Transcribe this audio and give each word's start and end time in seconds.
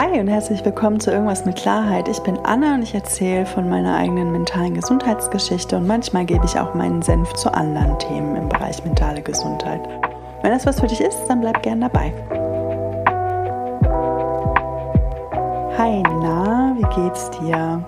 Hi 0.00 0.18
und 0.18 0.28
herzlich 0.28 0.64
willkommen 0.64 0.98
zu 0.98 1.10
Irgendwas 1.10 1.44
mit 1.44 1.56
Klarheit. 1.56 2.08
Ich 2.08 2.20
bin 2.20 2.38
Anna 2.38 2.74
und 2.74 2.82
ich 2.82 2.94
erzähle 2.94 3.44
von 3.44 3.68
meiner 3.68 3.96
eigenen 3.96 4.32
mentalen 4.32 4.72
Gesundheitsgeschichte 4.72 5.76
und 5.76 5.86
manchmal 5.86 6.24
gebe 6.24 6.42
ich 6.46 6.58
auch 6.58 6.72
meinen 6.72 7.02
Senf 7.02 7.34
zu 7.34 7.52
anderen 7.52 7.98
Themen 7.98 8.34
im 8.34 8.48
Bereich 8.48 8.82
mentale 8.82 9.20
Gesundheit. 9.20 9.86
Wenn 10.40 10.52
das 10.52 10.64
was 10.64 10.80
für 10.80 10.86
dich 10.86 11.02
ist, 11.02 11.26
dann 11.28 11.42
bleib 11.42 11.62
gern 11.62 11.82
dabei. 11.82 12.14
Hi, 15.76 16.02
na, 16.02 16.74
wie 16.78 17.02
geht's 17.02 17.30
dir? 17.32 17.84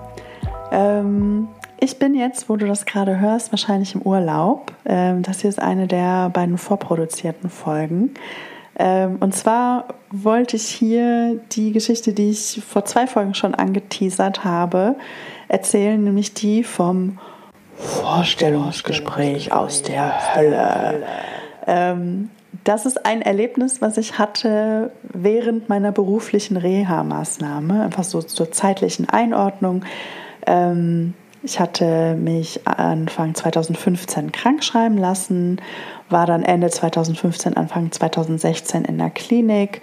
Ähm, 0.71 1.47
ich 1.79 1.97
bin 1.97 2.13
jetzt, 2.13 2.47
wo 2.47 2.57
du 2.57 2.67
das 2.67 2.85
gerade 2.85 3.19
hörst, 3.19 3.51
wahrscheinlich 3.51 3.95
im 3.95 4.03
Urlaub. 4.03 4.71
Ähm, 4.85 5.23
das 5.23 5.41
hier 5.41 5.49
ist 5.49 5.59
eine 5.59 5.87
der 5.87 6.29
beiden 6.29 6.59
vorproduzierten 6.59 7.49
Folgen. 7.49 8.13
Ähm, 8.77 9.17
und 9.19 9.35
zwar 9.35 9.85
wollte 10.11 10.55
ich 10.55 10.67
hier 10.67 11.39
die 11.51 11.71
Geschichte, 11.71 12.13
die 12.13 12.31
ich 12.31 12.61
vor 12.67 12.85
zwei 12.85 13.07
Folgen 13.07 13.33
schon 13.35 13.53
angeteasert 13.53 14.43
habe, 14.43 14.95
erzählen, 15.47 16.03
nämlich 16.03 16.33
die 16.33 16.63
vom 16.63 17.19
Vorstellungsgespräch 17.77 19.51
aus 19.51 19.83
der 19.83 20.35
Hölle. 20.35 21.03
Ähm, 21.67 22.29
das 22.63 22.85
ist 22.85 23.05
ein 23.05 23.21
Erlebnis, 23.21 23.81
was 23.81 23.97
ich 23.97 24.19
hatte 24.19 24.91
während 25.03 25.69
meiner 25.69 25.91
beruflichen 25.91 26.57
Reha-Maßnahme, 26.57 27.83
einfach 27.83 28.03
so 28.03 28.21
zur 28.21 28.51
zeitlichen 28.51 29.09
Einordnung. 29.09 29.83
Ähm, 30.45 31.13
ich 31.43 31.59
hatte 31.59 32.15
mich 32.15 32.65
Anfang 32.65 33.35
2015 33.35 34.31
krank 34.31 34.63
schreiben 34.63 34.97
lassen, 34.97 35.61
war 36.09 36.25
dann 36.25 36.43
Ende 36.43 36.69
2015, 36.69 37.57
Anfang 37.57 37.91
2016 37.91 38.85
in 38.85 38.97
der 38.97 39.09
Klinik, 39.09 39.81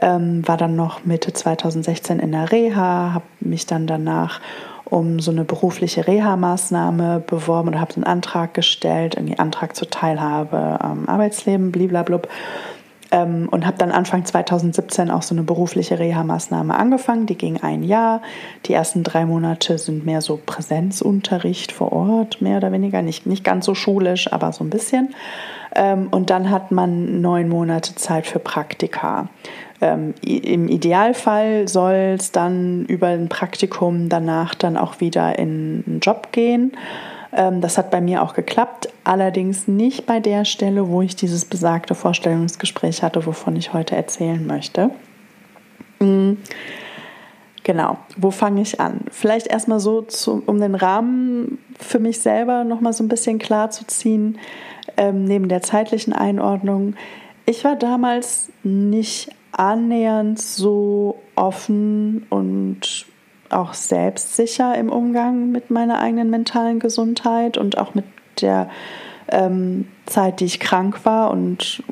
ähm, 0.00 0.46
war 0.48 0.56
dann 0.56 0.76
noch 0.76 1.04
Mitte 1.04 1.32
2016 1.32 2.18
in 2.18 2.32
der 2.32 2.50
Reha, 2.50 3.12
habe 3.14 3.24
mich 3.40 3.66
dann 3.66 3.86
danach 3.86 4.40
um 4.84 5.20
so 5.20 5.30
eine 5.30 5.44
berufliche 5.44 6.06
Reha-Maßnahme 6.06 7.20
beworben 7.26 7.68
oder 7.68 7.80
habe 7.80 7.94
einen 7.96 8.04
Antrag 8.04 8.54
gestellt, 8.54 9.14
irgendwie 9.16 9.38
Antrag 9.38 9.76
zur 9.76 9.90
Teilhabe 9.90 10.78
am 10.80 11.08
Arbeitsleben, 11.08 11.72
bliblablub. 11.72 12.28
Ähm, 13.14 13.48
und 13.48 13.64
habe 13.64 13.78
dann 13.78 13.92
Anfang 13.92 14.24
2017 14.24 15.08
auch 15.08 15.22
so 15.22 15.36
eine 15.36 15.44
berufliche 15.44 16.00
Reha-Maßnahme 16.00 16.76
angefangen. 16.76 17.26
Die 17.26 17.38
ging 17.38 17.62
ein 17.62 17.84
Jahr. 17.84 18.22
Die 18.66 18.72
ersten 18.72 19.04
drei 19.04 19.24
Monate 19.24 19.78
sind 19.78 20.04
mehr 20.04 20.20
so 20.20 20.40
Präsenzunterricht 20.44 21.70
vor 21.70 21.92
Ort, 21.92 22.42
mehr 22.42 22.56
oder 22.56 22.72
weniger. 22.72 23.02
Nicht, 23.02 23.24
nicht 23.24 23.44
ganz 23.44 23.66
so 23.66 23.76
schulisch, 23.76 24.32
aber 24.32 24.52
so 24.52 24.64
ein 24.64 24.70
bisschen. 24.70 25.14
Ähm, 25.76 26.08
und 26.10 26.30
dann 26.30 26.50
hat 26.50 26.72
man 26.72 27.20
neun 27.20 27.48
Monate 27.48 27.94
Zeit 27.94 28.26
für 28.26 28.40
Praktika. 28.40 29.28
Ähm, 29.80 30.14
Im 30.22 30.66
Idealfall 30.66 31.68
soll 31.68 32.16
es 32.18 32.32
dann 32.32 32.84
über 32.86 33.08
ein 33.08 33.28
Praktikum 33.28 34.08
danach 34.08 34.56
dann 34.56 34.76
auch 34.76 34.98
wieder 34.98 35.38
in 35.38 35.84
einen 35.86 36.00
Job 36.00 36.32
gehen. 36.32 36.72
Ähm, 37.34 37.60
das 37.60 37.78
hat 37.78 37.90
bei 37.90 38.00
mir 38.00 38.22
auch 38.22 38.34
geklappt, 38.34 38.88
allerdings 39.02 39.66
nicht 39.66 40.06
bei 40.06 40.20
der 40.20 40.44
Stelle, 40.44 40.88
wo 40.88 41.02
ich 41.02 41.16
dieses 41.16 41.44
besagte 41.44 41.94
Vorstellungsgespräch 41.94 43.02
hatte, 43.02 43.26
wovon 43.26 43.56
ich 43.56 43.72
heute 43.72 43.96
erzählen 43.96 44.46
möchte. 44.46 44.90
Mhm. 46.00 46.38
Genau, 47.64 47.96
wo 48.18 48.30
fange 48.30 48.60
ich 48.60 48.78
an? 48.78 49.00
Vielleicht 49.10 49.46
erstmal 49.46 49.80
so, 49.80 50.02
zu, 50.02 50.42
um 50.44 50.60
den 50.60 50.74
Rahmen 50.74 51.58
für 51.78 51.98
mich 51.98 52.20
selber 52.20 52.62
nochmal 52.62 52.92
so 52.92 53.02
ein 53.02 53.08
bisschen 53.08 53.38
klar 53.38 53.70
zu 53.70 53.86
ziehen, 53.86 54.38
ähm, 54.98 55.24
neben 55.24 55.48
der 55.48 55.62
zeitlichen 55.62 56.12
Einordnung. 56.12 56.94
Ich 57.46 57.64
war 57.64 57.74
damals 57.74 58.50
nicht 58.62 59.30
annähernd 59.52 60.38
so 60.38 61.18
offen 61.36 62.26
und 62.28 63.06
auch 63.54 63.74
selbstsicher 63.74 64.76
im 64.76 64.90
Umgang 64.90 65.50
mit 65.50 65.70
meiner 65.70 66.00
eigenen 66.00 66.30
mentalen 66.30 66.80
Gesundheit 66.80 67.56
und 67.56 67.78
auch 67.78 67.94
mit 67.94 68.04
der 68.40 68.68
ähm, 69.28 69.88
Zeit, 70.06 70.40
die 70.40 70.44
ich 70.44 70.60
krank 70.60 71.04
war 71.04 71.30
und 71.30 71.82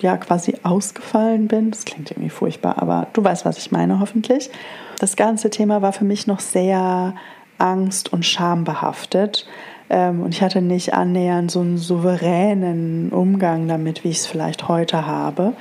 ja 0.00 0.16
quasi 0.16 0.56
ausgefallen 0.62 1.48
bin. 1.48 1.70
Das 1.70 1.84
klingt 1.84 2.10
irgendwie 2.10 2.30
furchtbar, 2.30 2.82
aber 2.82 3.06
du 3.12 3.22
weißt, 3.22 3.44
was 3.44 3.58
ich 3.58 3.70
meine, 3.70 4.00
hoffentlich. 4.00 4.50
Das 4.98 5.16
ganze 5.16 5.50
Thema 5.50 5.80
war 5.80 5.92
für 5.92 6.04
mich 6.04 6.26
noch 6.26 6.40
sehr 6.40 7.14
angst- 7.58 8.12
und 8.12 8.24
schambehaftet. 8.26 9.46
Ähm, 9.88 10.22
und 10.22 10.34
ich 10.34 10.42
hatte 10.42 10.60
nicht 10.60 10.94
annähernd 10.94 11.50
so 11.50 11.60
einen 11.60 11.78
souveränen 11.78 13.10
Umgang 13.10 13.68
damit, 13.68 14.04
wie 14.04 14.08
ich 14.08 14.18
es 14.18 14.26
vielleicht 14.26 14.68
heute 14.68 15.06
habe. 15.06 15.54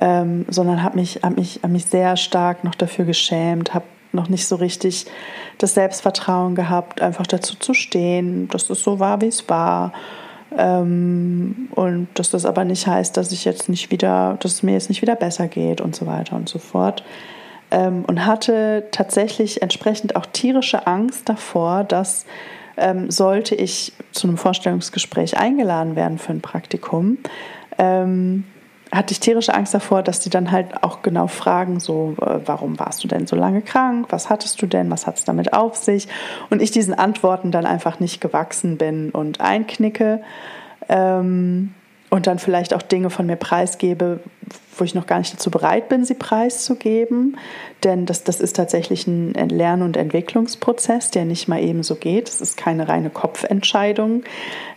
Ähm, 0.00 0.46
sondern 0.48 0.82
habe 0.82 0.98
mich, 0.98 1.20
hab 1.22 1.36
mich, 1.36 1.60
hab 1.62 1.70
mich 1.70 1.86
sehr 1.86 2.16
stark 2.16 2.64
noch 2.64 2.74
dafür 2.74 3.04
geschämt, 3.04 3.74
habe 3.74 3.84
noch 4.12 4.28
nicht 4.28 4.46
so 4.46 4.56
richtig 4.56 5.06
das 5.58 5.74
Selbstvertrauen 5.74 6.54
gehabt, 6.54 7.00
einfach 7.00 7.26
dazu 7.26 7.56
zu 7.56 7.74
stehen, 7.74 8.48
dass 8.48 8.70
es 8.70 8.82
so 8.82 8.98
war, 8.98 9.20
wie 9.20 9.28
es 9.28 9.48
war. 9.48 9.92
Ähm, 10.56 11.68
und 11.72 12.08
dass 12.14 12.30
das 12.30 12.44
aber 12.44 12.64
nicht 12.64 12.86
heißt, 12.86 13.16
dass 13.16 13.30
ich 13.32 13.44
jetzt 13.44 13.68
nicht 13.68 13.90
wieder, 13.90 14.36
dass 14.40 14.52
es 14.52 14.62
mir 14.62 14.72
jetzt 14.72 14.88
nicht 14.88 15.02
wieder 15.02 15.16
besser 15.16 15.48
geht 15.48 15.80
und 15.80 15.94
so 15.94 16.06
weiter 16.06 16.36
und 16.36 16.48
so 16.48 16.58
fort. 16.58 17.04
Ähm, 17.70 18.04
und 18.06 18.26
hatte 18.26 18.88
tatsächlich 18.90 19.62
entsprechend 19.62 20.16
auch 20.16 20.26
tierische 20.26 20.86
Angst 20.86 21.28
davor, 21.28 21.84
dass 21.84 22.26
ähm, 22.76 23.10
sollte 23.10 23.54
ich 23.54 23.92
zu 24.12 24.26
einem 24.26 24.38
Vorstellungsgespräch 24.38 25.36
eingeladen 25.36 25.94
werden 25.96 26.18
für 26.18 26.32
ein 26.32 26.40
Praktikum, 26.40 27.18
ähm, 27.78 28.44
hatte 28.92 29.12
ich 29.12 29.20
tierische 29.20 29.54
Angst 29.54 29.72
davor, 29.72 30.02
dass 30.02 30.20
die 30.20 30.30
dann 30.30 30.50
halt 30.50 30.82
auch 30.82 31.02
genau 31.02 31.28
fragen, 31.28 31.78
so, 31.78 32.16
äh, 32.20 32.40
warum 32.44 32.78
warst 32.78 33.04
du 33.04 33.08
denn 33.08 33.26
so 33.26 33.36
lange 33.36 33.62
krank? 33.62 34.06
Was 34.10 34.28
hattest 34.28 34.60
du 34.62 34.66
denn? 34.66 34.90
Was 34.90 35.06
hat 35.06 35.16
es 35.16 35.24
damit 35.24 35.52
auf 35.52 35.76
sich? 35.76 36.08
Und 36.50 36.60
ich 36.60 36.70
diesen 36.70 36.94
Antworten 36.94 37.52
dann 37.52 37.66
einfach 37.66 38.00
nicht 38.00 38.20
gewachsen 38.20 38.78
bin 38.78 39.10
und 39.10 39.40
einknicke. 39.40 40.22
Ähm, 40.88 41.74
und 42.10 42.26
dann 42.26 42.38
vielleicht 42.38 42.74
auch 42.74 42.82
Dinge 42.82 43.08
von 43.08 43.26
mir 43.26 43.36
preisgebe, 43.36 44.20
wo 44.76 44.84
ich 44.84 44.94
noch 44.94 45.06
gar 45.06 45.18
nicht 45.18 45.32
dazu 45.32 45.50
bereit 45.50 45.88
bin, 45.88 46.04
sie 46.04 46.14
preiszugeben. 46.14 47.36
Denn 47.84 48.04
das, 48.04 48.24
das 48.24 48.40
ist 48.40 48.56
tatsächlich 48.56 49.06
ein 49.06 49.48
Lern- 49.48 49.82
und 49.82 49.96
Entwicklungsprozess, 49.96 51.10
der 51.10 51.24
nicht 51.24 51.48
mal 51.48 51.62
eben 51.62 51.82
so 51.82 51.94
geht. 51.94 52.28
Es 52.28 52.40
ist 52.40 52.56
keine 52.56 52.88
reine 52.88 53.10
Kopfentscheidung, 53.10 54.24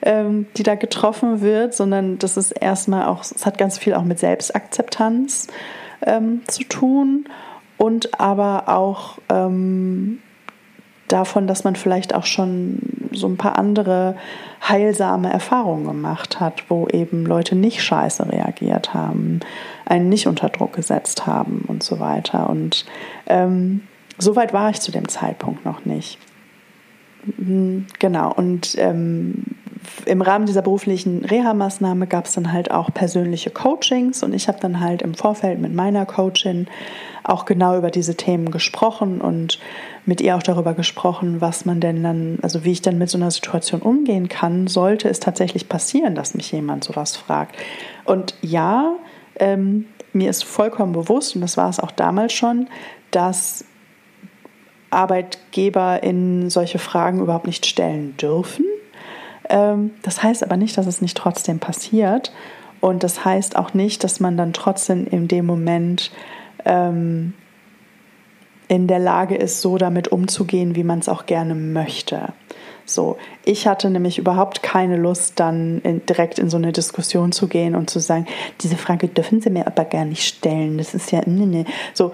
ähm, 0.04 0.46
die 0.58 0.64
da 0.64 0.76
getroffen 0.76 1.42
wird, 1.42 1.74
sondern 1.74 2.20
das 2.20 2.38
ist 2.38 2.52
erstmal 2.52 3.08
auch, 3.08 3.22
es 3.24 3.46
hat 3.46 3.58
ganz 3.58 3.80
viel 3.80 3.96
auch 3.96 4.04
mit 4.04 4.20
Selbstakzeptanz 4.20 5.48
ähm, 6.06 6.42
zu 6.48 6.64
tun 6.66 7.26
und 7.78 8.20
aber 8.20 8.70
auch 8.70 9.18
ähm, 9.30 10.20
davon, 11.08 11.48
dass 11.48 11.64
man 11.64 11.76
vielleicht 11.76 12.14
auch 12.14 12.26
schon 12.26 12.80
so 13.12 13.28
ein 13.28 13.38
paar 13.38 13.58
andere 13.58 14.16
heilsame 14.70 15.32
Erfahrungen 15.32 15.86
gemacht 15.86 16.40
hat, 16.40 16.70
wo 16.70 16.88
eben 16.88 17.26
Leute 17.26 17.56
nicht 17.56 17.84
scheiße 17.84 18.32
reagiert 18.32 18.94
haben, 18.94 19.42
einen 19.86 20.10
nicht 20.10 20.28
unter 20.28 20.50
Druck 20.50 20.74
gesetzt 20.74 21.28
haben 21.28 21.66
und 21.68 21.84
so 21.84 22.00
weiter. 22.00 22.50
Und 22.50 22.86
ähm, 23.28 23.82
so 24.18 24.36
weit 24.36 24.54
war 24.54 24.70
ich 24.70 24.80
zu 24.80 24.92
dem 24.92 25.08
Zeitpunkt 25.10 25.66
noch 25.66 25.86
nicht. 25.86 26.18
Genau, 28.00 28.34
und 28.34 28.76
ähm, 28.78 29.44
im 30.06 30.22
Rahmen 30.22 30.46
dieser 30.46 30.62
beruflichen 30.62 31.26
Reha-Maßnahme 31.26 32.08
gab 32.08 32.26
es 32.26 32.34
dann 32.34 32.52
halt 32.52 32.72
auch 32.72 32.94
persönliche 32.94 33.50
Coachings 33.50 34.24
und 34.24 34.34
ich 34.34 34.48
habe 34.48 34.60
dann 34.60 34.80
halt 34.80 35.02
im 35.02 35.14
Vorfeld 35.14 35.60
mit 35.60 35.74
meiner 35.74 36.06
Coachin 36.06 36.68
auch 37.24 37.46
genau 37.46 37.78
über 37.78 37.90
diese 37.92 38.16
Themen 38.16 38.52
gesprochen 38.52 39.22
und 39.22 39.60
mit 40.06 40.20
ihr 40.20 40.36
auch 40.36 40.44
darüber 40.44 40.74
gesprochen, 40.74 41.40
was 41.40 41.66
man 41.66 41.80
denn 41.80 42.04
dann, 42.04 42.40
also 42.42 42.66
wie 42.66 42.72
ich 42.72 42.82
dann 42.82 42.98
mit 42.98 43.10
so 43.10 43.18
einer 43.18 43.32
Situation 43.32 43.82
umgehen 43.82 44.28
kann, 44.28 44.68
sollte 44.68 45.08
es 45.08 45.20
tatsächlich 45.20 45.70
passieren, 45.70 46.16
dass 46.16 46.34
mich 46.34 46.52
jemand 46.52 46.84
sowas 46.84 47.16
fragt. 47.16 47.56
Und 48.04 48.36
ja, 48.42 48.94
ähm, 49.40 49.86
mir 50.12 50.30
ist 50.30 50.44
vollkommen 50.44 50.92
bewusst, 50.92 51.36
und 51.36 51.42
das 51.42 51.56
war 51.56 51.70
es 51.70 51.80
auch 51.80 51.92
damals 51.92 52.34
schon, 52.34 52.68
dass 53.12 53.66
Arbeitgeber 54.94 56.04
in 56.04 56.50
solche 56.50 56.80
Fragen 56.80 57.20
überhaupt 57.20 57.48
nicht 57.48 57.66
stellen 57.66 58.16
dürfen. 58.18 58.66
Ähm, 59.50 59.92
das 60.02 60.24
heißt 60.24 60.44
aber 60.44 60.58
nicht, 60.58 60.78
dass 60.78 60.88
es 60.88 61.02
nicht 61.02 61.18
trotzdem 61.18 61.60
passiert. 61.60 62.32
Und 62.80 63.04
das 63.04 63.24
heißt 63.24 63.56
auch 63.56 63.74
nicht, 63.74 64.04
dass 64.04 64.20
man 64.20 64.36
dann 64.38 64.54
trotzdem 64.54 65.08
in 65.08 65.28
dem 65.28 65.46
Moment 65.46 66.12
ähm, 66.66 67.34
in 68.68 68.88
der 68.88 69.00
Lage 69.00 69.36
ist, 69.36 69.62
so 69.62 69.78
damit 69.78 70.10
umzugehen, 70.10 70.76
wie 70.76 70.84
man 70.84 71.00
es 71.00 71.10
auch 71.10 71.26
gerne 71.26 71.56
möchte. 71.56 72.34
So, 72.86 73.18
ich 73.46 73.68
hatte 73.68 73.90
nämlich 73.90 74.18
überhaupt 74.18 74.62
keine 74.62 74.98
Lust, 74.98 75.40
dann 75.40 75.80
in, 75.82 76.06
direkt 76.06 76.40
in 76.40 76.50
so 76.50 76.58
eine 76.58 76.72
Diskussion 76.72 77.32
zu 77.32 77.48
gehen 77.48 77.76
und 77.76 77.90
zu 77.90 78.00
sagen, 78.00 78.26
diese 78.62 78.76
Frage 78.76 79.08
dürfen 79.08 79.42
Sie 79.42 79.50
mir 79.50 79.68
aber 79.68 79.86
gar 79.86 80.06
nicht 80.06 80.24
stellen. 80.26 80.78
Das 80.78 80.94
ist 80.94 81.12
ja, 81.12 81.22
nee, 81.26 81.46
nee. 81.46 81.66
So, 81.94 82.12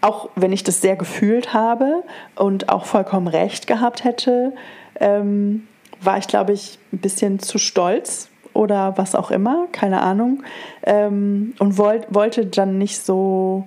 auch 0.00 0.30
wenn 0.34 0.52
ich 0.52 0.64
das 0.64 0.80
sehr 0.80 0.96
gefühlt 0.96 1.52
habe 1.52 2.02
und 2.34 2.68
auch 2.68 2.84
vollkommen 2.84 3.28
recht 3.28 3.66
gehabt 3.66 4.04
hätte, 4.04 4.54
ähm, 4.98 5.66
war 6.00 6.18
ich, 6.18 6.26
glaube 6.26 6.52
ich, 6.52 6.78
ein 6.92 6.98
bisschen 6.98 7.38
zu 7.38 7.58
stolz 7.58 8.28
oder 8.52 8.96
was 8.96 9.14
auch 9.14 9.30
immer, 9.30 9.66
keine 9.72 10.02
Ahnung, 10.02 10.42
ähm, 10.82 11.54
und 11.58 11.78
wollt, 11.78 12.06
wollte 12.12 12.46
dann 12.46 12.78
nicht 12.78 13.04
so 13.04 13.66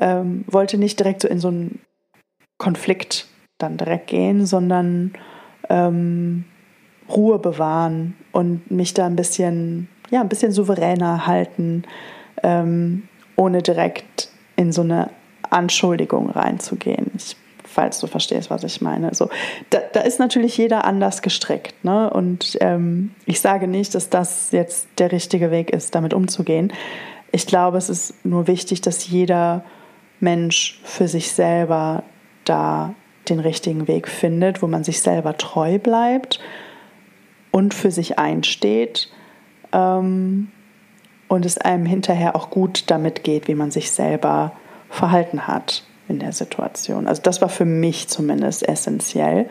ähm, 0.00 0.44
wollte 0.46 0.78
nicht 0.78 0.98
direkt 0.98 1.22
so 1.22 1.28
in 1.28 1.38
so 1.38 1.48
einen 1.48 1.80
Konflikt 2.58 3.26
dann 3.58 3.76
direkt 3.76 4.08
gehen, 4.08 4.46
sondern 4.46 5.12
ähm, 5.68 6.44
Ruhe 7.08 7.38
bewahren 7.38 8.16
und 8.32 8.70
mich 8.70 8.94
da 8.94 9.06
ein 9.06 9.16
bisschen, 9.16 9.88
ja, 10.10 10.20
ein 10.20 10.28
bisschen 10.28 10.52
souveräner 10.52 11.26
halten, 11.26 11.84
ähm, 12.42 13.08
ohne 13.36 13.62
direkt 13.62 14.30
in 14.56 14.72
so 14.72 14.82
eine 14.82 15.10
Anschuldigung 15.52 16.30
reinzugehen. 16.30 17.10
Ich, 17.16 17.36
falls 17.64 18.00
du 18.00 18.06
verstehst, 18.06 18.50
was 18.50 18.64
ich 18.64 18.80
meine. 18.80 19.14
So, 19.14 19.30
da, 19.70 19.78
da 19.92 20.00
ist 20.00 20.18
natürlich 20.18 20.56
jeder 20.56 20.84
anders 20.84 21.22
gestrickt. 21.22 21.84
Ne? 21.84 22.10
Und 22.10 22.56
ähm, 22.60 23.12
ich 23.26 23.40
sage 23.40 23.68
nicht, 23.68 23.94
dass 23.94 24.10
das 24.10 24.52
jetzt 24.52 24.88
der 24.98 25.12
richtige 25.12 25.50
Weg 25.50 25.70
ist, 25.70 25.94
damit 25.94 26.14
umzugehen. 26.14 26.72
Ich 27.30 27.46
glaube, 27.46 27.78
es 27.78 27.88
ist 27.88 28.24
nur 28.24 28.46
wichtig, 28.46 28.82
dass 28.82 29.08
jeder 29.08 29.64
Mensch 30.20 30.80
für 30.84 31.08
sich 31.08 31.32
selber 31.32 32.04
da 32.44 32.94
den 33.28 33.40
richtigen 33.40 33.88
Weg 33.88 34.08
findet, 34.08 34.62
wo 34.62 34.66
man 34.66 34.84
sich 34.84 35.00
selber 35.00 35.36
treu 35.36 35.78
bleibt 35.78 36.40
und 37.50 37.74
für 37.74 37.90
sich 37.90 38.18
einsteht 38.18 39.10
ähm, 39.72 40.48
und 41.28 41.46
es 41.46 41.58
einem 41.58 41.86
hinterher 41.86 42.36
auch 42.36 42.50
gut 42.50 42.84
damit 42.90 43.24
geht, 43.24 43.48
wie 43.48 43.54
man 43.54 43.70
sich 43.70 43.90
selber 43.90 44.52
verhalten 44.92 45.46
hat 45.46 45.84
in 46.08 46.18
der 46.18 46.32
Situation. 46.32 47.06
Also 47.06 47.22
das 47.22 47.40
war 47.40 47.48
für 47.48 47.64
mich 47.64 48.08
zumindest 48.08 48.68
essentiell. 48.68 49.48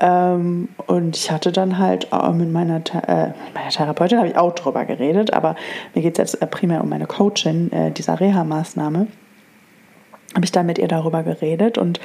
Ähm, 0.00 0.68
und 0.86 1.16
ich 1.16 1.30
hatte 1.30 1.50
dann 1.50 1.78
halt 1.78 2.08
mit 2.34 2.52
meiner, 2.52 2.76
äh, 2.76 3.32
meiner 3.54 3.70
Therapeutin, 3.70 4.18
habe 4.18 4.28
ich 4.28 4.36
auch 4.36 4.54
drüber 4.54 4.84
geredet, 4.84 5.32
aber 5.32 5.56
mir 5.94 6.02
geht 6.02 6.18
es 6.18 6.32
jetzt 6.32 6.42
äh, 6.42 6.46
primär 6.46 6.82
um 6.82 6.88
meine 6.88 7.06
Coachin 7.06 7.72
äh, 7.72 7.90
dieser 7.90 8.20
Reha-Maßnahme. 8.20 9.08
Habe 10.34 10.44
ich 10.44 10.52
dann 10.52 10.66
mit 10.66 10.78
ihr 10.78 10.88
darüber 10.88 11.22
geredet 11.22 11.78
und 11.78 12.00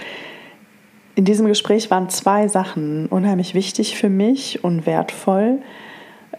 in 1.16 1.26
diesem 1.26 1.46
Gespräch 1.46 1.92
waren 1.92 2.10
zwei 2.10 2.48
Sachen 2.48 3.06
unheimlich 3.08 3.54
wichtig 3.54 3.96
für 3.98 4.10
mich 4.10 4.64
und 4.64 4.88
wertvoll. 4.88 5.60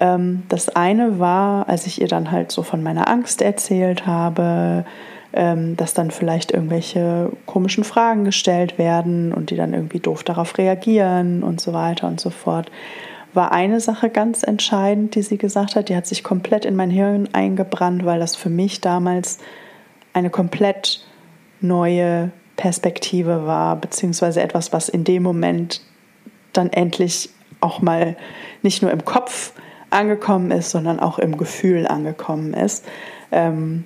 Ähm, 0.00 0.43
das 0.49 0.71
eine 0.71 1.21
war, 1.21 1.69
als 1.69 1.87
ich 1.87 2.00
ihr 2.00 2.09
dann 2.09 2.32
halt 2.32 2.50
so 2.50 2.65
von 2.65 2.82
meiner 2.82 3.09
Angst 3.09 3.43
erzählt 3.43 4.06
habe, 4.06 4.85
ähm, 5.35 5.77
dass 5.77 5.95
dann 5.95 6.11
vielleicht 6.11 6.53
irgendwelche 6.53 7.31
komischen 7.45 7.83
Fragen 7.83 8.25
gestellt 8.25 8.79
werden 8.79 9.33
und 9.33 9.51
die 9.51 9.57
dann 9.57 9.75
irgendwie 9.75 9.99
doof 9.99 10.23
darauf 10.23 10.57
reagieren 10.59 11.43
und 11.43 11.61
so 11.61 11.73
weiter 11.73 12.07
und 12.07 12.21
so 12.21 12.31
fort, 12.31 12.71
war 13.33 13.51
eine 13.51 13.81
Sache 13.81 14.11
ganz 14.11 14.45
entscheidend, 14.45 15.17
die 15.17 15.23
sie 15.23 15.37
gesagt 15.37 15.75
hat, 15.75 15.89
die 15.89 15.97
hat 15.97 16.07
sich 16.07 16.23
komplett 16.23 16.65
in 16.65 16.77
mein 16.77 16.91
Hirn 16.91 17.29
eingebrannt, 17.33 18.05
weil 18.05 18.21
das 18.21 18.37
für 18.37 18.49
mich 18.49 18.81
damals 18.81 19.39
eine 20.13 20.31
komplett 20.31 21.05
neue 21.61 22.31
Perspektive 22.57 23.45
war, 23.45 23.75
beziehungsweise 23.75 24.41
etwas, 24.41 24.73
was 24.73 24.89
in 24.89 25.03
dem 25.03 25.25
Moment 25.25 25.81
dann 26.53 26.73
endlich 26.73 27.31
auch 27.61 27.83
mal 27.83 28.17
nicht 28.63 28.83
nur 28.83 28.93
im 28.93 29.05
Kopf 29.05 29.53
angekommen 29.91 30.53
ist, 30.53 30.71
sondern 30.71 31.01
auch 31.01 31.19
im 31.19 31.37
Gefühl 31.37 31.89
angekommen 31.89 32.55
ist. 32.55 32.85
Ähm, 33.33 33.85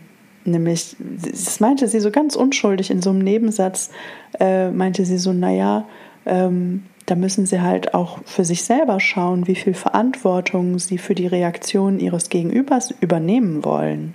nämlich, 0.49 0.97
das 0.99 1.61
meinte 1.61 1.89
sie 1.89 2.01
so 2.01 2.11
ganz 2.11 2.37
unschuldig 2.37 2.91
in 2.91 3.03
so 3.03 3.11
einem 3.11 3.21
Nebensatz, 3.21 3.91
äh, 4.39 4.71
meinte 4.71 5.05
sie 5.05 5.19
so, 5.19 5.33
naja, 5.33 5.87
ähm, 6.27 6.85
da 7.07 7.15
müssen 7.15 7.47
sie 7.47 7.63
halt 7.63 7.95
auch 7.95 8.19
für 8.25 8.45
sich 8.45 8.65
selber 8.65 9.01
schauen, 9.01 9.47
wie 9.47 9.55
viel 9.55 9.75
Verantwortung 9.75 10.79
sie 10.79 10.99
für 10.99 11.15
die 11.15 11.27
Reaktion 11.27 12.01
ihres 12.01 12.29
Gegenübers 12.29 12.95
übernehmen 13.01 13.65
wollen. 13.65 14.15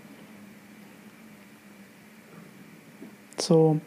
So, 3.37 3.79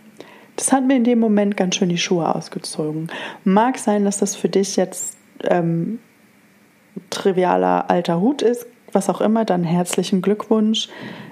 das 0.56 0.72
hat 0.72 0.84
mir 0.84 0.96
in 0.96 1.04
dem 1.04 1.20
Moment 1.20 1.56
ganz 1.56 1.76
schön 1.76 1.88
die 1.88 1.98
Schuhe 1.98 2.34
ausgezogen. 2.34 3.08
Mag 3.44 3.78
sein, 3.78 4.04
dass 4.04 4.18
das 4.18 4.34
für 4.34 4.48
dich 4.48 4.74
jetzt 4.76 5.16
ähm, 5.44 6.00
trivialer 7.10 7.88
alter 7.90 8.20
Hut 8.20 8.42
ist, 8.42 8.66
was 8.92 9.08
auch 9.08 9.20
immer, 9.20 9.44
dann 9.44 9.64
herzlichen 9.64 10.22
Glückwunsch. 10.22 10.88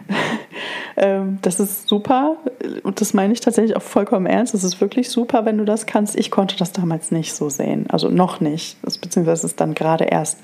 ähm, 0.96 1.38
das 1.42 1.60
ist 1.60 1.88
super 1.88 2.36
und 2.82 3.00
das 3.00 3.14
meine 3.14 3.32
ich 3.32 3.40
tatsächlich 3.40 3.76
auch 3.76 3.82
vollkommen 3.82 4.26
ernst. 4.26 4.54
Das 4.54 4.64
ist 4.64 4.80
wirklich 4.80 5.10
super, 5.10 5.44
wenn 5.44 5.58
du 5.58 5.64
das 5.64 5.86
kannst. 5.86 6.16
Ich 6.16 6.30
konnte 6.30 6.56
das 6.56 6.72
damals 6.72 7.10
nicht 7.10 7.34
so 7.34 7.48
sehen, 7.48 7.86
also 7.88 8.08
noch 8.08 8.40
nicht. 8.40 8.76
Das, 8.82 8.98
beziehungsweise 8.98 9.46
es 9.46 9.56
dann 9.56 9.74
gerade 9.74 10.04
erst 10.04 10.40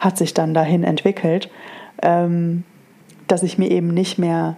hat 0.00 0.16
sich 0.16 0.34
dann 0.34 0.54
dahin 0.54 0.84
entwickelt, 0.84 1.50
ähm, 2.02 2.64
dass 3.26 3.42
ich 3.42 3.58
mir 3.58 3.70
eben 3.70 3.88
nicht 3.88 4.18
mehr 4.18 4.56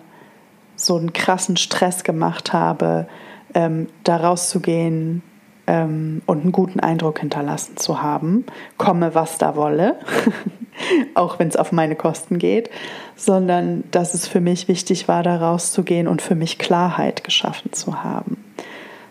so 0.77 0.97
einen 0.97 1.13
krassen 1.13 1.57
Stress 1.57 2.05
gemacht 2.05 2.53
habe, 2.53 3.07
ähm, 3.55 3.89
da 4.05 4.17
rauszugehen 4.17 5.23
und 5.67 6.29
einen 6.29 6.51
guten 6.51 6.81
Eindruck 6.81 7.21
hinterlassen 7.21 7.77
zu 7.77 8.03
haben, 8.03 8.45
komme 8.77 9.15
was 9.15 9.39
da 9.39 9.55
wolle, 9.55 10.01
auch 11.15 11.39
wenn 11.39 11.49
es 11.49 11.57
auf 11.57 11.73
meine 11.73 11.97
Kosten 11.97 12.39
geht, 12.39 12.71
sondern 13.17 13.85
dass 13.91 14.15
es 14.15 14.27
für 14.27 14.41
mich 14.41 14.69
wichtig 14.69 15.09
war, 15.09 15.23
da 15.23 15.37
rauszugehen 15.37 16.09
und 16.09 16.23
für 16.23 16.35
mich 16.35 16.59
Klarheit 16.59 17.25
geschaffen 17.25 17.73
zu 17.73 18.03
haben. 18.03 18.45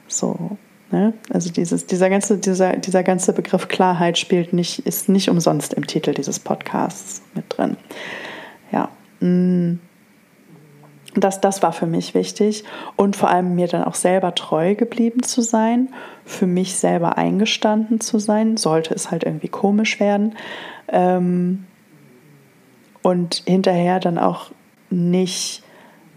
So, 0.07 0.57
ne? 0.91 1.13
Also 1.29 1.51
dieses, 1.51 1.85
dieser, 1.85 2.09
ganze, 2.09 2.37
dieser, 2.37 2.77
dieser 2.77 3.03
ganze 3.03 3.33
Begriff 3.33 3.67
Klarheit 3.67 4.17
spielt 4.17 4.53
nicht, 4.53 4.79
ist 4.85 5.09
nicht 5.09 5.29
umsonst 5.29 5.73
im 5.73 5.85
Titel 5.85 6.13
dieses 6.13 6.39
Podcasts 6.39 7.21
mit 7.35 7.45
drin. 7.49 7.77
Ja. 8.71 8.89
Mm 9.19 9.79
das, 11.15 11.41
das 11.41 11.63
war 11.63 11.73
für 11.73 11.87
mich 11.87 12.13
wichtig 12.13 12.63
und 12.95 13.15
vor 13.15 13.29
allem 13.29 13.55
mir 13.55 13.67
dann 13.67 13.83
auch 13.83 13.95
selber 13.95 14.35
treu 14.35 14.75
geblieben 14.75 15.23
zu 15.23 15.41
sein, 15.41 15.89
für 16.23 16.45
mich 16.45 16.75
selber 16.77 17.17
eingestanden 17.17 17.99
zu 17.99 18.19
sein, 18.19 18.57
sollte 18.57 18.93
es 18.93 19.09
halt 19.09 19.23
irgendwie 19.23 19.47
komisch 19.47 19.99
werden 19.99 20.35
ähm, 20.87 21.65
und 23.01 23.43
hinterher 23.47 23.99
dann 23.99 24.19
auch 24.19 24.51
nicht 24.89 25.63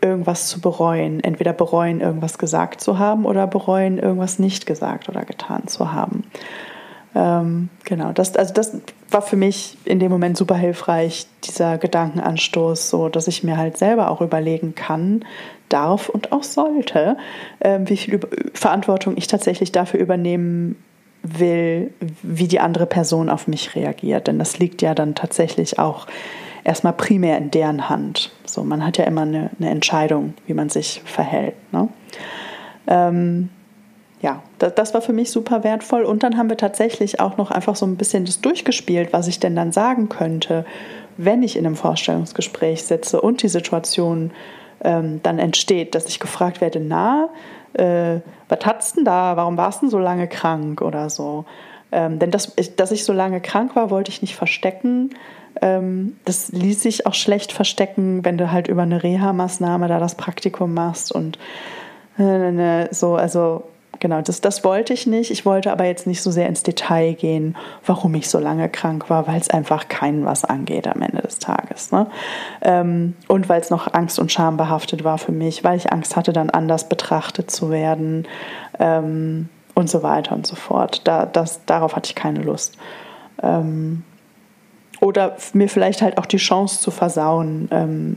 irgendwas 0.02 0.48
zu 0.48 0.60
bereuen, 0.60 1.22
entweder 1.22 1.52
bereuen, 1.52 2.00
irgendwas 2.00 2.36
gesagt 2.36 2.80
zu 2.80 2.98
haben 2.98 3.24
oder 3.24 3.46
bereuen, 3.46 3.98
irgendwas 3.98 4.38
nicht 4.38 4.66
gesagt 4.66 5.08
oder 5.08 5.24
getan 5.24 5.68
zu 5.68 5.92
haben. 5.92 6.24
Ähm, 7.14 7.68
genau, 7.84 8.12
das, 8.12 8.36
also 8.36 8.54
das 8.54 8.76
war 9.10 9.22
für 9.22 9.36
mich 9.36 9.76
in 9.84 9.98
dem 9.98 10.10
Moment 10.10 10.36
super 10.36 10.54
hilfreich, 10.54 11.26
dieser 11.44 11.76
Gedankenanstoß, 11.78 12.88
so 12.88 13.08
dass 13.08 13.28
ich 13.28 13.44
mir 13.44 13.56
halt 13.56 13.76
selber 13.76 14.10
auch 14.10 14.20
überlegen 14.20 14.74
kann, 14.74 15.24
darf 15.68 16.08
und 16.08 16.32
auch 16.32 16.42
sollte, 16.42 17.16
äh, 17.60 17.80
wie 17.84 17.96
viel 17.96 18.20
Verantwortung 18.54 19.16
ich 19.16 19.26
tatsächlich 19.26 19.72
dafür 19.72 20.00
übernehmen 20.00 20.76
will, 21.22 21.92
wie 22.22 22.48
die 22.48 22.60
andere 22.60 22.86
Person 22.86 23.28
auf 23.28 23.46
mich 23.46 23.74
reagiert. 23.76 24.26
Denn 24.26 24.38
das 24.38 24.58
liegt 24.58 24.82
ja 24.82 24.94
dann 24.94 25.14
tatsächlich 25.14 25.78
auch 25.78 26.06
erstmal 26.64 26.92
primär 26.92 27.38
in 27.38 27.50
deren 27.50 27.88
Hand. 27.88 28.32
So, 28.44 28.64
man 28.64 28.84
hat 28.84 28.98
ja 28.98 29.04
immer 29.04 29.22
eine, 29.22 29.50
eine 29.58 29.70
Entscheidung, 29.70 30.34
wie 30.46 30.54
man 30.54 30.68
sich 30.68 31.02
verhält. 31.04 31.54
Ne? 31.72 31.88
Ähm, 32.86 33.50
ja, 34.22 34.40
das, 34.58 34.94
war 34.94 35.02
für 35.02 35.12
mich 35.12 35.32
super 35.32 35.64
wertvoll. 35.64 36.04
Und 36.04 36.22
dann 36.22 36.38
haben 36.38 36.48
wir 36.48 36.56
tatsächlich 36.56 37.18
auch 37.18 37.36
noch 37.36 37.50
einfach 37.50 37.74
so 37.74 37.84
ein 37.84 37.96
bisschen 37.96 38.24
das 38.24 38.40
durchgespielt, 38.40 39.12
was 39.12 39.26
ich 39.26 39.40
denn 39.40 39.56
dann 39.56 39.72
sagen 39.72 40.08
könnte, 40.08 40.64
wenn 41.16 41.42
ich 41.42 41.56
in 41.56 41.66
einem 41.66 41.74
Vorstellungsgespräch 41.74 42.84
sitze 42.84 43.20
und 43.20 43.42
die 43.42 43.48
Situation 43.48 44.30
ähm, 44.84 45.20
dann 45.24 45.40
entsteht, 45.40 45.96
dass 45.96 46.06
ich 46.06 46.20
gefragt 46.20 46.60
werde, 46.60 46.78
na, 46.78 47.30
äh, 47.74 48.20
was 48.48 48.64
hat's 48.64 48.92
denn 48.92 49.04
da? 49.04 49.36
Warum 49.36 49.56
warst 49.56 49.82
du 49.82 49.88
so 49.88 49.98
lange 49.98 50.28
krank 50.28 50.82
oder 50.82 51.10
so? 51.10 51.44
Ähm, 51.90 52.20
denn 52.20 52.30
das, 52.30 52.54
dass 52.76 52.92
ich 52.92 53.04
so 53.04 53.12
lange 53.12 53.40
krank 53.40 53.74
war, 53.74 53.90
wollte 53.90 54.10
ich 54.10 54.22
nicht 54.22 54.36
verstecken. 54.36 55.10
Ähm, 55.60 56.16
das 56.24 56.52
ließ 56.52 56.80
sich 56.80 57.06
auch 57.06 57.14
schlecht 57.14 57.50
verstecken, 57.50 58.24
wenn 58.24 58.38
du 58.38 58.52
halt 58.52 58.68
über 58.68 58.82
eine 58.82 59.02
Reha-Maßnahme 59.02 59.88
da 59.88 59.98
das 59.98 60.14
Praktikum 60.14 60.74
machst 60.74 61.12
und 61.12 61.38
äh, 62.18 62.86
so, 62.92 63.16
also 63.16 63.64
genau, 64.02 64.20
das, 64.20 64.40
das 64.40 64.64
wollte 64.64 64.92
ich 64.92 65.06
nicht. 65.06 65.30
Ich 65.30 65.46
wollte 65.46 65.70
aber 65.70 65.84
jetzt 65.84 66.08
nicht 66.08 66.22
so 66.22 66.32
sehr 66.32 66.48
ins 66.48 66.64
Detail 66.64 67.14
gehen, 67.14 67.56
warum 67.86 68.12
ich 68.16 68.28
so 68.28 68.40
lange 68.40 68.68
krank 68.68 69.08
war, 69.08 69.28
weil 69.28 69.40
es 69.40 69.48
einfach 69.48 69.86
keinen 69.88 70.24
was 70.24 70.44
angeht 70.44 70.88
am 70.88 71.00
Ende 71.00 71.22
des 71.22 71.38
Tages. 71.38 71.92
Ne? 71.92 72.08
Ähm, 72.62 73.14
und 73.28 73.48
weil 73.48 73.60
es 73.60 73.70
noch 73.70 73.94
Angst 73.94 74.18
und 74.18 74.32
Scham 74.32 74.56
behaftet 74.56 75.04
war 75.04 75.18
für 75.18 75.30
mich, 75.30 75.62
weil 75.62 75.78
ich 75.78 75.92
Angst 75.92 76.16
hatte, 76.16 76.32
dann 76.32 76.50
anders 76.50 76.88
betrachtet 76.88 77.52
zu 77.52 77.70
werden 77.70 78.26
ähm, 78.80 79.48
und 79.74 79.88
so 79.88 80.02
weiter 80.02 80.34
und 80.34 80.48
so 80.48 80.56
fort. 80.56 81.02
Da, 81.04 81.24
das, 81.24 81.64
darauf 81.64 81.94
hatte 81.94 82.08
ich 82.08 82.16
keine 82.16 82.42
Lust. 82.42 82.76
Ähm, 83.40 84.02
oder 85.00 85.36
mir 85.52 85.68
vielleicht 85.68 86.02
halt 86.02 86.18
auch 86.18 86.26
die 86.26 86.38
Chance 86.38 86.80
zu 86.80 86.90
versauen, 86.90 87.68
ähm, 87.70 88.16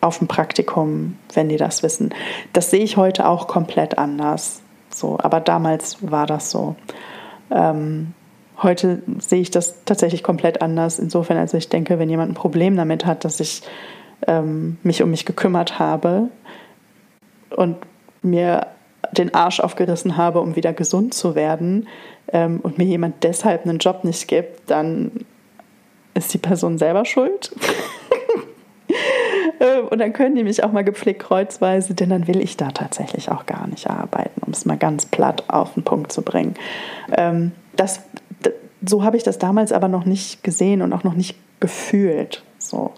auf 0.00 0.18
dem 0.18 0.28
Praktikum, 0.28 1.16
wenn 1.34 1.50
die 1.50 1.56
das 1.56 1.82
wissen. 1.82 2.14
Das 2.52 2.70
sehe 2.70 2.82
ich 2.82 2.96
heute 2.96 3.26
auch 3.28 3.48
komplett 3.48 3.96
anders. 3.96 4.63
So, 4.94 5.18
aber 5.20 5.40
damals 5.40 5.98
war 6.00 6.26
das 6.26 6.50
so. 6.50 6.76
Ähm, 7.50 8.14
heute 8.62 9.02
sehe 9.18 9.40
ich 9.40 9.50
das 9.50 9.84
tatsächlich 9.84 10.22
komplett 10.22 10.62
anders. 10.62 10.98
Insofern, 10.98 11.36
also 11.36 11.56
ich 11.56 11.68
denke, 11.68 11.98
wenn 11.98 12.08
jemand 12.08 12.32
ein 12.32 12.34
Problem 12.34 12.76
damit 12.76 13.04
hat, 13.04 13.24
dass 13.24 13.40
ich 13.40 13.62
ähm, 14.26 14.78
mich 14.82 15.02
um 15.02 15.10
mich 15.10 15.24
gekümmert 15.24 15.78
habe 15.78 16.28
und 17.50 17.76
mir 18.22 18.68
den 19.12 19.34
Arsch 19.34 19.60
aufgerissen 19.60 20.16
habe, 20.16 20.40
um 20.40 20.56
wieder 20.56 20.72
gesund 20.72 21.14
zu 21.14 21.34
werden 21.34 21.88
ähm, 22.32 22.60
und 22.60 22.78
mir 22.78 22.84
jemand 22.84 23.22
deshalb 23.22 23.66
einen 23.66 23.78
Job 23.78 24.04
nicht 24.04 24.28
gibt, 24.28 24.70
dann 24.70 25.10
ist 26.14 26.32
die 26.32 26.38
Person 26.38 26.78
selber 26.78 27.04
schuld. 27.04 27.54
Ähm, 29.64 29.88
und 29.88 29.98
dann 29.98 30.12
können 30.12 30.36
die 30.36 30.44
mich 30.44 30.62
auch 30.62 30.72
mal 30.72 30.84
gepflegt 30.84 31.22
kreuzweise, 31.22 31.94
denn 31.94 32.10
dann 32.10 32.28
will 32.28 32.40
ich 32.40 32.56
da 32.56 32.70
tatsächlich 32.70 33.30
auch 33.30 33.46
gar 33.46 33.66
nicht 33.66 33.88
arbeiten, 33.88 34.42
um 34.44 34.52
es 34.52 34.64
mal 34.64 34.76
ganz 34.76 35.06
platt 35.06 35.44
auf 35.48 35.74
den 35.74 35.82
Punkt 35.82 36.12
zu 36.12 36.22
bringen. 36.22 36.54
Ähm, 37.16 37.52
das, 37.76 38.00
so 38.86 39.02
habe 39.02 39.16
ich 39.16 39.22
das 39.22 39.38
damals 39.38 39.72
aber 39.72 39.88
noch 39.88 40.04
nicht 40.04 40.44
gesehen 40.44 40.82
und 40.82 40.92
auch 40.92 41.04
noch 41.04 41.14
nicht 41.14 41.36
gefühlt. 41.60 42.42
So. 42.58 42.92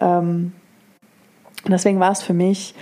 Ähm, 0.00 0.52
deswegen 1.66 2.00
war 2.00 2.12
es 2.12 2.22
für 2.22 2.34
mich 2.34 2.74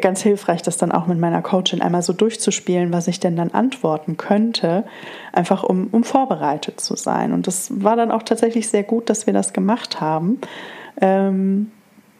ganz 0.00 0.20
hilfreich, 0.20 0.62
das 0.62 0.78
dann 0.78 0.90
auch 0.90 1.06
mit 1.06 1.18
meiner 1.18 1.42
Coachin 1.42 1.80
einmal 1.80 2.02
so 2.02 2.12
durchzuspielen, 2.12 2.92
was 2.92 3.06
ich 3.06 3.20
denn 3.20 3.36
dann 3.36 3.52
antworten 3.52 4.16
könnte, 4.16 4.84
einfach 5.32 5.62
um, 5.62 5.88
um 5.92 6.02
vorbereitet 6.02 6.80
zu 6.80 6.96
sein. 6.96 7.32
Und 7.32 7.46
das 7.46 7.82
war 7.82 7.94
dann 7.96 8.10
auch 8.10 8.24
tatsächlich 8.24 8.68
sehr 8.68 8.82
gut, 8.82 9.08
dass 9.08 9.26
wir 9.26 9.32
das 9.32 9.52
gemacht 9.52 10.00
haben. 10.00 10.40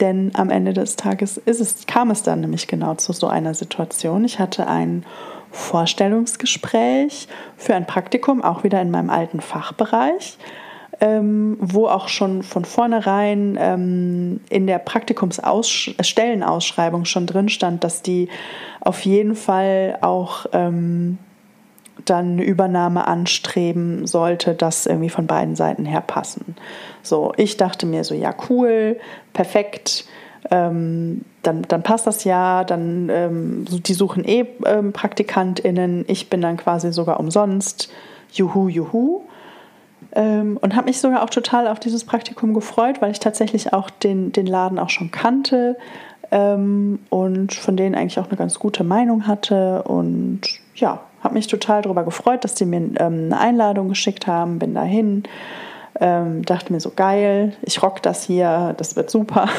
Denn 0.01 0.33
am 0.35 0.51
Ende 0.51 0.73
des 0.73 0.97
Tages 0.97 1.41
es, 1.45 1.87
kam 1.87 2.11
es 2.11 2.23
dann 2.23 2.41
nämlich 2.41 2.67
genau 2.67 2.95
zu 2.95 3.13
so 3.13 3.27
einer 3.27 3.55
Situation. 3.55 4.25
Ich 4.25 4.39
hatte 4.39 4.67
ein 4.67 5.05
Vorstellungsgespräch 5.51 7.29
für 7.57 7.75
ein 7.75 7.87
Praktikum, 7.87 8.43
auch 8.43 8.65
wieder 8.65 8.81
in 8.83 8.91
meinem 8.91 9.11
alten 9.11 9.41
Fachbereich 9.41 10.39
ähm, 11.01 11.57
wo 11.61 11.89
auch 11.89 12.09
schon 12.09 12.43
von 12.43 12.65
vornherein 12.65 13.57
ähm, 13.61 14.41
in 14.49 14.67
der 14.67 14.79
Praktikumsstellenausschreibung 14.79 17.05
schon 17.05 17.27
drin 17.27 17.49
stand, 17.49 17.85
dass 17.85 18.03
die 18.03 18.29
auf 18.81 19.03
jeden 19.03 19.37
Fall 19.37 19.99
auch 20.01 20.47
ähm, 20.53 21.19
dann 22.11 22.33
eine 22.33 22.45
Übernahme 22.45 23.07
anstreben 23.07 24.07
sollte, 24.07 24.55
das 24.55 24.87
irgendwie 24.87 25.11
von 25.11 25.27
beiden 25.27 25.57
Seiten 25.57 25.85
her 25.85 26.01
passen. 26.01 26.57
So, 27.03 27.33
ich 27.37 27.57
dachte 27.57 27.87
mir 27.87 28.05
so, 28.05 28.15
ja, 28.15 28.35
cool, 28.49 28.99
perfekt. 29.33 30.07
Ähm, 30.51 31.23
dann, 31.43 31.63
dann 31.63 31.83
passt 31.83 32.07
das 32.07 32.25
ja, 32.25 32.65
dann 32.65 33.09
ähm, 33.11 33.65
die 33.69 33.95
suchen 33.95 34.25
eh 34.25 34.47
ähm, 34.65 34.93
PraktikantInnen, 34.93 36.05
ich 36.09 36.31
bin 36.31 36.41
dann 36.41 36.57
quasi 36.57 36.93
sogar 36.93 37.21
umsonst. 37.21 37.91
Juhu, 38.33 38.69
juhu. 38.69 39.23
Ähm, 40.13 40.59
und 40.61 40.75
habe 40.77 40.87
mich 40.87 41.01
sogar 41.01 41.23
auch 41.23 41.31
total 41.31 41.69
auf 41.69 41.81
dieses 41.81 42.05
Praktikum 42.05 42.55
gefreut, 42.55 43.01
weil 43.01 43.11
ich 43.11 43.21
tatsächlich 43.21 43.73
auch 43.73 43.91
den, 43.91 44.33
den 44.33 44.47
Laden 44.47 44.79
auch 44.79 44.91
schon 44.91 45.11
kannte 45.11 45.77
ähm, 46.31 47.01
und 47.11 47.55
von 47.55 47.77
denen 47.77 47.95
eigentlich 47.95 48.19
auch 48.19 48.29
eine 48.29 48.37
ganz 48.37 48.59
gute 48.59 48.85
Meinung 48.85 49.27
hatte. 49.27 49.83
Und 49.83 50.41
ja, 50.75 51.01
habe 51.23 51.35
mich 51.35 51.47
total 51.47 51.83
darüber 51.83 52.05
gefreut, 52.05 52.45
dass 52.45 52.55
die 52.55 52.67
mir 52.67 52.79
ähm, 52.79 52.97
eine 52.99 53.39
Einladung 53.39 53.89
geschickt 53.89 54.27
haben, 54.27 54.59
bin 54.59 54.75
dahin. 54.75 55.25
Ähm, 55.99 56.45
dachte 56.45 56.73
mir 56.73 56.81
so 56.81 56.93
geil, 56.95 57.57
ich 57.63 57.83
rock 57.83 58.03
das 58.03 58.25
hier, 58.25 58.75
das 58.77 58.97
wird 58.97 59.11
super. 59.11 59.49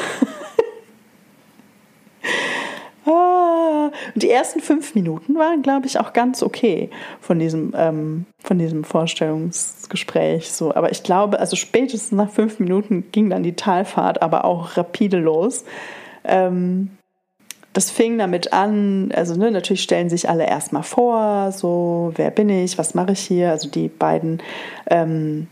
Und 4.14 4.22
die 4.22 4.30
ersten 4.30 4.60
fünf 4.60 4.94
Minuten 4.94 5.36
waren, 5.36 5.62
glaube 5.62 5.86
ich, 5.86 5.98
auch 5.98 6.12
ganz 6.12 6.42
okay 6.42 6.90
von 7.20 7.38
diesem, 7.38 7.72
ähm, 7.76 8.26
von 8.42 8.58
diesem 8.58 8.84
Vorstellungsgespräch. 8.84 10.50
So. 10.50 10.74
Aber 10.74 10.90
ich 10.90 11.02
glaube, 11.02 11.38
also 11.38 11.56
spätestens 11.56 12.12
nach 12.12 12.30
fünf 12.30 12.58
Minuten 12.58 13.04
ging 13.12 13.30
dann 13.30 13.42
die 13.42 13.54
Talfahrt 13.54 14.22
aber 14.22 14.44
auch 14.44 14.76
rapide 14.76 15.18
los. 15.18 15.64
Ähm, 16.24 16.90
das 17.78 17.92
fing 17.92 18.18
damit 18.18 18.52
an, 18.52 19.12
also 19.14 19.36
ne, 19.36 19.52
natürlich 19.52 19.84
stellen 19.84 20.10
sich 20.10 20.28
alle 20.28 20.44
erstmal 20.44 20.82
vor, 20.82 21.52
so, 21.52 22.12
wer 22.16 22.32
bin 22.32 22.48
ich, 22.48 22.76
was 22.76 22.96
mache 22.96 23.12
ich 23.12 23.20
hier? 23.20 23.52
Also 23.52 23.70
die 23.70 23.86
beiden, 23.86 24.42
ähm, 24.90 25.46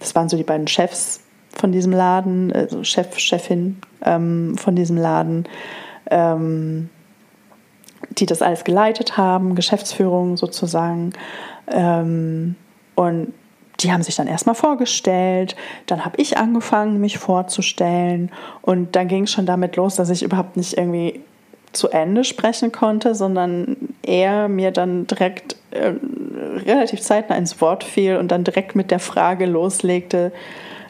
das 0.00 0.16
waren 0.16 0.28
so 0.28 0.36
die 0.36 0.42
beiden 0.42 0.66
Chefs 0.66 1.20
von 1.54 1.70
diesem 1.70 1.92
Laden, 1.92 2.52
also 2.52 2.82
Chef, 2.82 3.16
Chefin 3.16 3.76
ähm, 4.04 4.56
von 4.58 4.74
diesem 4.74 4.96
Laden. 4.96 5.44
Ähm, 6.10 6.90
die 8.10 8.26
das 8.26 8.42
alles 8.42 8.64
geleitet 8.64 9.16
haben, 9.16 9.54
Geschäftsführung 9.54 10.36
sozusagen. 10.36 11.12
Ähm, 11.70 12.56
und 12.96 13.32
die 13.78 13.92
haben 13.92 14.02
sich 14.02 14.16
dann 14.16 14.26
erstmal 14.26 14.56
vorgestellt, 14.56 15.54
dann 15.86 16.04
habe 16.04 16.20
ich 16.20 16.38
angefangen, 16.38 17.00
mich 17.00 17.18
vorzustellen 17.18 18.32
und 18.62 18.96
dann 18.96 19.06
ging 19.06 19.24
es 19.24 19.30
schon 19.30 19.46
damit 19.46 19.76
los, 19.76 19.94
dass 19.94 20.10
ich 20.10 20.24
überhaupt 20.24 20.56
nicht 20.56 20.76
irgendwie 20.76 21.20
zu 21.72 21.88
Ende 21.88 22.24
sprechen 22.24 22.72
konnte, 22.72 23.14
sondern 23.14 23.76
er 24.02 24.48
mir 24.48 24.70
dann 24.70 25.06
direkt 25.06 25.56
äh, 25.70 25.92
relativ 26.64 27.00
zeitnah 27.00 27.36
ins 27.36 27.60
Wort 27.60 27.84
fiel 27.84 28.16
und 28.16 28.28
dann 28.28 28.44
direkt 28.44 28.74
mit 28.74 28.90
der 28.90 29.00
Frage 29.00 29.46
loslegte, 29.46 30.32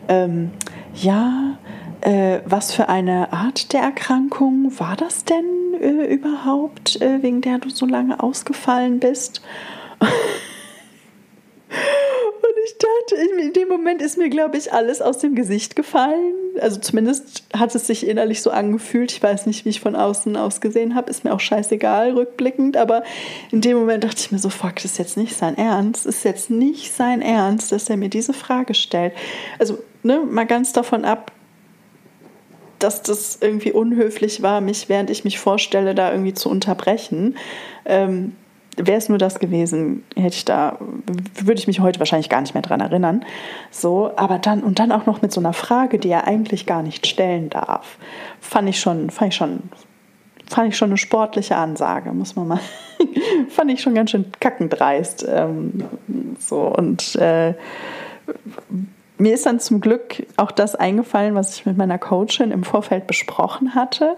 ähm, 0.08 0.50
ja, 0.94 1.58
äh, 2.00 2.38
was 2.44 2.72
für 2.72 2.88
eine 2.88 3.32
Art 3.32 3.72
der 3.72 3.82
Erkrankung 3.82 4.72
war 4.78 4.96
das 4.96 5.24
denn 5.24 5.44
äh, 5.80 6.06
überhaupt, 6.06 7.00
äh, 7.02 7.22
wegen 7.22 7.40
der 7.40 7.58
du 7.58 7.70
so 7.70 7.86
lange 7.86 8.22
ausgefallen 8.22 9.00
bist? 9.00 9.42
Ich 13.06 13.14
dachte, 13.14 13.24
in 13.40 13.52
dem 13.52 13.68
Moment 13.68 14.02
ist 14.02 14.18
mir, 14.18 14.28
glaube 14.28 14.56
ich, 14.56 14.72
alles 14.72 15.00
aus 15.00 15.18
dem 15.18 15.34
Gesicht 15.34 15.76
gefallen. 15.76 16.34
Also 16.60 16.80
zumindest 16.80 17.44
hat 17.54 17.74
es 17.74 17.86
sich 17.86 18.06
innerlich 18.06 18.42
so 18.42 18.50
angefühlt. 18.50 19.12
Ich 19.12 19.22
weiß 19.22 19.46
nicht, 19.46 19.64
wie 19.64 19.70
ich 19.70 19.80
von 19.80 19.96
außen 19.96 20.36
ausgesehen 20.36 20.94
habe. 20.94 21.10
Ist 21.10 21.24
mir 21.24 21.32
auch 21.32 21.40
scheißegal, 21.40 22.12
rückblickend. 22.12 22.76
Aber 22.76 23.02
in 23.50 23.60
dem 23.60 23.78
Moment 23.78 24.04
dachte 24.04 24.18
ich 24.18 24.32
mir 24.32 24.38
so, 24.38 24.48
fuck, 24.48 24.76
das 24.76 24.86
ist 24.86 24.98
jetzt 24.98 25.16
nicht 25.16 25.36
sein 25.36 25.56
Ernst. 25.56 26.06
Das 26.06 26.16
ist 26.16 26.24
jetzt 26.24 26.50
nicht 26.50 26.92
sein 26.92 27.22
Ernst, 27.22 27.72
dass 27.72 27.90
er 27.90 27.96
mir 27.96 28.08
diese 28.08 28.32
Frage 28.32 28.74
stellt. 28.74 29.12
Also 29.58 29.78
ne, 30.02 30.20
mal 30.28 30.46
ganz 30.46 30.72
davon 30.72 31.04
ab, 31.04 31.32
dass 32.78 33.02
das 33.02 33.38
irgendwie 33.40 33.72
unhöflich 33.72 34.42
war, 34.42 34.60
mich, 34.60 34.88
während 34.88 35.10
ich 35.10 35.24
mich 35.24 35.38
vorstelle, 35.38 35.94
da 35.94 36.12
irgendwie 36.12 36.34
zu 36.34 36.48
unterbrechen. 36.48 37.36
Ähm, 37.84 38.36
Wäre 38.78 38.98
es 38.98 39.08
nur 39.08 39.18
das 39.18 39.38
gewesen, 39.38 40.04
hätte 40.16 40.36
ich 40.36 40.44
da, 40.44 40.78
würde 41.34 41.58
ich 41.58 41.66
mich 41.66 41.80
heute 41.80 41.98
wahrscheinlich 41.98 42.28
gar 42.28 42.40
nicht 42.40 42.54
mehr 42.54 42.62
dran 42.62 42.80
erinnern. 42.80 43.24
So, 43.70 44.12
aber 44.16 44.38
dann, 44.38 44.62
und 44.62 44.78
dann 44.78 44.92
auch 44.92 45.06
noch 45.06 45.20
mit 45.20 45.32
so 45.32 45.40
einer 45.40 45.52
Frage, 45.52 45.98
die 45.98 46.10
er 46.10 46.26
eigentlich 46.26 46.64
gar 46.64 46.82
nicht 46.82 47.06
stellen 47.06 47.50
darf, 47.50 47.98
fand 48.40 48.68
ich 48.68 48.80
schon, 48.80 49.10
fand 49.10 49.32
ich 49.32 49.36
schon, 49.36 49.62
fand 50.46 50.68
ich 50.68 50.76
schon 50.76 50.90
eine 50.90 50.96
sportliche 50.96 51.56
Ansage, 51.56 52.12
muss 52.12 52.36
man 52.36 52.48
mal, 52.48 52.60
fand 53.48 53.70
ich 53.70 53.80
schon 53.82 53.94
ganz 53.94 54.12
schön 54.12 54.26
kackendreist. 54.40 55.26
Ähm, 55.28 55.84
so, 56.38 56.62
und 56.62 57.16
äh, 57.16 57.54
mir 59.18 59.34
ist 59.34 59.46
dann 59.46 59.60
zum 59.60 59.80
Glück 59.80 60.26
auch 60.36 60.52
das 60.52 60.74
eingefallen, 60.74 61.34
was 61.34 61.56
ich 61.56 61.66
mit 61.66 61.76
meiner 61.76 61.98
Coachin 61.98 62.52
im 62.52 62.62
Vorfeld 62.62 63.06
besprochen 63.06 63.74
hatte. 63.74 64.16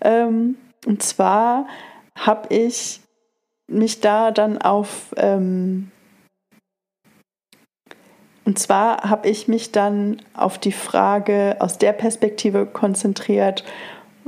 Ähm, 0.00 0.56
und 0.86 1.02
zwar 1.02 1.66
habe 2.14 2.54
ich 2.54 3.00
mich 3.68 4.00
da 4.00 4.30
dann 4.30 4.58
auf 4.58 5.14
ähm, 5.16 5.90
und 8.46 8.60
zwar 8.60 8.98
habe 9.02 9.28
ich 9.28 9.48
mich 9.48 9.72
dann 9.72 10.22
auf 10.32 10.56
die 10.56 10.72
Frage 10.72 11.56
aus 11.58 11.78
der 11.78 11.92
Perspektive 11.92 12.64
konzentriert, 12.64 13.64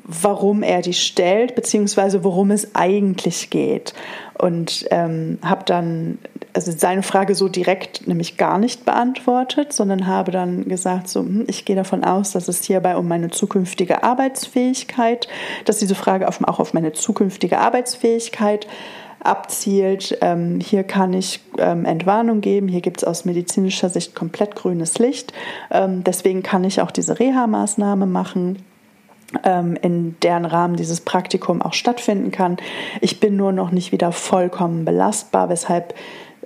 warum 0.03 0.65
er 0.65 0.83
die 0.83 0.93
stellt, 0.93 1.55
beziehungsweise 1.55 2.25
worum 2.25 2.51
es 2.51 2.75
eigentlich 2.75 3.49
geht. 3.51 3.95
Und 4.37 4.87
ähm, 4.91 5.39
habe 5.45 5.65
dann 5.65 6.19
also 6.53 6.73
seine 6.73 7.05
Frage 7.05 7.37
so 7.37 7.49
direkt 7.49 8.09
nämlich 8.09 8.37
gar 8.37 8.59
nicht 8.59 8.85
beantwortet, 8.85 9.73
sondern 9.73 10.09
habe 10.09 10.33
dann 10.33 10.65
gesagt, 10.65 11.09
so, 11.09 11.21
hm, 11.21 11.45
ich 11.47 11.65
gehe 11.65 11.77
davon 11.77 12.03
aus, 12.03 12.33
dass 12.33 12.49
es 12.49 12.65
hierbei 12.65 12.97
um 12.97 13.07
meine 13.07 13.31
zukünftige 13.31 14.03
Arbeitsfähigkeit, 14.03 15.29
dass 15.65 15.79
diese 15.79 15.95
Frage 15.95 16.27
auf, 16.27 16.43
auch 16.43 16.59
auf 16.59 16.75
meine 16.75 16.93
zukünftige 16.93 17.59
Arbeitsfähigkeit 17.59 18.67
abzielt. 19.21 20.19
Ähm, 20.21 20.61
hier 20.61 20.85
kann 20.85 21.13
ich 21.13 21.41
ähm, 21.59 21.85
Entwarnung 21.85 22.41
geben. 22.41 22.69
Hier 22.69 22.81
gibt 22.81 22.99
es 22.99 23.05
aus 23.05 23.25
medizinischer 23.25 23.89
Sicht 23.89 24.15
komplett 24.15 24.55
grünes 24.55 24.99
Licht. 24.99 25.33
Ähm, 25.71 26.05
deswegen 26.05 26.43
kann 26.43 26.65
ich 26.65 26.81
auch 26.81 26.91
diese 26.91 27.19
Reha-Maßnahme 27.19 28.07
machen 28.07 28.59
ähm, 29.45 29.77
in 29.81 30.17
deren 30.23 30.45
Rahmen 30.45 30.77
dieses 30.77 31.01
Praktikum 31.01 31.63
auch 31.63 31.75
stattfinden 31.75 32.31
kann. 32.31 32.57
Ich 33.01 33.21
bin 33.21 33.37
nur 33.37 33.53
noch 33.53 33.71
nicht 33.71 33.93
wieder 33.93 34.13
vollkommen 34.13 34.85
belastbar, 34.85 35.49
weshalb 35.49 35.95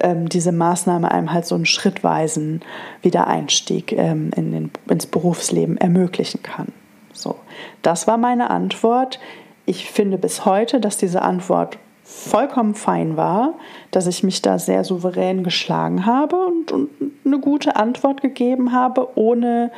ähm, 0.01 0.29
diese 0.29 0.53
Maßnahme 0.53 1.11
einem 1.11 1.33
halt 1.33 1.47
so 1.47 1.55
einen 1.55 1.67
schrittweisen 1.67 2.61
Wiedereinstieg 3.03 3.93
ähm, 3.93 4.31
in 4.35 4.53
den, 4.53 4.71
ins 4.89 5.07
Berufsleben 5.07 5.77
ermöglichen 5.77 6.43
kann. 6.43 6.69
So, 7.13 7.37
das 7.83 8.07
war 8.07 8.17
meine 8.17 8.51
Antwort. 8.51 9.21
Ich 9.65 9.91
finde 9.91 10.19
bis 10.19 10.45
heute, 10.45 10.81
dass 10.81 10.97
diese 10.97 11.23
Antwort 11.23 11.79
vollkommen 12.13 12.75
fein 12.75 13.17
war, 13.17 13.55
dass 13.91 14.07
ich 14.07 14.23
mich 14.23 14.43
da 14.43 14.59
sehr 14.59 14.85
souverän 14.85 15.43
geschlagen 15.43 16.07
habe 16.07 16.37
und, 16.37 16.71
und 16.71 16.91
eine 17.25 17.41
gute 17.41 17.77
Antwort 17.77 18.21
gegeben 18.21 18.73
habe, 18.73 19.17
ohne 19.17 19.73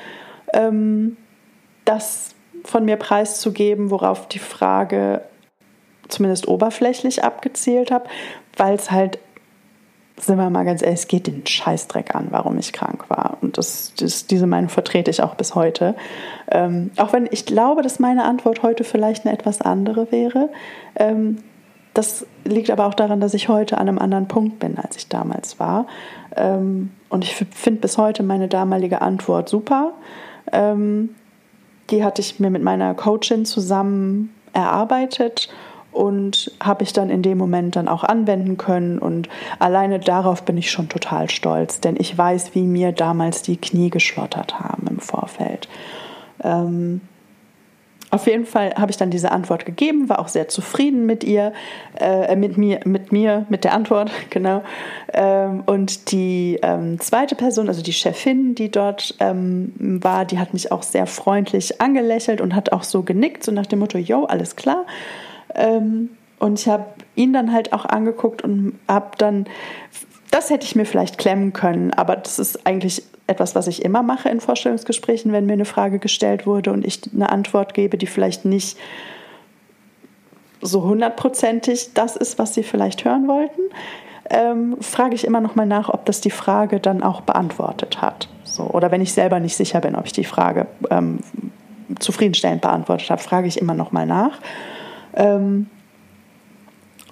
ähm, 0.52 1.16
das 1.84 2.34
von 2.64 2.84
mir 2.84 2.96
preiszugeben, 2.96 3.90
worauf 3.90 4.28
die 4.28 4.38
Frage 4.38 5.22
zumindest 6.08 6.48
oberflächlich 6.48 7.24
abgezielt 7.24 7.90
habe, 7.90 8.06
weil 8.56 8.74
es 8.74 8.90
halt, 8.90 9.18
sind 10.16 10.36
wir 10.36 10.50
mal 10.50 10.64
ganz 10.64 10.82
ehrlich, 10.82 11.00
es 11.00 11.08
geht 11.08 11.26
den 11.26 11.46
Scheißdreck 11.46 12.14
an, 12.14 12.28
warum 12.30 12.58
ich 12.58 12.72
krank 12.72 13.08
war. 13.08 13.38
Und 13.40 13.58
das, 13.58 13.92
das 13.96 14.26
diese 14.26 14.46
Meinung 14.46 14.70
vertrete 14.70 15.10
ich 15.10 15.22
auch 15.22 15.34
bis 15.34 15.54
heute. 15.54 15.94
Ähm, 16.50 16.90
auch 16.96 17.12
wenn 17.12 17.28
ich 17.30 17.46
glaube, 17.46 17.82
dass 17.82 17.98
meine 17.98 18.24
Antwort 18.24 18.62
heute 18.62 18.84
vielleicht 18.84 19.24
eine 19.24 19.34
etwas 19.34 19.60
andere 19.60 20.10
wäre. 20.12 20.50
Ähm, 20.96 21.38
das 21.94 22.26
liegt 22.44 22.70
aber 22.70 22.86
auch 22.86 22.94
daran, 22.94 23.20
dass 23.20 23.34
ich 23.34 23.48
heute 23.48 23.78
an 23.78 23.88
einem 23.88 23.98
anderen 23.98 24.28
Punkt 24.28 24.58
bin, 24.58 24.76
als 24.76 24.96
ich 24.96 25.08
damals 25.08 25.58
war. 25.60 25.86
Ähm, 26.36 26.90
und 27.08 27.24
ich 27.24 27.34
finde 27.34 27.80
bis 27.80 27.96
heute 27.96 28.22
meine 28.22 28.48
damalige 28.48 29.00
Antwort 29.00 29.48
super. 29.48 29.92
Ähm, 30.52 31.10
die 31.90 32.04
hatte 32.04 32.20
ich 32.20 32.40
mir 32.40 32.50
mit 32.50 32.62
meiner 32.62 32.94
Coachin 32.94 33.44
zusammen 33.44 34.34
erarbeitet 34.52 35.48
und 35.92 36.50
habe 36.60 36.82
ich 36.82 36.92
dann 36.92 37.08
in 37.08 37.22
dem 37.22 37.38
Moment 37.38 37.76
dann 37.76 37.88
auch 37.88 38.02
anwenden 38.02 38.56
können. 38.56 38.98
Und 38.98 39.28
alleine 39.60 40.00
darauf 40.00 40.42
bin 40.42 40.58
ich 40.58 40.70
schon 40.70 40.88
total 40.88 41.30
stolz, 41.30 41.80
denn 41.80 41.94
ich 41.96 42.16
weiß, 42.18 42.54
wie 42.54 42.64
mir 42.64 42.90
damals 42.90 43.42
die 43.42 43.56
Knie 43.56 43.90
geschlottert 43.90 44.58
haben 44.58 44.88
im 44.88 44.98
Vorfeld. 44.98 45.68
Auf 48.14 48.28
jeden 48.28 48.46
Fall 48.46 48.72
habe 48.76 48.92
ich 48.92 48.96
dann 48.96 49.10
diese 49.10 49.32
Antwort 49.32 49.66
gegeben, 49.66 50.08
war 50.08 50.20
auch 50.20 50.28
sehr 50.28 50.46
zufrieden 50.46 51.04
mit 51.04 51.24
ihr, 51.24 51.52
äh, 51.98 52.36
mit 52.36 52.56
mir, 52.56 52.78
mit 52.84 53.10
mir, 53.10 53.44
mit 53.48 53.64
der 53.64 53.74
Antwort, 53.74 54.12
genau. 54.30 54.62
Ähm, 55.12 55.64
und 55.66 56.12
die 56.12 56.60
ähm, 56.62 57.00
zweite 57.00 57.34
Person, 57.34 57.66
also 57.66 57.82
die 57.82 57.92
Chefin, 57.92 58.54
die 58.54 58.70
dort 58.70 59.16
ähm, 59.18 59.72
war, 59.76 60.26
die 60.26 60.38
hat 60.38 60.52
mich 60.54 60.70
auch 60.70 60.84
sehr 60.84 61.08
freundlich 61.08 61.80
angelächelt 61.80 62.40
und 62.40 62.54
hat 62.54 62.70
auch 62.70 62.84
so 62.84 63.02
genickt, 63.02 63.42
so 63.42 63.50
nach 63.50 63.66
dem 63.66 63.80
Motto, 63.80 63.98
yo, 63.98 64.26
alles 64.26 64.54
klar. 64.54 64.86
Ähm, 65.56 66.10
und 66.38 66.60
ich 66.60 66.68
habe 66.68 66.84
ihn 67.16 67.32
dann 67.32 67.52
halt 67.52 67.72
auch 67.72 67.84
angeguckt 67.84 68.42
und 68.42 68.78
habe 68.86 69.10
dann, 69.18 69.46
das 70.30 70.50
hätte 70.50 70.64
ich 70.64 70.76
mir 70.76 70.86
vielleicht 70.86 71.18
klemmen 71.18 71.52
können, 71.52 71.92
aber 71.92 72.14
das 72.14 72.38
ist 72.38 72.64
eigentlich 72.64 73.02
etwas, 73.26 73.54
was 73.54 73.66
ich 73.66 73.84
immer 73.84 74.02
mache 74.02 74.28
in 74.28 74.40
Vorstellungsgesprächen, 74.40 75.32
wenn 75.32 75.46
mir 75.46 75.54
eine 75.54 75.64
Frage 75.64 75.98
gestellt 75.98 76.46
wurde 76.46 76.72
und 76.72 76.84
ich 76.84 77.00
eine 77.14 77.30
Antwort 77.30 77.74
gebe, 77.74 77.96
die 77.96 78.06
vielleicht 78.06 78.44
nicht 78.44 78.76
so 80.60 80.82
hundertprozentig 80.82 81.92
das 81.94 82.16
ist, 82.16 82.38
was 82.38 82.54
Sie 82.54 82.62
vielleicht 82.62 83.04
hören 83.04 83.28
wollten, 83.28 83.60
ähm, 84.30 84.76
frage 84.80 85.14
ich 85.14 85.26
immer 85.26 85.40
noch 85.40 85.54
mal 85.54 85.66
nach, 85.66 85.88
ob 85.88 86.06
das 86.06 86.20
die 86.20 86.30
Frage 86.30 86.80
dann 86.80 87.02
auch 87.02 87.20
beantwortet 87.20 88.00
hat. 88.00 88.28
So, 88.44 88.64
oder 88.64 88.90
wenn 88.90 89.00
ich 89.00 89.12
selber 89.12 89.40
nicht 89.40 89.56
sicher 89.56 89.80
bin, 89.80 89.94
ob 89.94 90.06
ich 90.06 90.12
die 90.12 90.24
Frage 90.24 90.66
ähm, 90.90 91.18
zufriedenstellend 91.98 92.62
beantwortet 92.62 93.10
habe, 93.10 93.22
frage 93.22 93.46
ich 93.46 93.60
immer 93.60 93.74
noch 93.74 93.92
mal 93.92 94.06
nach. 94.06 94.38
Ähm, 95.14 95.68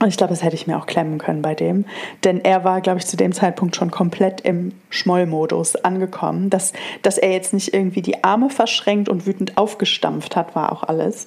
und 0.03 0.09
ich 0.09 0.17
glaube, 0.17 0.33
das 0.33 0.43
hätte 0.43 0.57
ich 0.57 0.67
mir 0.67 0.79
auch 0.79 0.87
klemmen 0.87 1.19
können 1.19 1.43
bei 1.43 1.55
dem. 1.55 1.85
Denn 2.25 2.41
er 2.45 2.65
war, 2.65 2.81
glaube 2.81 2.99
ich, 2.99 3.07
zu 3.07 3.17
dem 3.17 3.33
Zeitpunkt 3.33 3.77
schon 3.77 3.93
komplett 3.93 4.41
im 4.41 4.73
Schmollmodus 4.91 5.77
angekommen. 5.77 6.51
Dass, 6.51 6.73
dass 7.03 7.19
er 7.19 7.31
jetzt 7.31 7.55
nicht 7.55 7.73
irgendwie 7.73 8.03
die 8.03 8.25
Arme 8.25 8.51
verschränkt 8.51 9.09
und 9.09 9.27
wütend 9.27 9.57
aufgestampft 9.57 10.35
hat, 10.35 10.57
war 10.57 10.73
auch 10.73 10.83
alles. 10.83 11.27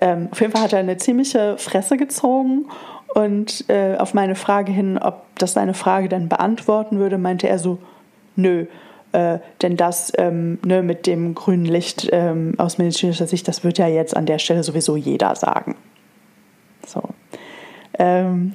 Ähm, 0.00 0.28
auf 0.32 0.40
jeden 0.40 0.52
Fall 0.52 0.62
hat 0.62 0.72
er 0.72 0.80
eine 0.80 0.96
ziemliche 0.96 1.58
Fresse 1.58 1.96
gezogen. 1.96 2.66
Und 3.14 3.64
äh, 3.68 3.96
auf 3.96 4.14
meine 4.14 4.34
Frage 4.34 4.72
hin, 4.72 4.98
ob 4.98 5.22
das 5.36 5.52
seine 5.52 5.74
Frage 5.74 6.08
dann 6.08 6.28
beantworten 6.28 6.98
würde, 6.98 7.18
meinte 7.18 7.48
er 7.48 7.60
so, 7.60 7.78
nö. 8.34 8.66
Äh, 9.12 9.38
denn 9.62 9.76
das 9.76 10.12
ähm, 10.18 10.58
ne, 10.64 10.82
mit 10.82 11.06
dem 11.06 11.36
grünen 11.36 11.64
Licht 11.64 12.08
ähm, 12.12 12.54
aus 12.58 12.78
medizinischer 12.78 13.28
Sicht, 13.28 13.46
das 13.46 13.62
wird 13.62 13.78
ja 13.78 13.86
jetzt 13.86 14.16
an 14.16 14.26
der 14.26 14.38
Stelle 14.38 14.64
sowieso 14.64 14.96
jeder 14.96 15.36
sagen. 15.36 15.76
So. 16.84 17.02
Ähm, 17.98 18.52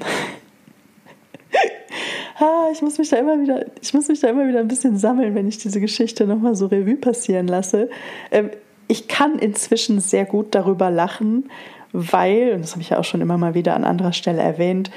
ah, 2.40 2.70
ich 2.72 2.82
muss 2.82 2.98
mich 2.98 3.10
da 3.10 3.18
immer 3.18 3.40
wieder, 3.42 3.66
ich 3.82 3.94
muss 3.94 4.08
mich 4.08 4.20
da 4.20 4.30
immer 4.30 4.48
wieder 4.48 4.60
ein 4.60 4.68
bisschen 4.68 4.98
sammeln, 4.98 5.36
wenn 5.36 5.48
ich 5.48 5.58
diese 5.58 5.80
Geschichte 5.80 6.26
nochmal 6.26 6.56
so 6.56 6.68
Revue 6.68 6.96
passieren 6.96 7.48
lasse. 7.48 7.90
Ähm, 8.32 8.52
ich 8.88 9.08
kann 9.08 9.40
inzwischen 9.40 10.00
sehr 10.00 10.26
gut 10.26 10.56
darüber 10.56 10.90
lachen, 10.90 11.50
weil, 11.94 12.54
und 12.54 12.62
das 12.64 12.72
habe 12.72 12.82
ich 12.82 12.90
ja 12.90 13.00
auch 13.00 13.04
schon 13.04 13.22
immer 13.22 13.38
mal 13.38 13.54
wieder 13.54 13.76
an 13.76 13.84
anderer 13.84 14.14
Stelle 14.14 14.42
erwähnt, 14.42 14.92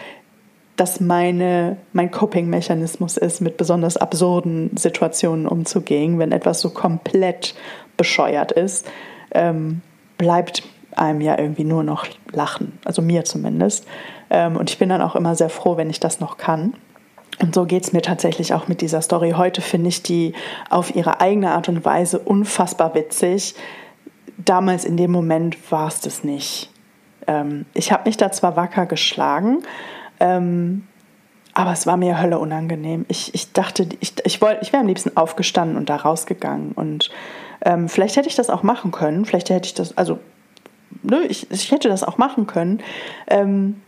dass 0.76 1.00
meine, 1.00 1.78
mein 1.92 2.10
Coping-Mechanismus 2.10 3.16
ist, 3.16 3.40
mit 3.40 3.56
besonders 3.56 3.96
absurden 3.96 4.76
Situationen 4.76 5.46
umzugehen. 5.46 6.18
Wenn 6.18 6.32
etwas 6.32 6.60
so 6.60 6.70
komplett 6.70 7.54
bescheuert 7.96 8.52
ist, 8.52 8.86
ähm, 9.32 9.80
bleibt 10.18 10.62
einem 10.94 11.20
ja 11.20 11.38
irgendwie 11.38 11.64
nur 11.64 11.82
noch 11.82 12.06
lachen, 12.32 12.78
also 12.84 13.02
mir 13.02 13.24
zumindest. 13.24 13.86
Ähm, 14.30 14.56
und 14.56 14.70
ich 14.70 14.78
bin 14.78 14.88
dann 14.88 15.02
auch 15.02 15.16
immer 15.16 15.34
sehr 15.34 15.50
froh, 15.50 15.76
wenn 15.76 15.90
ich 15.90 16.00
das 16.00 16.20
noch 16.20 16.36
kann. 16.36 16.74
Und 17.40 17.54
so 17.54 17.66
geht 17.66 17.84
es 17.84 17.92
mir 17.92 18.02
tatsächlich 18.02 18.54
auch 18.54 18.68
mit 18.68 18.80
dieser 18.80 19.02
Story. 19.02 19.34
Heute 19.36 19.60
finde 19.60 19.88
ich 19.88 20.02
die 20.02 20.32
auf 20.70 20.94
ihre 20.94 21.20
eigene 21.20 21.50
Art 21.52 21.68
und 21.68 21.84
Weise 21.84 22.18
unfassbar 22.18 22.94
witzig. 22.94 23.54
Damals 24.38 24.84
in 24.84 24.96
dem 24.96 25.10
Moment 25.10 25.70
war 25.70 25.88
es 25.88 26.00
das 26.00 26.24
nicht. 26.24 26.70
Ähm, 27.26 27.66
ich 27.74 27.92
habe 27.92 28.04
mich 28.06 28.16
da 28.16 28.32
zwar 28.32 28.56
wacker 28.56 28.86
geschlagen, 28.86 29.58
ähm, 30.20 30.86
aber 31.52 31.72
es 31.72 31.86
war 31.86 31.96
mir 31.96 32.20
Hölle 32.20 32.38
unangenehm. 32.38 33.04
Ich, 33.08 33.34
ich 33.34 33.52
dachte, 33.52 33.88
ich, 34.00 34.14
ich, 34.24 34.34
ich 34.34 34.42
wäre 34.42 34.80
am 34.80 34.86
liebsten 34.86 35.16
aufgestanden 35.16 35.76
und 35.76 35.88
da 35.88 35.96
rausgegangen. 35.96 36.72
Und 36.72 37.10
ähm, 37.64 37.88
vielleicht 37.88 38.16
hätte 38.16 38.28
ich 38.28 38.34
das 38.34 38.50
auch 38.50 38.62
machen 38.62 38.92
können. 38.92 39.24
Vielleicht 39.24 39.50
hätte 39.50 39.66
ich 39.66 39.74
das, 39.74 39.96
also 39.96 40.18
nö, 41.02 41.22
ich, 41.28 41.50
ich 41.50 41.70
hätte 41.70 41.88
das 41.88 42.04
auch 42.04 42.18
machen 42.18 42.46
können. 42.46 42.82
Ähm, 43.26 43.80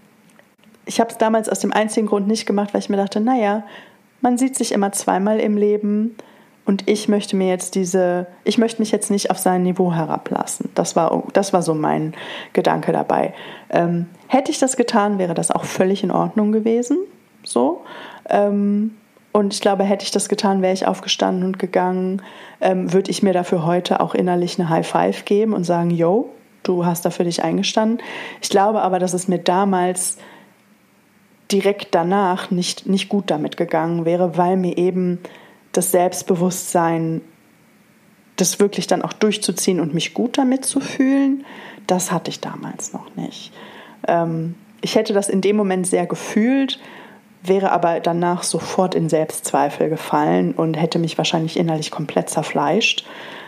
ich 0.89 1.01
habe 1.01 1.11
es 1.11 1.19
damals 1.19 1.49
aus 1.49 1.61
dem 1.61 1.73
einzigen 1.73 2.07
Grund 2.07 2.27
nicht 2.27 2.47
gemacht, 2.47 2.73
weil 2.73 2.81
ich 2.81 2.89
mir 2.89 2.97
dachte, 2.97 3.21
naja, 3.21 3.63
man 4.23 4.39
sieht 4.39 4.57
sich 4.57 4.73
immer 4.73 4.91
zweimal 4.91 5.39
im 5.39 5.57
Leben 5.57 6.17
und 6.65 6.89
ich 6.89 7.09
möchte 7.09 7.37
mir 7.37 7.49
jetzt 7.49 7.75
diese, 7.75 8.27
ich 8.45 8.59
möchte 8.59 8.81
mich 8.81 8.91
jetzt 8.91 9.11
nicht 9.11 9.31
auf 9.31 9.39
sein 9.39 9.63
Niveau 9.63 9.93
herablassen. 9.93 10.71
Das 10.75 10.97
war, 10.97 11.25
das 11.35 11.53
war 11.53 11.63
so 11.63 11.75
mein 11.75 12.15
Gedanke 12.55 12.93
dabei. 12.93 13.35
Ähm, 13.71 14.07
hätte 14.27 14.51
ich 14.51 14.59
das 14.59 14.77
getan, 14.77 15.19
wäre 15.19 15.35
das 15.35 15.51
auch 15.51 15.65
völlig 15.65 16.03
in 16.03 16.11
Ordnung 16.11 16.53
gewesen. 16.53 16.99
So. 17.45 17.83
Ähm, 18.29 18.97
und 19.33 19.53
ich 19.53 19.61
glaube, 19.61 19.85
hätte 19.85 20.05
ich 20.05 20.11
das 20.11 20.31
getan, 20.31 20.63
wäre 20.63 20.73
ich 20.73 20.87
aufgestanden 20.87 21.45
und 21.45 21.59
gegangen, 21.59 22.23
ähm, 22.63 22.93
würde 22.93 23.11
ich 23.11 23.23
mir 23.23 23.35
dafür 23.35 23.67
heute 23.67 24.01
auch 24.01 24.15
innerlich 24.15 24.59
eine 24.59 24.71
High 24.71 24.87
Five 24.87 25.27
geben 25.27 25.53
und 25.53 25.65
sagen, 25.65 25.91
yo, 25.91 26.31
du 26.63 26.87
hast 26.87 27.05
dafür 27.05 27.27
dich 27.27 27.45
eingestanden. 27.45 27.99
Ich 28.41 28.49
glaube 28.49 28.81
aber, 28.81 28.99
dass 28.99 29.13
es 29.13 29.29
mir 29.29 29.39
damals 29.39 30.17
direkt 31.51 31.95
danach 31.95 32.51
nicht, 32.51 32.87
nicht 32.87 33.09
gut 33.09 33.31
damit 33.31 33.57
gegangen 33.57 34.05
wäre, 34.05 34.37
weil 34.37 34.57
mir 34.57 34.77
eben 34.77 35.19
das 35.73 35.91
Selbstbewusstsein, 35.91 37.21
das 38.37 38.61
wirklich 38.61 38.87
dann 38.87 39.03
auch 39.03 39.13
durchzuziehen 39.13 39.81
und 39.81 39.95
mich 39.95 40.15
gut 40.15 40.39
damit 40.39 40.65
zu 40.65 40.81
fühlen, 40.81 41.45
das 41.87 42.13
hatte 42.13 42.31
ich 42.31 42.41
damals 42.41 42.93
noch 42.93 43.17
nicht. 43.17 43.53
Ähm, 44.07 44.55
ich 44.81 44.95
hätte 44.95 45.13
das 45.13 45.29
in 45.29 45.41
dem 45.41 45.57
Moment 45.57 45.87
sehr 45.87 46.07
gefühlt, 46.07 46.79
wäre 47.43 47.73
aber 47.73 48.01
danach 48.01 48.43
sofort 48.43 48.95
in 48.95 49.09
Selbstzweifel 49.09 49.89
gefallen 49.89 50.53
und 50.53 50.75
hätte 50.75 50.99
mich 50.99 51.19
wahrscheinlich 51.19 51.57
innerlich 51.57 51.91
komplett 51.91 52.31
zerfleischt. 52.31 53.07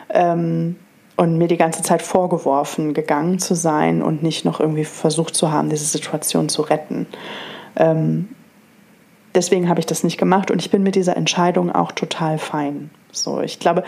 Ähm, 0.08 0.76
und 1.20 1.36
mir 1.36 1.48
die 1.48 1.58
ganze 1.58 1.82
Zeit 1.82 2.00
vorgeworfen, 2.00 2.94
gegangen 2.94 3.38
zu 3.38 3.54
sein 3.54 4.00
und 4.00 4.22
nicht 4.22 4.46
noch 4.46 4.58
irgendwie 4.58 4.86
versucht 4.86 5.34
zu 5.34 5.52
haben, 5.52 5.68
diese 5.68 5.84
Situation 5.84 6.48
zu 6.48 6.62
retten. 6.62 7.06
Ähm, 7.76 8.28
deswegen 9.34 9.68
habe 9.68 9.80
ich 9.80 9.86
das 9.86 10.04
nicht 10.04 10.18
gemacht 10.18 10.50
und 10.50 10.60
ich 10.60 10.70
bin 10.70 10.82
mit 10.82 10.94
dieser 10.94 11.16
Entscheidung 11.16 11.70
auch 11.70 11.92
total 11.92 12.38
fein. 12.38 12.90
So, 13.12 13.40
ich 13.40 13.58
glaube, 13.58 13.84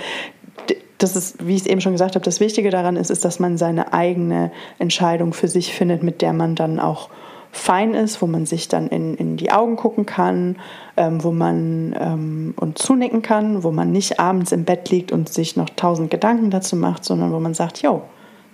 das 0.99 1.17
ist, 1.17 1.47
wie 1.47 1.55
ich 1.55 1.63
es 1.63 1.67
eben 1.67 1.81
schon 1.81 1.93
gesagt 1.93 2.15
habe, 2.15 2.25
das 2.25 2.41
Wichtige 2.41 2.71
daran 2.71 2.97
ist, 2.97 3.11
ist, 3.11 3.25
dass 3.25 3.41
man 3.41 3.59
seine 3.59 3.93
eigene 3.93 4.53
Entscheidung 4.79 5.33
für 5.33 5.49
sich 5.49 5.75
findet, 5.75 6.03
mit 6.03 6.23
der 6.23 6.33
man 6.33 6.55
dann 6.55 6.79
auch 6.79 7.09
fein 7.51 7.93
ist, 7.93 8.23
wo 8.23 8.27
man 8.27 8.47
sich 8.47 8.69
dann 8.69 8.89
in, 8.89 9.15
in 9.17 9.37
die 9.37 9.53
Augen 9.53 9.77
gucken 9.77 10.07
kann, 10.07 10.57
ähm, 10.97 11.23
wo 11.23 11.33
man 11.33 11.95
ähm, 12.01 12.55
und 12.57 12.79
zunicken 12.79 13.21
kann, 13.21 13.63
wo 13.63 13.71
man 13.71 13.93
nicht 13.93 14.19
abends 14.19 14.53
im 14.53 14.65
Bett 14.65 14.91
liegt 14.91 15.13
und 15.13 15.29
sich 15.29 15.57
noch 15.57 15.69
tausend 15.69 16.11
Gedanken 16.11 16.51
dazu 16.51 16.77
macht, 16.77 17.05
sondern 17.05 17.33
wo 17.33 17.41
man 17.41 17.53
sagt, 17.53 17.83
jo, 17.83 18.03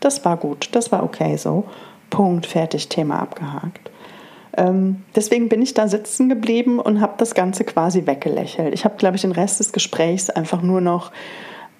das 0.00 0.24
war 0.24 0.36
gut, 0.36 0.70
das 0.72 0.90
war 0.90 1.04
okay 1.04 1.36
so, 1.36 1.64
Punkt, 2.10 2.46
fertig, 2.46 2.88
Thema 2.88 3.20
abgehakt. 3.20 3.87
Ähm, 4.58 5.04
deswegen 5.14 5.48
bin 5.48 5.62
ich 5.62 5.72
da 5.72 5.86
sitzen 5.86 6.28
geblieben 6.28 6.80
und 6.80 7.00
habe 7.00 7.14
das 7.16 7.34
Ganze 7.34 7.62
quasi 7.62 8.06
weggelächelt. 8.06 8.74
Ich 8.74 8.84
habe, 8.84 8.96
glaube 8.96 9.14
ich, 9.14 9.22
den 9.22 9.32
Rest 9.32 9.60
des 9.60 9.72
Gesprächs 9.72 10.30
einfach 10.30 10.62
nur 10.62 10.80
noch 10.80 11.12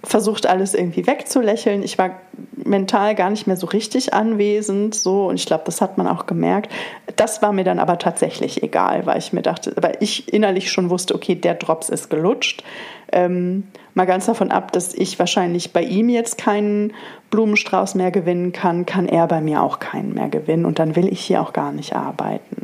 versucht 0.05 0.47
alles 0.47 0.75
irgendwie 0.75 1.09
wegzulächeln. 1.09 1.83
Ich 1.83 1.99
war 1.99 2.21
mental 2.55 3.17
gar 3.17 3.31
nicht 3.31 3.49
mehr 3.49 3.57
so 3.57 3.67
richtig 3.67 4.15
anwesend, 4.15 4.95
so 4.95 5.27
und 5.27 5.35
ich 5.35 5.47
glaube, 5.47 5.65
das 5.67 5.81
hat 5.81 5.99
man 5.99 6.07
auch 6.07 6.27
gemerkt. 6.27 6.71
Das 7.17 7.43
war 7.43 7.53
mir 7.53 7.65
dann 7.65 7.81
aber 7.81 7.99
tatsächlich 7.99 8.63
egal, 8.63 9.07
weil 9.07 9.19
ich 9.19 9.33
mir 9.33 9.43
dachte, 9.43 9.73
weil 9.81 9.97
ich 9.99 10.33
innerlich 10.33 10.71
schon 10.71 10.89
wusste, 10.89 11.17
okay, 11.17 11.35
der 11.35 11.55
Drops 11.55 11.89
ist 11.89 12.11
gelutscht. 12.11 12.63
Ähm, 13.11 13.65
mal 13.95 14.07
ganz 14.07 14.27
davon 14.27 14.53
ab, 14.53 14.71
dass 14.71 14.95
ich 14.95 15.19
wahrscheinlich 15.19 15.73
bei 15.73 15.83
ihm 15.83 16.09
jetzt 16.11 16.39
keinen 16.39 16.93
Blumenstrauß 17.31 17.97
mehr 17.97 18.13
gewinnen 18.13 18.53
kann, 18.53 18.87
kann 18.87 19.09
er 19.09 19.27
bei 19.27 19.41
mir 19.41 19.63
auch 19.63 19.81
keinen 19.81 20.15
mehr 20.15 20.29
gewinnen 20.29 20.65
und 20.65 20.79
dann 20.79 20.95
will 20.95 21.09
ich 21.09 21.21
hier 21.21 21.43
auch 21.43 21.53
gar 21.53 21.73
nicht 21.73 21.97
arbeiten. 21.97 22.58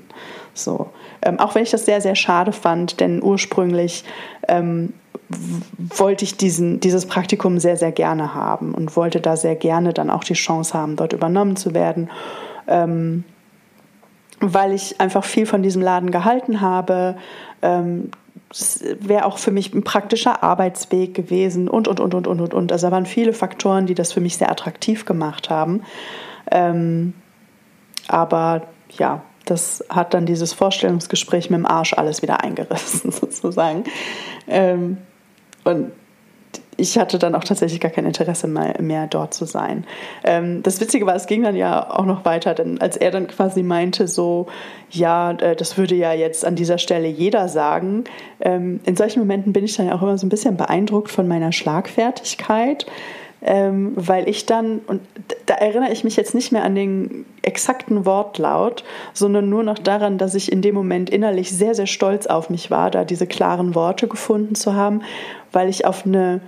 So. 0.54 0.90
Ähm, 1.22 1.38
auch 1.38 1.54
wenn 1.54 1.64
ich 1.64 1.70
das 1.70 1.84
sehr, 1.84 2.00
sehr 2.00 2.14
schade 2.14 2.52
fand, 2.52 3.00
denn 3.00 3.22
ursprünglich 3.22 4.04
ähm, 4.48 4.94
wollte 5.78 6.24
ich 6.24 6.36
diesen, 6.36 6.80
dieses 6.80 7.06
Praktikum 7.06 7.58
sehr, 7.58 7.76
sehr 7.76 7.92
gerne 7.92 8.34
haben 8.34 8.74
und 8.74 8.96
wollte 8.96 9.20
da 9.20 9.36
sehr 9.36 9.56
gerne 9.56 9.92
dann 9.92 10.10
auch 10.10 10.24
die 10.24 10.34
Chance 10.34 10.74
haben, 10.74 10.96
dort 10.96 11.12
übernommen 11.12 11.56
zu 11.56 11.74
werden. 11.74 12.10
Ähm, 12.68 13.24
weil 14.40 14.72
ich 14.72 15.00
einfach 15.00 15.24
viel 15.24 15.46
von 15.46 15.62
diesem 15.62 15.82
Laden 15.82 16.10
gehalten 16.10 16.60
habe. 16.60 17.16
Ähm, 17.62 18.10
wäre 19.00 19.24
auch 19.24 19.38
für 19.38 19.50
mich 19.50 19.74
ein 19.74 19.82
praktischer 19.82 20.42
Arbeitsweg 20.42 21.14
gewesen 21.14 21.68
und, 21.68 21.88
und, 21.88 21.98
und, 21.98 22.14
und, 22.14 22.26
und, 22.26 22.40
und, 22.40 22.54
und. 22.54 22.72
Also 22.72 22.86
da 22.86 22.92
waren 22.92 23.06
viele 23.06 23.32
Faktoren, 23.32 23.86
die 23.86 23.94
das 23.94 24.12
für 24.12 24.20
mich 24.20 24.36
sehr 24.36 24.50
attraktiv 24.50 25.06
gemacht 25.06 25.50
haben. 25.50 25.82
Ähm, 26.50 27.14
aber 28.06 28.62
ja, 28.98 29.22
das 29.44 29.84
hat 29.88 30.14
dann 30.14 30.26
dieses 30.26 30.52
Vorstellungsgespräch 30.52 31.50
mit 31.50 31.58
dem 31.58 31.66
Arsch 31.66 31.92
alles 31.94 32.22
wieder 32.22 32.42
eingerissen, 32.42 33.10
sozusagen. 33.12 33.84
Ähm, 34.48 34.98
und 35.64 35.92
ich 36.76 36.98
hatte 36.98 37.18
dann 37.18 37.34
auch 37.34 37.44
tatsächlich 37.44 37.80
gar 37.80 37.90
kein 37.90 38.06
Interesse 38.06 38.48
mehr, 38.48 38.80
mehr 38.80 39.06
dort 39.06 39.34
zu 39.34 39.44
sein. 39.44 39.84
Ähm, 40.24 40.62
das 40.62 40.80
Witzige 40.80 41.06
war, 41.06 41.14
es 41.14 41.26
ging 41.26 41.42
dann 41.42 41.56
ja 41.56 41.90
auch 41.90 42.04
noch 42.04 42.24
weiter, 42.24 42.54
denn 42.54 42.80
als 42.80 42.96
er 42.96 43.10
dann 43.10 43.26
quasi 43.28 43.62
meinte, 43.62 44.08
so, 44.08 44.46
ja, 44.90 45.32
äh, 45.32 45.56
das 45.56 45.78
würde 45.78 45.94
ja 45.94 46.12
jetzt 46.12 46.44
an 46.44 46.56
dieser 46.56 46.78
Stelle 46.78 47.08
jeder 47.08 47.48
sagen, 47.48 48.04
ähm, 48.40 48.80
in 48.84 48.96
solchen 48.96 49.20
Momenten 49.20 49.52
bin 49.52 49.64
ich 49.64 49.76
dann 49.76 49.86
ja 49.86 49.94
auch 49.94 50.02
immer 50.02 50.18
so 50.18 50.26
ein 50.26 50.30
bisschen 50.30 50.56
beeindruckt 50.56 51.10
von 51.10 51.28
meiner 51.28 51.52
Schlagfertigkeit. 51.52 52.86
Ähm, 53.46 53.92
weil 53.94 54.26
ich 54.26 54.46
dann, 54.46 54.80
und 54.86 55.02
da 55.44 55.54
erinnere 55.54 55.92
ich 55.92 56.02
mich 56.02 56.16
jetzt 56.16 56.34
nicht 56.34 56.50
mehr 56.50 56.64
an 56.64 56.74
den 56.74 57.26
exakten 57.42 58.06
Wortlaut, 58.06 58.84
sondern 59.12 59.50
nur 59.50 59.62
noch 59.62 59.78
daran, 59.78 60.16
dass 60.16 60.34
ich 60.34 60.50
in 60.50 60.62
dem 60.62 60.74
Moment 60.74 61.10
innerlich 61.10 61.50
sehr, 61.50 61.74
sehr 61.74 61.86
stolz 61.86 62.26
auf 62.26 62.48
mich 62.48 62.70
war, 62.70 62.90
da 62.90 63.04
diese 63.04 63.26
klaren 63.26 63.74
Worte 63.74 64.08
gefunden 64.08 64.54
zu 64.54 64.74
haben, 64.74 65.02
weil 65.52 65.68
ich 65.68 65.84
auf 65.84 66.06
eine 66.06 66.40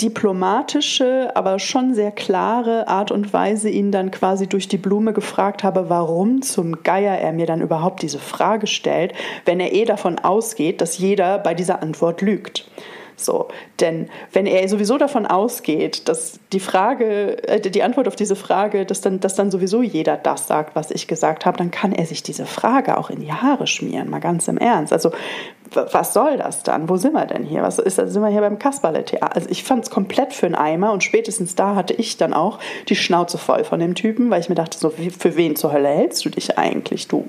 diplomatische, 0.00 1.30
aber 1.34 1.58
schon 1.58 1.94
sehr 1.94 2.10
klare 2.10 2.86
Art 2.86 3.10
und 3.10 3.32
Weise 3.32 3.70
ihn 3.70 3.92
dann 3.92 4.10
quasi 4.10 4.46
durch 4.46 4.68
die 4.68 4.76
Blume 4.76 5.12
gefragt 5.14 5.64
habe, 5.64 5.88
warum 5.88 6.42
zum 6.42 6.82
Geier 6.82 7.16
er 7.16 7.32
mir 7.32 7.46
dann 7.46 7.62
überhaupt 7.62 8.02
diese 8.02 8.18
Frage 8.18 8.66
stellt, 8.66 9.14
wenn 9.46 9.58
er 9.58 9.72
eh 9.72 9.86
davon 9.86 10.18
ausgeht, 10.18 10.82
dass 10.82 10.98
jeder 10.98 11.38
bei 11.38 11.54
dieser 11.54 11.82
Antwort 11.82 12.20
lügt. 12.20 12.68
So, 13.16 13.48
denn 13.80 14.08
wenn 14.32 14.46
er 14.46 14.68
sowieso 14.68 14.98
davon 14.98 15.26
ausgeht, 15.26 16.06
dass 16.08 16.38
die 16.52 16.60
Frage, 16.60 17.42
äh, 17.48 17.60
die 17.60 17.82
Antwort 17.82 18.08
auf 18.08 18.16
diese 18.16 18.36
Frage, 18.36 18.84
dass 18.84 19.00
dann, 19.00 19.20
dass 19.20 19.34
dann 19.34 19.50
sowieso 19.50 19.82
jeder 19.82 20.16
das 20.18 20.46
sagt, 20.46 20.76
was 20.76 20.90
ich 20.90 21.08
gesagt 21.08 21.46
habe, 21.46 21.56
dann 21.56 21.70
kann 21.70 21.92
er 21.92 22.04
sich 22.04 22.22
diese 22.22 22.44
Frage 22.44 22.98
auch 22.98 23.08
in 23.08 23.20
die 23.20 23.32
Haare 23.32 23.66
schmieren, 23.66 24.10
mal 24.10 24.20
ganz 24.20 24.48
im 24.48 24.58
Ernst. 24.58 24.92
Also 24.92 25.12
was 25.74 26.12
soll 26.12 26.36
das 26.36 26.62
dann? 26.62 26.88
Wo 26.88 26.96
sind 26.96 27.12
wir 27.14 27.26
denn 27.26 27.44
hier? 27.44 27.62
Was 27.62 27.78
ist, 27.78 27.96
sind 27.96 28.22
wir 28.22 28.28
hier 28.28 28.40
beim 28.40 28.58
Kasperle-Theater? 28.58 29.34
Also 29.34 29.48
ich 29.50 29.64
fand 29.64 29.84
es 29.84 29.90
komplett 29.90 30.32
für 30.32 30.46
einen 30.46 30.54
Eimer 30.54 30.92
und 30.92 31.02
spätestens 31.02 31.54
da 31.54 31.74
hatte 31.74 31.94
ich 31.94 32.16
dann 32.16 32.34
auch 32.34 32.58
die 32.88 32.96
Schnauze 32.96 33.38
voll 33.38 33.64
von 33.64 33.80
dem 33.80 33.94
Typen, 33.94 34.30
weil 34.30 34.40
ich 34.40 34.48
mir 34.48 34.54
dachte, 34.54 34.78
so, 34.78 34.90
für 34.90 35.36
wen 35.36 35.56
zur 35.56 35.72
Hölle 35.72 35.88
hältst 35.88 36.24
du 36.24 36.28
dich 36.28 36.58
eigentlich, 36.58 37.08
du, 37.08 37.26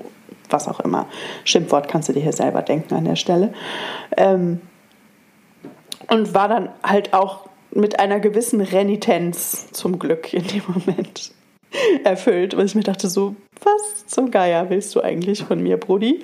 was 0.50 0.68
auch 0.68 0.80
immer. 0.80 1.06
Schimpfwort 1.44 1.88
kannst 1.88 2.08
du 2.08 2.12
dir 2.12 2.22
hier 2.22 2.32
selber 2.32 2.62
denken 2.62 2.94
an 2.94 3.04
der 3.04 3.16
Stelle. 3.16 3.52
Ähm, 4.16 4.60
und 6.08 6.34
war 6.34 6.48
dann 6.48 6.70
halt 6.82 7.12
auch 7.12 7.48
mit 7.70 8.00
einer 8.00 8.20
gewissen 8.20 8.60
Renitenz 8.60 9.70
zum 9.72 9.98
Glück 9.98 10.32
in 10.32 10.46
dem 10.46 10.62
Moment 10.66 11.32
erfüllt, 12.04 12.56
weil 12.56 12.66
ich 12.66 12.74
mir 12.74 12.82
dachte, 12.82 13.08
so, 13.08 13.36
was 13.62 14.06
zum 14.06 14.30
Geier 14.30 14.70
willst 14.70 14.94
du 14.94 15.00
eigentlich 15.00 15.44
von 15.44 15.62
mir, 15.62 15.76
Brudi? 15.76 16.22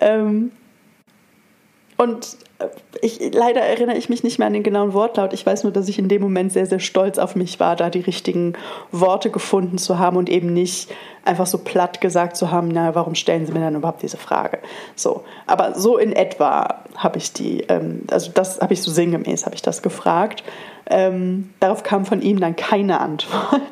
Ähm, 0.00 0.50
und 2.02 2.36
äh, 2.58 2.66
ich, 3.00 3.20
leider 3.32 3.60
erinnere 3.60 3.96
ich 3.96 4.08
mich 4.08 4.22
nicht 4.22 4.38
mehr 4.38 4.46
an 4.46 4.52
den 4.52 4.62
genauen 4.62 4.92
Wortlaut. 4.92 5.32
Ich 5.32 5.44
weiß 5.44 5.64
nur, 5.64 5.72
dass 5.72 5.88
ich 5.88 5.98
in 5.98 6.08
dem 6.08 6.22
Moment 6.22 6.52
sehr, 6.52 6.66
sehr 6.66 6.78
stolz 6.78 7.18
auf 7.18 7.34
mich 7.34 7.58
war, 7.60 7.76
da 7.76 7.90
die 7.90 8.00
richtigen 8.00 8.54
Worte 8.90 9.30
gefunden 9.30 9.78
zu 9.78 9.98
haben 9.98 10.16
und 10.16 10.28
eben 10.28 10.52
nicht 10.52 10.90
einfach 11.24 11.46
so 11.46 11.58
platt 11.58 12.00
gesagt 12.00 12.36
zu 12.36 12.50
haben, 12.50 12.68
na, 12.68 12.94
warum 12.94 13.14
stellen 13.14 13.46
Sie 13.46 13.52
mir 13.52 13.60
dann 13.60 13.76
überhaupt 13.76 14.02
diese 14.02 14.16
Frage? 14.16 14.58
So, 14.96 15.22
aber 15.46 15.74
so 15.74 15.96
in 15.96 16.12
etwa 16.12 16.82
habe 16.96 17.18
ich 17.18 17.32
die, 17.32 17.62
ähm, 17.68 18.02
also 18.10 18.30
das 18.32 18.60
habe 18.60 18.74
ich 18.74 18.82
so 18.82 18.90
sinngemäß, 18.90 19.46
habe 19.46 19.54
ich 19.54 19.62
das 19.62 19.82
gefragt. 19.82 20.42
Ähm, 20.90 21.50
darauf 21.60 21.82
kam 21.82 22.04
von 22.04 22.22
ihm 22.22 22.40
dann 22.40 22.56
keine 22.56 23.00
Antwort. 23.00 23.62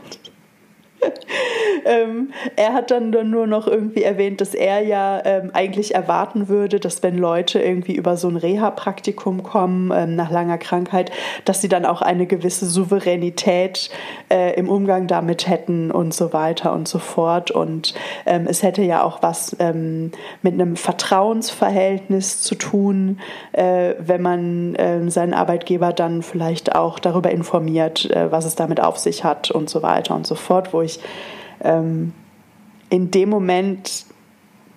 Ähm, 1.85 2.33
er 2.57 2.73
hat 2.73 2.91
dann 2.91 3.11
nur 3.11 3.47
noch 3.47 3.67
irgendwie 3.67 4.03
erwähnt, 4.03 4.41
dass 4.41 4.55
er 4.55 4.81
ja 4.81 5.23
ähm, 5.25 5.51
eigentlich 5.53 5.95
erwarten 5.95 6.49
würde, 6.49 6.81
dass 6.81 7.03
wenn 7.03 7.19
Leute 7.19 7.61
irgendwie 7.61 7.95
über 7.95 8.17
so 8.17 8.29
ein 8.29 8.37
Reha-Praktikum 8.37 9.43
kommen 9.43 9.93
ähm, 9.95 10.17
nach 10.17 10.31
langer 10.31 10.59
Krankheit, 10.59 11.11
dass 11.45 11.61
sie 11.61 11.69
dann 11.69 11.85
auch 11.85 12.03
eine 12.03 12.27
gewisse 12.27 12.67
Souveränität 12.67 13.91
äh, 14.31 14.55
im 14.55 14.69
Umgang 14.69 15.07
damit 15.07 15.49
hätten 15.49 15.91
und 15.91 16.15
so 16.15 16.33
weiter 16.33 16.73
und 16.73 16.89
so 16.89 16.99
fort. 16.99 17.51
Und 17.51 17.95
ähm, 18.27 18.47
es 18.49 18.63
hätte 18.63 18.83
ja 18.83 19.03
auch 19.03 19.23
was 19.23 19.57
ähm, 19.59 20.13
mit 20.43 20.55
einem 20.55 20.77
Vertrauensverhältnis 20.77 22.43
zu 22.43 22.55
tun, 22.55 23.19
äh, 23.53 23.95
wenn 23.99 24.23
man 24.23 24.75
äh, 24.75 25.11
seinen 25.11 25.35
Arbeitgeber 25.35 25.93
dann 25.93 26.23
vielleicht 26.23 26.75
auch 26.75 26.99
darüber 26.99 27.31
informiert, 27.31 28.11
äh, 28.11 28.31
was 28.31 28.45
es 28.45 28.55
damit 28.55 28.81
auf 28.81 28.99
sich 28.99 29.25
hat 29.25 29.51
und 29.51 29.71
so 29.71 29.83
weiter 29.83 30.15
und 30.15 30.27
so 30.27 30.35
fort, 30.35 30.73
wo 30.73 30.83
ich 30.83 30.90
ähm, 31.63 32.13
in 32.89 33.11
dem 33.11 33.29
Moment 33.29 34.07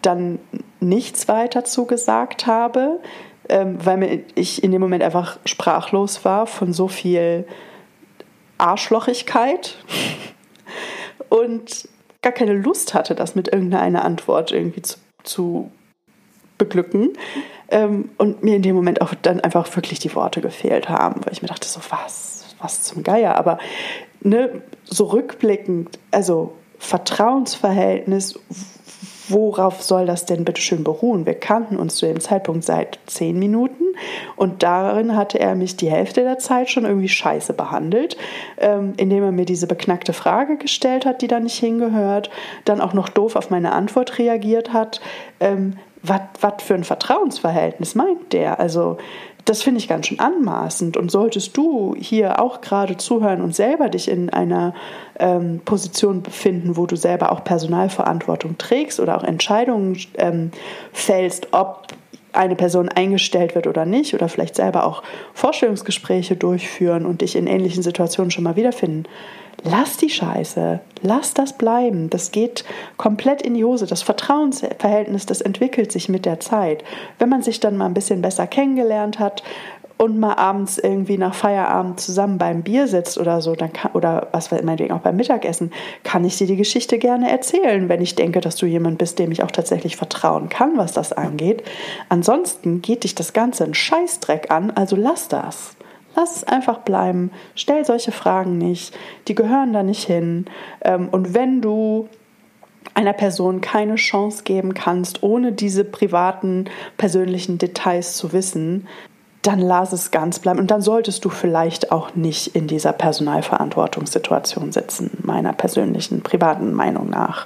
dann 0.01 0.39
nichts 0.79 1.27
weiter 1.27 1.63
zugesagt 1.63 2.45
habe, 2.45 2.99
ähm, 3.49 3.77
weil 3.83 4.23
ich 4.35 4.63
in 4.63 4.71
dem 4.71 4.81
Moment 4.81 5.03
einfach 5.03 5.39
sprachlos 5.45 6.23
war 6.25 6.45
von 6.45 6.73
so 6.73 6.87
viel 6.87 7.45
Arschlochigkeit 8.57 9.77
und 11.29 11.87
gar 12.21 12.33
keine 12.33 12.53
Lust 12.53 12.93
hatte, 12.93 13.15
das 13.15 13.35
mit 13.35 13.49
irgendeiner 13.49 14.05
Antwort 14.05 14.51
irgendwie 14.51 14.81
zu, 14.81 14.97
zu 15.23 15.71
beglücken. 16.57 17.13
Ähm, 17.69 18.09
und 18.17 18.43
mir 18.43 18.55
in 18.55 18.61
dem 18.61 18.75
Moment 18.75 19.01
auch 19.01 19.13
dann 19.21 19.41
einfach 19.41 19.73
wirklich 19.75 19.99
die 19.99 20.13
Worte 20.15 20.41
gefehlt 20.41 20.89
haben, 20.89 21.25
weil 21.25 21.33
ich 21.33 21.41
mir 21.41 21.47
dachte, 21.47 21.67
so 21.67 21.79
was, 21.89 22.55
was 22.59 22.83
zum 22.83 23.03
Geier. 23.03 23.35
Aber 23.35 23.57
ne, 24.23 24.61
so 24.83 25.05
rückblickend, 25.05 25.99
also 26.11 26.53
Vertrauensverhältnis, 26.79 28.39
worauf 29.29 29.81
soll 29.81 30.05
das 30.05 30.25
denn 30.25 30.43
bitte 30.43 30.61
schön 30.61 30.83
beruhen? 30.83 31.25
Wir 31.25 31.35
kannten 31.35 31.77
uns 31.77 31.95
zu 31.95 32.05
dem 32.05 32.19
Zeitpunkt 32.19 32.63
seit 32.63 32.99
zehn 33.05 33.39
Minuten 33.39 33.83
und 34.35 34.63
darin 34.63 35.15
hatte 35.15 35.39
er 35.39 35.55
mich 35.55 35.77
die 35.77 35.89
Hälfte 35.89 36.23
der 36.23 36.39
Zeit 36.39 36.69
schon 36.69 36.85
irgendwie 36.85 37.09
scheiße 37.09 37.53
behandelt, 37.53 38.17
ähm, 38.57 38.93
indem 38.97 39.23
er 39.23 39.31
mir 39.31 39.45
diese 39.45 39.67
beknackte 39.67 40.13
Frage 40.13 40.57
gestellt 40.57 41.05
hat, 41.05 41.21
die 41.21 41.27
da 41.27 41.39
nicht 41.39 41.57
hingehört, 41.57 42.29
dann 42.65 42.81
auch 42.81 42.93
noch 42.93 43.09
doof 43.09 43.35
auf 43.35 43.49
meine 43.49 43.71
Antwort 43.71 44.19
reagiert 44.19 44.73
hat. 44.73 44.99
Ähm, 45.39 45.77
was 46.05 46.63
für 46.63 46.73
ein 46.73 46.83
Vertrauensverhältnis 46.83 47.95
meint 47.95 48.33
der? 48.33 48.59
Also 48.59 48.97
das 49.45 49.61
finde 49.61 49.79
ich 49.79 49.87
ganz 49.87 50.07
schön 50.07 50.19
anmaßend. 50.19 50.97
Und 50.97 51.11
solltest 51.11 51.57
du 51.57 51.95
hier 51.97 52.41
auch 52.41 52.61
gerade 52.61 52.97
zuhören 52.97 53.41
und 53.41 53.55
selber 53.55 53.89
dich 53.89 54.07
in 54.07 54.29
einer 54.29 54.73
ähm, 55.19 55.61
Position 55.65 56.21
befinden, 56.21 56.77
wo 56.77 56.85
du 56.85 56.95
selber 56.95 57.31
auch 57.31 57.43
Personalverantwortung 57.43 58.57
trägst 58.57 58.99
oder 58.99 59.17
auch 59.17 59.23
Entscheidungen 59.23 59.97
ähm, 60.15 60.51
fällst, 60.91 61.49
ob 61.51 61.87
eine 62.31 62.55
Person 62.55 62.89
eingestellt 62.89 63.53
wird 63.53 63.67
oder 63.67 63.85
nicht, 63.85 64.13
oder 64.13 64.27
vielleicht 64.27 64.55
selber 64.55 64.85
auch 64.85 65.03
Vorstellungsgespräche 65.33 66.35
durchführen 66.35 67.05
und 67.05 67.21
dich 67.21 67.35
in 67.35 67.47
ähnlichen 67.47 67.83
Situationen 67.83 68.31
schon 68.31 68.43
mal 68.43 68.55
wiederfinden, 68.55 69.05
lass 69.63 69.97
die 69.97 70.09
Scheiße, 70.09 70.79
lass 71.01 71.33
das 71.33 71.53
bleiben. 71.53 72.09
Das 72.09 72.31
geht 72.31 72.63
komplett 72.97 73.41
in 73.41 73.53
die 73.53 73.63
Hose. 73.63 73.85
Das 73.87 74.01
Vertrauensverhältnis, 74.01 75.25
das 75.25 75.41
entwickelt 75.41 75.91
sich 75.91 76.09
mit 76.09 76.25
der 76.25 76.39
Zeit. 76.39 76.83
Wenn 77.19 77.29
man 77.29 77.41
sich 77.41 77.59
dann 77.59 77.77
mal 77.77 77.85
ein 77.85 77.93
bisschen 77.93 78.21
besser 78.21 78.47
kennengelernt 78.47 79.19
hat 79.19 79.43
und 79.97 80.19
mal 80.19 80.33
abends 80.33 80.79
irgendwie 80.79 81.17
nach 81.17 81.35
Feierabend 81.35 81.99
zusammen 81.99 82.37
beim 82.37 82.63
Bier 82.63 82.87
sitzt 82.87 83.17
oder 83.17 83.41
so, 83.41 83.55
dann 83.55 83.71
kann, 83.71 83.91
oder 83.93 84.27
was 84.31 84.51
meinetwegen 84.51 84.91
auch 84.91 85.01
beim 85.01 85.15
Mittagessen, 85.15 85.71
kann 86.03 86.25
ich 86.25 86.37
dir 86.37 86.47
die 86.47 86.57
Geschichte 86.57 86.97
gerne 86.97 87.31
erzählen, 87.31 87.87
wenn 87.89 88.01
ich 88.01 88.15
denke, 88.15 88.41
dass 88.41 88.55
du 88.55 88.65
jemand 88.65 88.97
bist, 88.97 89.19
dem 89.19 89.31
ich 89.31 89.43
auch 89.43 89.51
tatsächlich 89.51 89.95
vertrauen 89.95 90.49
kann, 90.49 90.77
was 90.77 90.93
das 90.93 91.13
angeht. 91.13 91.63
Ansonsten 92.09 92.81
geht 92.81 93.03
dich 93.03 93.15
das 93.15 93.33
Ganze 93.33 93.63
einen 93.63 93.75
Scheißdreck 93.75 94.51
an, 94.51 94.71
also 94.71 94.95
lass 94.95 95.27
das. 95.27 95.75
Lass 96.15 96.37
es 96.37 96.43
einfach 96.43 96.79
bleiben. 96.79 97.31
Stell 97.55 97.85
solche 97.85 98.11
Fragen 98.11 98.57
nicht. 98.57 98.95
Die 99.27 99.35
gehören 99.35 99.73
da 99.73 99.83
nicht 99.83 100.03
hin. 100.03 100.45
Ähm, 100.81 101.09
und 101.09 101.33
wenn 101.33 101.61
du 101.61 102.07
einer 102.93 103.13
Person 103.13 103.61
keine 103.61 103.95
Chance 103.95 104.43
geben 104.43 104.73
kannst, 104.73 105.23
ohne 105.23 105.51
diese 105.51 105.83
privaten, 105.83 106.65
persönlichen 106.97 107.57
Details 107.57 108.15
zu 108.17 108.33
wissen, 108.33 108.87
dann 109.41 109.59
lass 109.59 109.91
es 109.91 110.11
ganz 110.11 110.39
bleiben. 110.39 110.59
Und 110.59 110.71
dann 110.71 110.81
solltest 110.81 111.25
du 111.25 111.29
vielleicht 111.29 111.91
auch 111.91 112.15
nicht 112.15 112.55
in 112.55 112.67
dieser 112.67 112.93
Personalverantwortungssituation 112.93 114.71
sitzen, 114.71 115.17
meiner 115.21 115.53
persönlichen, 115.53 116.21
privaten 116.21 116.73
Meinung 116.73 117.09
nach. 117.09 117.45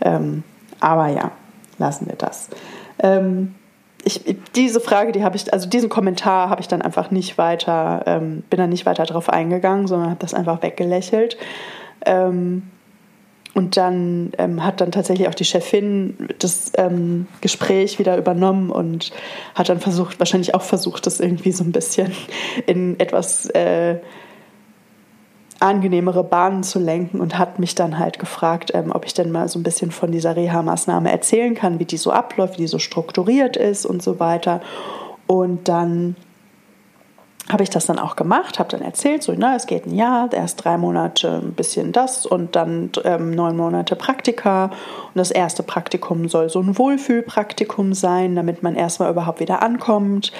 Ähm, 0.00 0.42
aber 0.80 1.08
ja, 1.08 1.30
lassen 1.78 2.06
wir 2.06 2.16
das. 2.16 2.48
Ich, 4.04 4.22
diese 4.54 4.80
Frage, 4.80 5.12
die 5.12 5.24
habe 5.24 5.36
ich, 5.36 5.52
also 5.52 5.68
diesen 5.68 5.88
Kommentar 5.88 6.50
habe 6.50 6.60
ich 6.60 6.68
dann 6.68 6.82
einfach 6.82 7.10
nicht 7.10 7.36
weiter, 7.36 8.02
ähm, 8.06 8.42
bin 8.48 8.58
dann 8.58 8.70
nicht 8.70 8.86
weiter 8.86 9.04
darauf 9.04 9.28
eingegangen, 9.28 9.86
sondern 9.86 10.10
habe 10.10 10.20
das 10.20 10.34
einfach 10.34 10.62
weggelächelt. 10.62 11.36
Ähm, 12.06 12.62
und 13.54 13.76
dann 13.76 14.30
ähm, 14.38 14.64
hat 14.64 14.80
dann 14.80 14.92
tatsächlich 14.92 15.26
auch 15.26 15.34
die 15.34 15.44
Chefin 15.44 16.28
das 16.38 16.70
ähm, 16.76 17.26
Gespräch 17.40 17.98
wieder 17.98 18.16
übernommen 18.16 18.70
und 18.70 19.10
hat 19.56 19.68
dann 19.68 19.80
versucht, 19.80 20.20
wahrscheinlich 20.20 20.54
auch 20.54 20.62
versucht, 20.62 21.06
das 21.06 21.18
irgendwie 21.18 21.50
so 21.50 21.64
ein 21.64 21.72
bisschen 21.72 22.12
in 22.66 23.00
etwas 23.00 23.46
äh, 23.46 23.96
angenehmere 25.60 26.22
Bahnen 26.22 26.62
zu 26.62 26.78
lenken 26.78 27.20
und 27.20 27.38
hat 27.38 27.58
mich 27.58 27.74
dann 27.74 27.98
halt 27.98 28.18
gefragt, 28.18 28.70
ähm, 28.74 28.92
ob 28.92 29.04
ich 29.04 29.14
denn 29.14 29.32
mal 29.32 29.48
so 29.48 29.58
ein 29.58 29.64
bisschen 29.64 29.90
von 29.90 30.12
dieser 30.12 30.36
Reha-Maßnahme 30.36 31.10
erzählen 31.10 31.54
kann, 31.54 31.78
wie 31.78 31.84
die 31.84 31.96
so 31.96 32.12
abläuft, 32.12 32.54
wie 32.54 32.62
die 32.62 32.68
so 32.68 32.78
strukturiert 32.78 33.56
ist 33.56 33.84
und 33.84 34.02
so 34.02 34.20
weiter. 34.20 34.60
Und 35.26 35.68
dann 35.68 36.16
habe 37.50 37.62
ich 37.62 37.70
das 37.70 37.86
dann 37.86 37.98
auch 37.98 38.14
gemacht, 38.14 38.58
habe 38.58 38.68
dann 38.68 38.82
erzählt, 38.82 39.22
so, 39.22 39.32
na, 39.36 39.56
es 39.56 39.66
geht 39.66 39.86
ein 39.86 39.94
Jahr, 39.94 40.30
erst 40.32 40.64
drei 40.64 40.76
Monate 40.76 41.40
ein 41.42 41.52
bisschen 41.52 41.92
das 41.92 42.26
und 42.26 42.54
dann 42.56 42.90
ähm, 43.04 43.30
neun 43.30 43.56
Monate 43.56 43.96
Praktika. 43.96 44.66
Und 44.66 45.16
das 45.16 45.30
erste 45.30 45.62
Praktikum 45.62 46.28
soll 46.28 46.50
so 46.50 46.60
ein 46.60 46.76
Wohlfühlpraktikum 46.76 47.94
sein, 47.94 48.36
damit 48.36 48.62
man 48.62 48.76
erstmal 48.76 49.10
überhaupt 49.10 49.40
wieder 49.40 49.62
ankommt, 49.62 50.30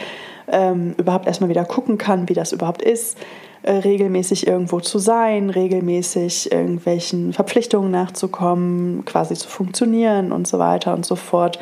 ähm, 0.49 0.95
überhaupt 0.99 1.27
erstmal 1.27 1.49
wieder 1.49 1.65
gucken 1.65 1.97
kann, 1.97 2.29
wie 2.29 2.35
das 2.35 2.53
überhaupt 2.53 2.83
ist, 2.83 3.17
regelmäßig 3.65 4.47
irgendwo 4.47 4.81
zu 4.81 4.99
sein, 4.99 5.51
regelmäßig 5.51 6.53
irgendwelchen 6.53 7.33
Verpflichtungen 7.33 7.91
nachzukommen, 7.91 9.05
quasi 9.05 9.35
zu 9.35 9.49
funktionieren 9.49 10.33
und 10.33 10.47
so 10.47 10.59
weiter 10.59 10.95
und 10.95 11.05
so 11.05 11.17
fort. 11.17 11.59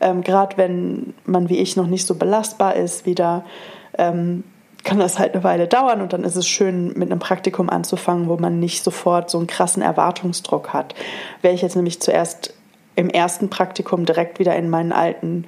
Ähm, 0.00 0.22
Gerade 0.22 0.56
wenn 0.56 1.14
man 1.24 1.48
wie 1.48 1.58
ich 1.58 1.76
noch 1.76 1.86
nicht 1.86 2.06
so 2.06 2.14
belastbar 2.14 2.76
ist, 2.76 3.06
wieder 3.06 3.44
ähm, 3.96 4.44
kann 4.84 4.98
das 4.98 5.18
halt 5.18 5.34
eine 5.34 5.44
Weile 5.44 5.66
dauern 5.66 6.00
und 6.00 6.12
dann 6.12 6.24
ist 6.24 6.36
es 6.36 6.46
schön, 6.46 6.92
mit 6.96 7.10
einem 7.10 7.18
Praktikum 7.18 7.68
anzufangen, 7.68 8.28
wo 8.28 8.36
man 8.36 8.60
nicht 8.60 8.84
sofort 8.84 9.28
so 9.28 9.38
einen 9.38 9.46
krassen 9.46 9.82
Erwartungsdruck 9.82 10.72
hat. 10.72 10.94
Wäre 11.42 11.54
ich 11.54 11.62
jetzt 11.62 11.76
nämlich 11.76 12.00
zuerst 12.00 12.54
im 12.94 13.10
ersten 13.10 13.50
Praktikum 13.50 14.04
direkt 14.04 14.38
wieder 14.38 14.56
in 14.56 14.70
meinen 14.70 14.92
alten 14.92 15.44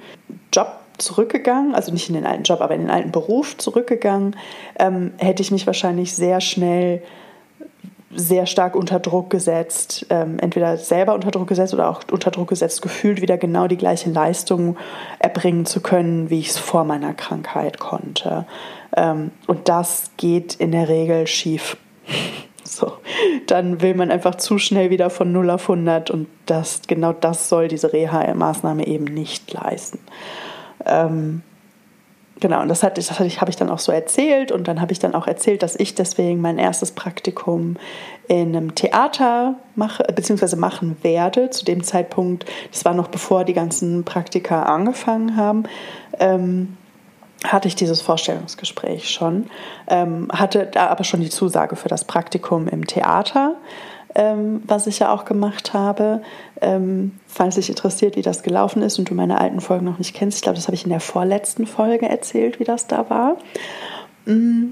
Job 0.53 0.80
zurückgegangen, 1.01 1.75
also 1.75 1.91
nicht 1.91 2.09
in 2.09 2.15
den 2.15 2.25
alten 2.25 2.43
Job, 2.43 2.61
aber 2.61 2.75
in 2.75 2.81
den 2.81 2.91
alten 2.91 3.11
Beruf 3.11 3.57
zurückgegangen, 3.57 4.35
ähm, 4.79 5.13
hätte 5.17 5.41
ich 5.41 5.51
mich 5.51 5.67
wahrscheinlich 5.67 6.13
sehr 6.13 6.41
schnell 6.41 7.01
sehr 8.13 8.45
stark 8.45 8.75
unter 8.75 8.99
Druck 8.99 9.29
gesetzt, 9.29 10.05
ähm, 10.09 10.37
entweder 10.39 10.77
selber 10.77 11.13
unter 11.13 11.31
Druck 11.31 11.47
gesetzt 11.47 11.73
oder 11.73 11.89
auch 11.89 12.01
unter 12.11 12.31
Druck 12.31 12.49
gesetzt 12.49 12.81
gefühlt, 12.81 13.21
wieder 13.21 13.37
genau 13.37 13.67
die 13.67 13.77
gleiche 13.77 14.09
Leistung 14.09 14.77
erbringen 15.19 15.65
zu 15.65 15.81
können, 15.81 16.29
wie 16.29 16.39
ich 16.39 16.49
es 16.49 16.57
vor 16.57 16.83
meiner 16.83 17.13
Krankheit 17.13 17.79
konnte. 17.79 18.45
Ähm, 18.95 19.31
und 19.47 19.69
das 19.69 20.11
geht 20.17 20.55
in 20.55 20.71
der 20.71 20.89
Regel 20.89 21.27
schief. 21.27 21.77
So, 22.63 22.93
dann 23.47 23.81
will 23.81 23.95
man 23.95 24.11
einfach 24.11 24.35
zu 24.35 24.59
schnell 24.59 24.91
wieder 24.91 25.09
von 25.09 25.31
0 25.31 25.49
auf 25.49 25.63
100 25.63 26.11
und 26.11 26.27
das, 26.45 26.83
genau 26.87 27.11
das 27.11 27.49
soll 27.49 27.67
diese 27.67 27.91
Reha-Maßnahme 27.91 28.85
eben 28.85 29.05
nicht 29.05 29.51
leisten. 29.51 29.97
Ähm, 30.85 31.41
genau, 32.39 32.61
und 32.61 32.67
das, 32.67 32.83
hatte, 32.83 32.95
das 32.95 33.11
hatte 33.11 33.29
habe 33.41 33.49
ich 33.49 33.55
dann 33.55 33.69
auch 33.69 33.79
so 33.79 33.91
erzählt 33.91 34.51
und 34.51 34.67
dann 34.67 34.81
habe 34.81 34.91
ich 34.91 34.99
dann 34.99 35.15
auch 35.15 35.27
erzählt, 35.27 35.63
dass 35.63 35.75
ich 35.75 35.95
deswegen 35.95 36.41
mein 36.41 36.57
erstes 36.57 36.91
Praktikum 36.91 37.77
in 38.27 38.55
einem 38.55 38.75
Theater 38.75 39.55
mache, 39.75 40.03
beziehungsweise 40.15 40.55
machen 40.55 40.97
werde. 41.01 41.49
Zu 41.49 41.65
dem 41.65 41.83
Zeitpunkt, 41.83 42.45
das 42.71 42.85
war 42.85 42.93
noch 42.93 43.07
bevor 43.07 43.43
die 43.43 43.53
ganzen 43.53 44.03
Praktika 44.03 44.63
angefangen 44.63 45.35
haben. 45.35 45.63
Ähm, 46.19 46.77
hatte 47.43 47.67
ich 47.67 47.75
dieses 47.75 48.01
Vorstellungsgespräch 48.01 49.09
schon, 49.09 49.49
ähm, 49.87 50.27
hatte 50.31 50.67
da 50.71 50.87
aber 50.87 51.03
schon 51.03 51.21
die 51.21 51.29
Zusage 51.29 51.75
für 51.75 51.89
das 51.89 52.05
Praktikum 52.05 52.67
im 52.67 52.85
Theater, 52.85 53.55
ähm, 54.15 54.61
was 54.65 54.87
ich 54.87 54.99
ja 54.99 55.13
auch 55.13 55.25
gemacht 55.25 55.73
habe. 55.73 56.21
Ähm, 56.61 57.13
falls 57.27 57.55
dich 57.55 57.69
interessiert, 57.69 58.15
wie 58.15 58.21
das 58.21 58.43
gelaufen 58.43 58.81
ist 58.81 58.99
und 58.99 59.09
du 59.09 59.15
meine 59.15 59.39
alten 59.39 59.61
Folgen 59.61 59.85
noch 59.85 59.97
nicht 59.97 60.15
kennst, 60.15 60.37
ich 60.37 60.43
glaube, 60.43 60.57
das 60.57 60.67
habe 60.67 60.75
ich 60.75 60.83
in 60.83 60.89
der 60.89 60.99
vorletzten 60.99 61.67
Folge 61.67 62.07
erzählt, 62.07 62.59
wie 62.59 62.63
das 62.63 62.87
da 62.87 63.09
war. 63.09 63.37
Mm, 64.25 64.69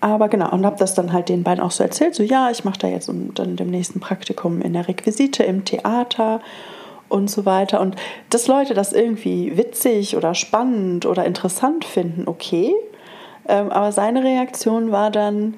aber 0.00 0.28
genau, 0.28 0.50
und 0.50 0.66
habe 0.66 0.76
das 0.78 0.94
dann 0.94 1.12
halt 1.12 1.30
den 1.30 1.44
beiden 1.44 1.64
auch 1.64 1.70
so 1.70 1.82
erzählt, 1.82 2.14
so 2.14 2.22
ja, 2.22 2.50
ich 2.50 2.64
mache 2.64 2.78
da 2.78 2.88
jetzt 2.88 3.08
dann 3.08 3.56
dem 3.56 3.70
nächsten 3.70 4.00
Praktikum 4.00 4.60
in 4.60 4.74
der 4.74 4.86
Requisite 4.86 5.44
im 5.44 5.64
Theater 5.64 6.40
und 7.08 7.30
so 7.30 7.46
weiter. 7.46 7.80
Und 7.80 7.96
dass 8.28 8.46
Leute 8.46 8.74
das 8.74 8.92
irgendwie 8.92 9.56
witzig 9.56 10.16
oder 10.16 10.34
spannend 10.34 11.06
oder 11.06 11.24
interessant 11.24 11.84
finden, 11.84 12.28
okay. 12.28 12.74
Ähm, 13.48 13.70
aber 13.70 13.92
seine 13.92 14.22
Reaktion 14.22 14.90
war 14.90 15.10
dann, 15.10 15.54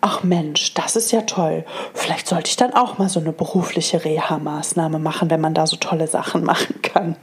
ach 0.00 0.22
Mensch, 0.22 0.74
das 0.74 0.96
ist 0.96 1.12
ja 1.12 1.22
toll. 1.22 1.64
Vielleicht 1.94 2.26
sollte 2.26 2.48
ich 2.48 2.56
dann 2.56 2.72
auch 2.74 2.98
mal 2.98 3.08
so 3.08 3.20
eine 3.20 3.32
berufliche 3.32 4.04
Reha-Maßnahme 4.04 4.98
machen, 4.98 5.30
wenn 5.30 5.40
man 5.40 5.54
da 5.54 5.66
so 5.66 5.76
tolle 5.76 6.06
Sachen 6.06 6.44
machen 6.52 6.80
kann. 6.82 7.16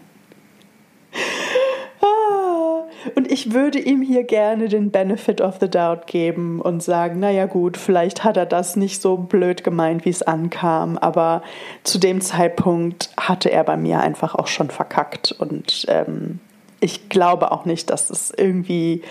Und 3.16 3.32
ich 3.32 3.54
würde 3.54 3.80
ihm 3.80 4.02
hier 4.02 4.24
gerne 4.24 4.68
den 4.68 4.92
Benefit 4.92 5.42
of 5.42 5.58
the 5.60 5.70
Doubt 5.70 6.08
geben 6.08 6.62
und 6.62 6.84
sagen, 6.84 7.20
naja 7.20 7.46
gut, 7.46 7.78
vielleicht 7.78 8.24
hat 8.24 8.38
er 8.38 8.46
das 8.46 8.76
nicht 8.76 9.02
so 9.02 9.18
blöd 9.18 9.64
gemeint, 9.64 10.06
wie 10.06 10.10
es 10.10 10.22
ankam, 10.22 10.98
aber 10.98 11.42
zu 11.84 12.00
dem 12.00 12.22
Zeitpunkt 12.22 13.10
hatte 13.18 13.50
er 13.50 13.64
bei 13.64 13.78
mir 13.78 14.02
einfach 14.02 14.36
auch 14.36 14.48
schon 14.48 14.70
verkackt. 14.70 15.32
Und 15.32 15.86
ähm, 15.88 16.40
ich 16.80 17.10
glaube 17.10 17.52
auch 17.52 17.66
nicht, 17.66 17.90
dass 17.90 18.10
es 18.10 18.32
irgendwie 18.36 19.04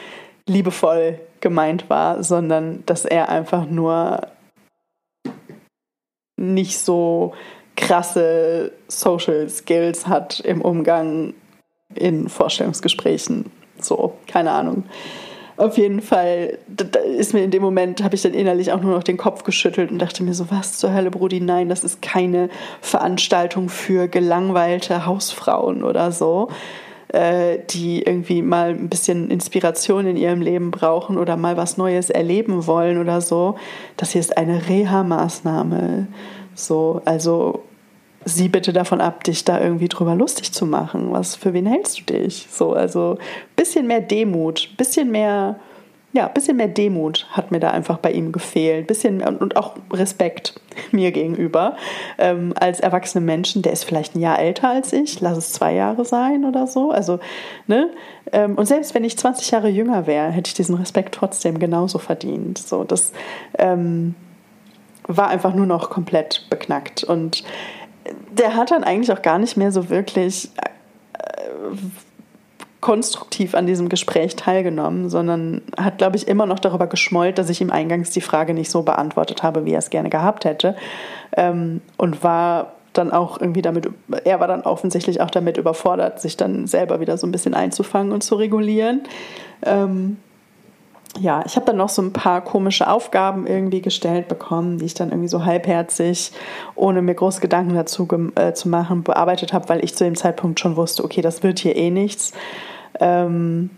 liebevoll 0.47 1.21
gemeint 1.41 1.91
war, 1.91 2.23
sondern 2.23 2.85
dass 2.87 3.05
er 3.05 3.29
einfach 3.29 3.67
nur 3.67 4.29
nicht 6.39 6.79
so 6.79 7.35
krasse 7.77 8.73
Social 8.89 9.49
Skills 9.49 10.07
hat 10.07 10.41
im 10.41 10.63
Umgang 10.63 11.35
in 11.95 12.29
Vorstellungsgesprächen. 12.29 13.51
So, 13.81 14.15
keine 14.27 14.53
Ahnung. 14.53 14.85
Auf 15.59 15.79
jeden 15.79 16.03
Fall 16.03 16.59
da 16.69 17.01
ist 17.01 17.33
mir 17.33 17.43
in 17.43 17.51
dem 17.51 17.63
Moment, 17.63 18.03
habe 18.03 18.15
ich 18.15 18.23
dann 18.23 18.35
innerlich 18.35 18.73
auch 18.73 18.81
nur 18.81 18.95
noch 18.95 19.03
den 19.03 19.17
Kopf 19.17 19.43
geschüttelt 19.43 19.91
und 19.91 19.99
dachte 19.99 20.23
mir 20.23 20.35
so, 20.35 20.51
was 20.51 20.79
zur 20.79 20.93
Hölle, 20.93 21.11
Brudi, 21.11 21.41
nein, 21.41 21.71
das 21.71 21.83
ist 21.83 22.03
keine 22.03 22.51
Veranstaltung 22.83 23.71
für 23.71 24.07
gelangweilte 24.07 25.07
Hausfrauen 25.07 25.83
oder 25.83 26.13
so, 26.13 26.49
äh, 27.09 27.59
die 27.71 28.03
irgendwie 28.03 28.43
mal 28.43 28.71
ein 28.71 28.89
bisschen 28.89 29.31
Inspiration 29.31 30.07
in 30.07 30.17
ihrem 30.17 30.41
Leben 30.41 30.71
brauchen 30.71 31.19
oder 31.19 31.37
mal 31.37 31.57
was 31.57 31.77
Neues 31.77 32.11
erleben 32.11 32.67
wollen 32.67 32.99
oder 32.99 33.21
so. 33.21 33.57
Das 33.97 34.11
hier 34.11 34.21
ist 34.21 34.37
eine 34.37 34.69
Reha-Maßnahme. 34.69 36.09
So, 36.55 37.03
also 37.05 37.63
sieh 38.25 38.49
bitte 38.49 38.73
davon 38.73 39.01
ab, 39.01 39.23
dich 39.25 39.45
da 39.45 39.61
irgendwie 39.61 39.89
drüber 39.89 40.15
lustig 40.17 40.53
zu 40.53 40.67
machen. 40.67 41.13
Was 41.13 41.37
für 41.37 41.53
wen 41.53 41.67
hältst 41.67 42.01
du 42.01 42.15
dich? 42.15 42.49
So, 42.51 42.73
also 42.73 43.19
bisschen 43.55 43.87
mehr 43.87 44.01
Demut, 44.01 44.71
bisschen 44.77 45.11
mehr, 45.13 45.61
ja, 46.17 46.29
bisschen 46.29 46.57
mehr 46.57 46.69
Demut 46.69 47.27
hat 47.31 47.53
mir 47.53 47.61
da 47.61 47.71
einfach 47.71 47.99
bei 47.99 48.11
ihm 48.11 48.33
gefehlt, 48.33 48.87
bisschen 48.87 49.23
und 49.23 49.57
auch 49.57 49.75
Respekt 49.93 50.59
mir 50.93 51.13
gegenüber 51.13 51.77
ähm, 52.17 52.55
als 52.59 52.81
erwachsene 52.81 53.25
Menschen. 53.25 53.61
Der 53.61 53.73
ist 53.73 53.85
vielleicht 53.85 54.17
ein 54.17 54.21
Jahr 54.21 54.39
älter 54.39 54.71
als 54.71 54.95
ich, 54.95 55.21
lass 55.21 55.37
es 55.37 55.53
zwei 55.53 55.75
Jahre 55.75 56.07
sein 56.07 56.47
oder 56.47 56.67
so. 56.67 56.91
Also 56.91 57.21
ne. 57.67 57.91
Ähm, 58.33 58.55
und 58.57 58.65
selbst 58.65 58.95
wenn 58.95 59.05
ich 59.05 59.19
20 59.19 59.51
Jahre 59.51 59.69
jünger 59.69 60.07
wäre, 60.07 60.31
hätte 60.31 60.49
ich 60.49 60.55
diesen 60.55 60.75
Respekt 60.77 61.15
trotzdem 61.15 61.59
genauso 61.59 61.99
verdient. 61.99 62.57
So, 62.57 62.83
das 62.83 63.13
ähm, 63.59 64.15
war 65.07 65.29
einfach 65.29 65.55
nur 65.55 65.67
noch 65.67 65.91
komplett 65.91 66.47
beknackt 66.49 67.05
und 67.05 67.45
der 68.31 68.57
hat 68.57 68.71
dann 68.71 68.85
eigentlich 68.85 69.13
auch 69.13 69.23
gar 69.23 69.39
nicht 69.39 69.57
mehr 69.57 69.71
so 69.71 69.91
wirklich 69.91 70.51
äh, 70.57 71.77
konstruktiv 72.87 73.57
an 73.57 73.67
diesem 73.67 73.89
Gespräch 73.89 74.37
teilgenommen, 74.37 75.09
sondern 75.09 75.63
hat, 75.77 75.99
glaube 75.99 76.15
ich, 76.15 76.29
immer 76.29 76.47
noch 76.47 76.61
darüber 76.61 76.87
geschmollt, 76.87 77.37
dass 77.37 77.51
ich 77.51 77.61
ihm 77.61 77.73
eingangs 77.73 78.11
die 78.11 78.21
Frage 78.21 78.55
nicht 78.55 78.71
so 78.71 78.83
beantwortet 78.83 79.43
habe, 79.43 79.65
wie 79.65 79.73
er 79.73 79.81
es 79.81 79.91
gerne 79.91 80.09
gehabt 80.09 80.45
hätte. 80.45 80.77
Ähm, 81.37 81.81
und 81.97 82.23
war 82.23 82.75
dann 82.93 83.11
auch 83.11 83.41
irgendwie 83.41 83.61
damit, 83.61 83.91
er 84.23 84.39
war 84.39 84.47
dann 84.47 84.61
offensichtlich 84.61 85.21
auch 85.21 85.31
damit 85.31 85.57
überfordert, 85.57 86.21
sich 86.21 86.37
dann 86.37 86.69
selber 86.69 87.01
wieder 87.01 87.19
so 87.19 87.27
ein 87.27 87.33
bisschen 87.33 87.55
einzufangen 87.55 88.13
und 88.13 88.23
zu 88.23 88.37
regulieren. 88.37 89.03
Ähm, 89.65 90.19
ja, 91.19 91.43
ich 91.45 91.57
habe 91.57 91.67
dann 91.67 91.79
noch 91.79 91.89
so 91.89 92.03
ein 92.03 92.13
paar 92.13 92.41
komische 92.41 92.89
Aufgaben 92.89 93.49
irgendwie 93.49 93.83
gestellt 93.83 94.29
bekommen, 94.29 94.79
die 94.79 94.85
ich 94.85 94.95
dann 94.95 95.09
irgendwie 95.09 95.29
so 95.29 95.45
halbherzig, 95.45 96.31
ohne 96.77 97.03
mir 97.03 97.17
groß 97.17 97.41
Gedanken 97.41 97.75
dazu 97.75 98.07
äh, 98.37 98.53
zu 98.53 98.69
machen, 98.69 99.03
bearbeitet 99.03 99.53
habe, 99.53 99.69
weil 99.71 99.83
ich 99.83 99.97
zu 99.97 100.05
dem 100.05 100.15
Zeitpunkt 100.15 100.61
schon 100.61 100.77
wusste, 100.77 101.03
okay, 101.03 101.21
das 101.21 101.43
wird 101.43 101.59
hier 101.59 101.75
eh 101.75 101.91
nichts. 101.91 102.33
Ähm, 103.01 103.71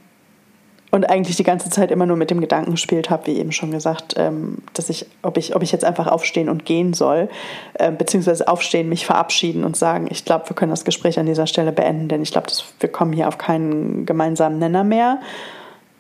und 0.91 1.09
eigentlich 1.11 1.37
die 1.37 1.45
ganze 1.45 1.69
Zeit 1.69 1.91
immer 1.91 2.07
nur 2.07 2.17
mit 2.17 2.31
dem 2.31 2.41
Gedanken 2.41 2.71
gespielt 2.71 3.11
habe, 3.11 3.27
wie 3.27 3.39
eben 3.39 3.53
schon 3.53 3.71
gesagt, 3.71 4.15
ähm, 4.17 4.59
dass 4.73 4.89
ich, 4.89 5.07
ob 5.23 5.37
ich, 5.37 5.55
ob 5.55 5.63
ich 5.63 5.71
jetzt 5.71 5.85
einfach 5.85 6.07
aufstehen 6.07 6.49
und 6.49 6.65
gehen 6.65 6.95
soll, 6.95 7.29
äh, 7.75 7.93
beziehungsweise 7.93 8.49
aufstehen, 8.49 8.89
mich 8.89 9.05
verabschieden 9.05 9.65
und 9.65 9.77
sagen, 9.77 10.09
ich 10.11 10.25
glaube, 10.25 10.49
wir 10.49 10.57
können 10.57 10.71
das 10.71 10.85
Gespräch 10.85 11.19
an 11.19 11.27
dieser 11.27 11.47
Stelle 11.47 11.73
beenden, 11.73 12.09
denn 12.09 12.23
ich 12.23 12.33
glaube, 12.33 12.47
wir 12.81 12.89
kommen 12.89 13.13
hier 13.13 13.29
auf 13.29 13.37
keinen 13.37 14.07
gemeinsamen 14.07 14.59
Nenner 14.59 14.85
mehr. 14.85 15.21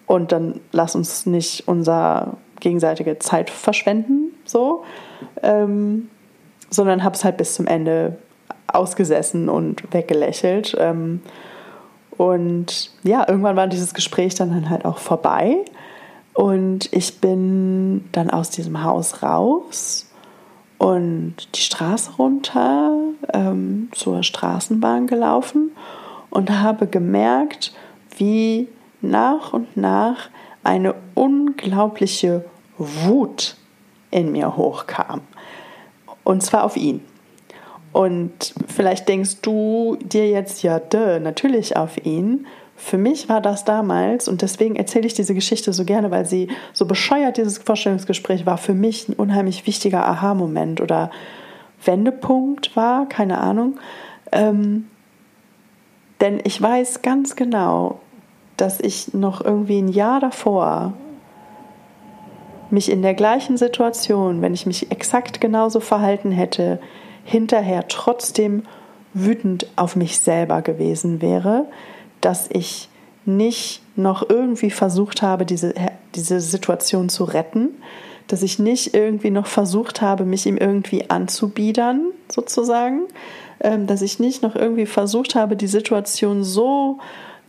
Und 0.06 0.32
dann 0.32 0.60
lass 0.72 0.94
uns 0.94 1.26
nicht 1.26 1.68
unser 1.68 2.38
gegenseitige 2.60 3.18
Zeit 3.18 3.50
verschwenden, 3.50 4.34
so, 4.46 4.84
ähm, 5.42 6.08
sondern 6.70 7.04
habe 7.04 7.14
es 7.14 7.24
halt 7.24 7.36
bis 7.36 7.54
zum 7.54 7.66
Ende 7.66 8.16
ausgesessen 8.66 9.50
und 9.50 9.92
weggelächelt. 9.92 10.74
Ähm, 10.78 11.20
und 12.18 12.90
ja, 13.04 13.26
irgendwann 13.26 13.56
war 13.56 13.68
dieses 13.68 13.94
Gespräch 13.94 14.34
dann 14.34 14.68
halt 14.68 14.84
auch 14.84 14.98
vorbei. 14.98 15.64
Und 16.34 16.92
ich 16.92 17.20
bin 17.20 18.08
dann 18.12 18.28
aus 18.28 18.50
diesem 18.50 18.82
Haus 18.84 19.22
raus 19.22 20.10
und 20.78 21.34
die 21.54 21.60
Straße 21.60 22.12
runter 22.18 22.92
ähm, 23.32 23.88
zur 23.92 24.22
Straßenbahn 24.22 25.06
gelaufen 25.06 25.70
und 26.30 26.50
habe 26.50 26.86
gemerkt, 26.88 27.72
wie 28.16 28.68
nach 29.00 29.52
und 29.52 29.76
nach 29.76 30.28
eine 30.64 30.94
unglaubliche 31.14 32.44
Wut 32.78 33.56
in 34.10 34.32
mir 34.32 34.56
hochkam. 34.56 35.20
Und 36.24 36.42
zwar 36.42 36.64
auf 36.64 36.76
ihn. 36.76 37.00
Und 37.98 38.54
vielleicht 38.68 39.08
denkst 39.08 39.40
du 39.42 39.98
dir 40.00 40.30
jetzt, 40.30 40.62
ja, 40.62 40.78
duh, 40.78 41.18
natürlich 41.18 41.76
auf 41.76 42.06
ihn. 42.06 42.46
Für 42.76 42.96
mich 42.96 43.28
war 43.28 43.40
das 43.40 43.64
damals, 43.64 44.28
und 44.28 44.40
deswegen 44.40 44.76
erzähle 44.76 45.08
ich 45.08 45.14
diese 45.14 45.34
Geschichte 45.34 45.72
so 45.72 45.84
gerne, 45.84 46.12
weil 46.12 46.24
sie 46.24 46.46
so 46.72 46.86
bescheuert, 46.86 47.38
dieses 47.38 47.58
Vorstellungsgespräch 47.58 48.46
war 48.46 48.56
für 48.56 48.72
mich 48.72 49.08
ein 49.08 49.14
unheimlich 49.14 49.66
wichtiger 49.66 50.06
Aha-Moment 50.06 50.80
oder 50.80 51.10
Wendepunkt 51.84 52.76
war, 52.76 53.08
keine 53.08 53.38
Ahnung. 53.38 53.80
Ähm, 54.30 54.86
denn 56.20 56.38
ich 56.44 56.62
weiß 56.62 57.02
ganz 57.02 57.34
genau, 57.34 57.98
dass 58.56 58.78
ich 58.78 59.12
noch 59.12 59.44
irgendwie 59.44 59.82
ein 59.82 59.88
Jahr 59.88 60.20
davor 60.20 60.92
mich 62.70 62.92
in 62.92 63.02
der 63.02 63.14
gleichen 63.14 63.56
Situation, 63.56 64.40
wenn 64.40 64.54
ich 64.54 64.66
mich 64.66 64.92
exakt 64.92 65.40
genauso 65.40 65.80
verhalten 65.80 66.30
hätte, 66.30 66.78
hinterher 67.28 67.88
trotzdem 67.88 68.62
wütend 69.12 69.66
auf 69.76 69.96
mich 69.96 70.18
selber 70.20 70.62
gewesen 70.62 71.20
wäre, 71.20 71.66
dass 72.22 72.48
ich 72.50 72.88
nicht 73.26 73.82
noch 73.96 74.28
irgendwie 74.28 74.70
versucht 74.70 75.20
habe, 75.20 75.44
diese, 75.44 75.74
diese 76.14 76.40
Situation 76.40 77.10
zu 77.10 77.24
retten, 77.24 77.68
dass 78.28 78.42
ich 78.42 78.58
nicht 78.58 78.94
irgendwie 78.94 79.30
noch 79.30 79.46
versucht 79.46 80.00
habe, 80.00 80.24
mich 80.24 80.46
ihm 80.46 80.56
irgendwie 80.56 81.10
anzubiedern, 81.10 82.12
sozusagen, 82.32 83.02
ähm, 83.60 83.86
dass 83.86 84.00
ich 84.00 84.18
nicht 84.18 84.42
noch 84.42 84.56
irgendwie 84.56 84.86
versucht 84.86 85.34
habe, 85.34 85.54
die 85.54 85.66
Situation 85.66 86.44
so 86.44 86.98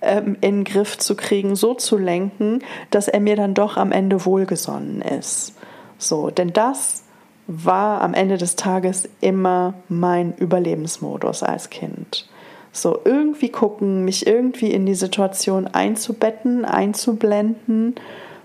ähm, 0.02 0.36
in 0.42 0.58
den 0.58 0.64
Griff 0.66 0.98
zu 0.98 1.16
kriegen, 1.16 1.56
so 1.56 1.74
zu 1.74 1.98
lenken, 1.98 2.60
dass 2.90 3.08
er 3.08 3.22
mir 3.22 3.38
dann 3.38 3.54
doch 3.54 3.78
am 3.78 3.94
Ende 3.94 4.26
wohlgesonnen 4.26 5.02
ist. 5.02 5.56
So, 5.98 6.32
denn 6.32 6.52
das 6.52 7.04
war 7.52 8.02
am 8.02 8.14
Ende 8.14 8.38
des 8.38 8.56
Tages 8.56 9.10
immer 9.22 9.74
mein 9.90 10.36
Überlebensmodus 10.36 11.42
als 11.42 11.72
Kind. 11.72 12.30
So 12.72 13.00
irgendwie 13.04 13.50
gucken, 13.50 14.06
mich 14.06 14.28
irgendwie 14.28 14.72
in 14.72 14.86
die 14.86 14.94
Situation 14.94 15.66
einzubetten, 15.66 16.64
einzublenden, 16.64 17.96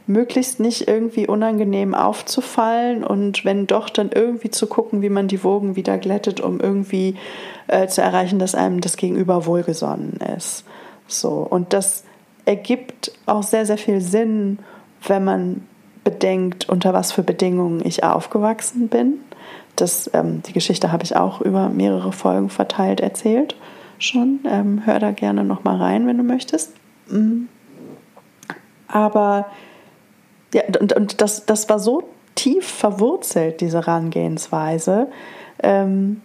möglichst 0.07 0.59
nicht 0.59 0.89
irgendwie 0.89 1.27
unangenehm 1.27 1.95
aufzufallen 1.95 3.05
und 3.05 3.45
wenn 3.45 3.67
doch, 3.67 3.91
dann 3.91 4.11
irgendwie 4.11 4.51
zu 4.51 4.67
gucken, 4.67 5.03
wie 5.03 5.11
man 5.11 5.29
die 5.29 5.45
Wogen 5.45 5.77
wieder 5.77 5.99
glättet, 5.99 6.41
um 6.41 6.59
irgendwie 6.59 7.17
äh, 7.69 7.87
zu 7.89 8.01
erreichen, 8.01 8.39
dass 8.39 8.55
einem 8.55 8.81
das 8.81 8.97
Gegenüber 8.97 9.45
wohlgesonnen 9.45 10.19
ist. 10.35 10.65
So, 11.07 11.47
und 11.49 11.75
das 11.75 12.05
ergibt 12.47 13.13
auch 13.27 13.43
sehr, 13.43 13.67
sehr 13.67 13.79
viel 13.79 14.01
Sinn, 14.01 14.61
wenn 15.07 15.25
man 15.25 15.67
bedenkt, 16.05 16.69
unter 16.69 16.93
was 16.93 17.13
für 17.13 17.23
Bedingungen 17.23 17.85
ich 17.85 18.05
aufgewachsen 18.05 18.89
bin. 18.89 19.21
Das, 19.77 20.09
ähm, 20.13 20.43
die 20.43 20.53
Geschichte 20.53 20.93
habe 20.93 21.03
ich 21.03 21.17
auch 21.17 21.41
über 21.41 21.69
mehrere 21.69 22.13
Folgen 22.13 22.51
verteilt 22.51 23.01
erzählt 23.01 23.57
schon. 23.99 24.41
Ähm, 24.47 24.83
hör 24.85 25.01
da 25.01 25.11
gerne 25.11 25.45
noch 25.45 25.65
mal 25.65 25.77
rein, 25.77 26.07
wenn 26.07 26.19
du 26.19 26.25
möchtest. 26.25 26.73
Mm. 27.09 27.45
Aber 28.87 29.47
ja, 30.53 30.63
und, 30.81 30.93
und 30.93 31.21
das, 31.21 31.47
das 31.47 31.69
war 31.69 31.79
so 31.79 32.05
tief 32.35 32.67
verwurzelt, 32.67 33.61
diese 33.61 33.79
Herangehensweise, 33.79 35.09
ähm, 35.63 36.21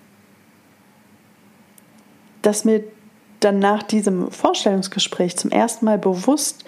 dass 2.41 2.65
mir 2.65 2.83
dann 3.39 3.59
nach 3.59 3.83
diesem 3.83 4.31
Vorstellungsgespräch 4.31 5.37
zum 5.37 5.51
ersten 5.51 5.85
Mal 5.85 5.97
bewusst 5.97 6.65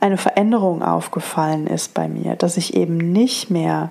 eine 0.00 0.16
Veränderung 0.16 0.82
aufgefallen 0.82 1.66
ist 1.66 1.94
bei 1.94 2.08
mir, 2.08 2.36
dass 2.36 2.56
ich 2.56 2.74
eben 2.74 2.96
nicht 2.96 3.50
mehr 3.50 3.90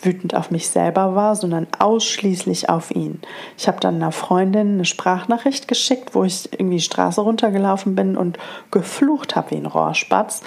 wütend 0.00 0.34
auf 0.34 0.50
mich 0.50 0.68
selber 0.68 1.14
war, 1.14 1.36
sondern 1.36 1.66
ausschließlich 1.78 2.68
auf 2.68 2.90
ihn. 2.90 3.20
Ich 3.56 3.66
habe 3.68 3.80
dann 3.80 3.96
einer 3.96 4.12
Freundin 4.12 4.74
eine 4.74 4.84
Sprachnachricht 4.84 5.68
geschickt, 5.68 6.14
wo 6.14 6.24
ich 6.24 6.52
irgendwie 6.52 6.76
die 6.76 6.82
Straße 6.82 7.20
runtergelaufen 7.20 7.94
bin 7.94 8.16
und 8.16 8.38
geflucht 8.70 9.36
habe 9.36 9.52
wie 9.52 9.56
ein 9.56 9.66
Rohrspatz. 9.66 10.42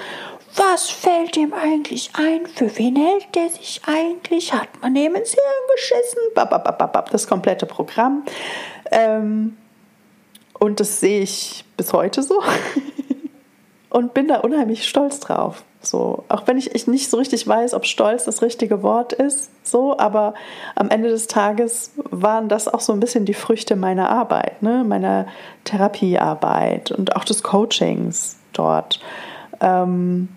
Was 0.55 0.89
fällt 0.89 1.37
ihm 1.37 1.53
eigentlich 1.53 2.11
ein? 2.13 2.45
Für 2.47 2.75
wen 2.77 2.95
hält 2.95 3.35
der 3.35 3.49
sich 3.49 3.81
eigentlich? 3.85 4.53
Hat 4.53 4.69
man 4.81 4.95
ihm 4.95 5.15
ins 5.15 5.31
Hirn 5.31 5.43
geschissen? 5.75 6.19
Das 7.11 7.27
komplette 7.27 7.65
Programm. 7.65 8.23
Ähm, 8.91 9.57
und 10.57 10.79
das 10.79 10.99
sehe 10.99 11.21
ich 11.21 11.63
bis 11.77 11.93
heute 11.93 12.23
so. 12.23 12.41
und 13.89 14.13
bin 14.13 14.27
da 14.27 14.37
unheimlich 14.39 14.87
stolz 14.87 15.19
drauf. 15.19 15.63
So, 15.81 16.25
auch 16.27 16.45
wenn 16.45 16.57
ich, 16.57 16.75
ich 16.75 16.87
nicht 16.87 17.09
so 17.09 17.17
richtig 17.17 17.47
weiß, 17.47 17.73
ob 17.73 17.85
stolz 17.85 18.25
das 18.25 18.41
richtige 18.41 18.83
Wort 18.83 19.13
ist, 19.13 19.49
so, 19.65 19.97
aber 19.97 20.33
am 20.75 20.89
Ende 20.89 21.09
des 21.09 21.27
Tages 21.27 21.93
waren 22.11 22.49
das 22.49 22.67
auch 22.67 22.81
so 22.81 22.91
ein 22.91 22.99
bisschen 22.99 23.23
die 23.23 23.33
Früchte 23.33 23.77
meiner 23.77 24.09
Arbeit, 24.09 24.61
ne, 24.61 24.83
meiner 24.85 25.25
Therapiearbeit 25.63 26.91
und 26.91 27.15
auch 27.15 27.23
des 27.23 27.43
Coachings 27.43 28.37
dort. 28.51 28.99
Ähm, 29.61 30.27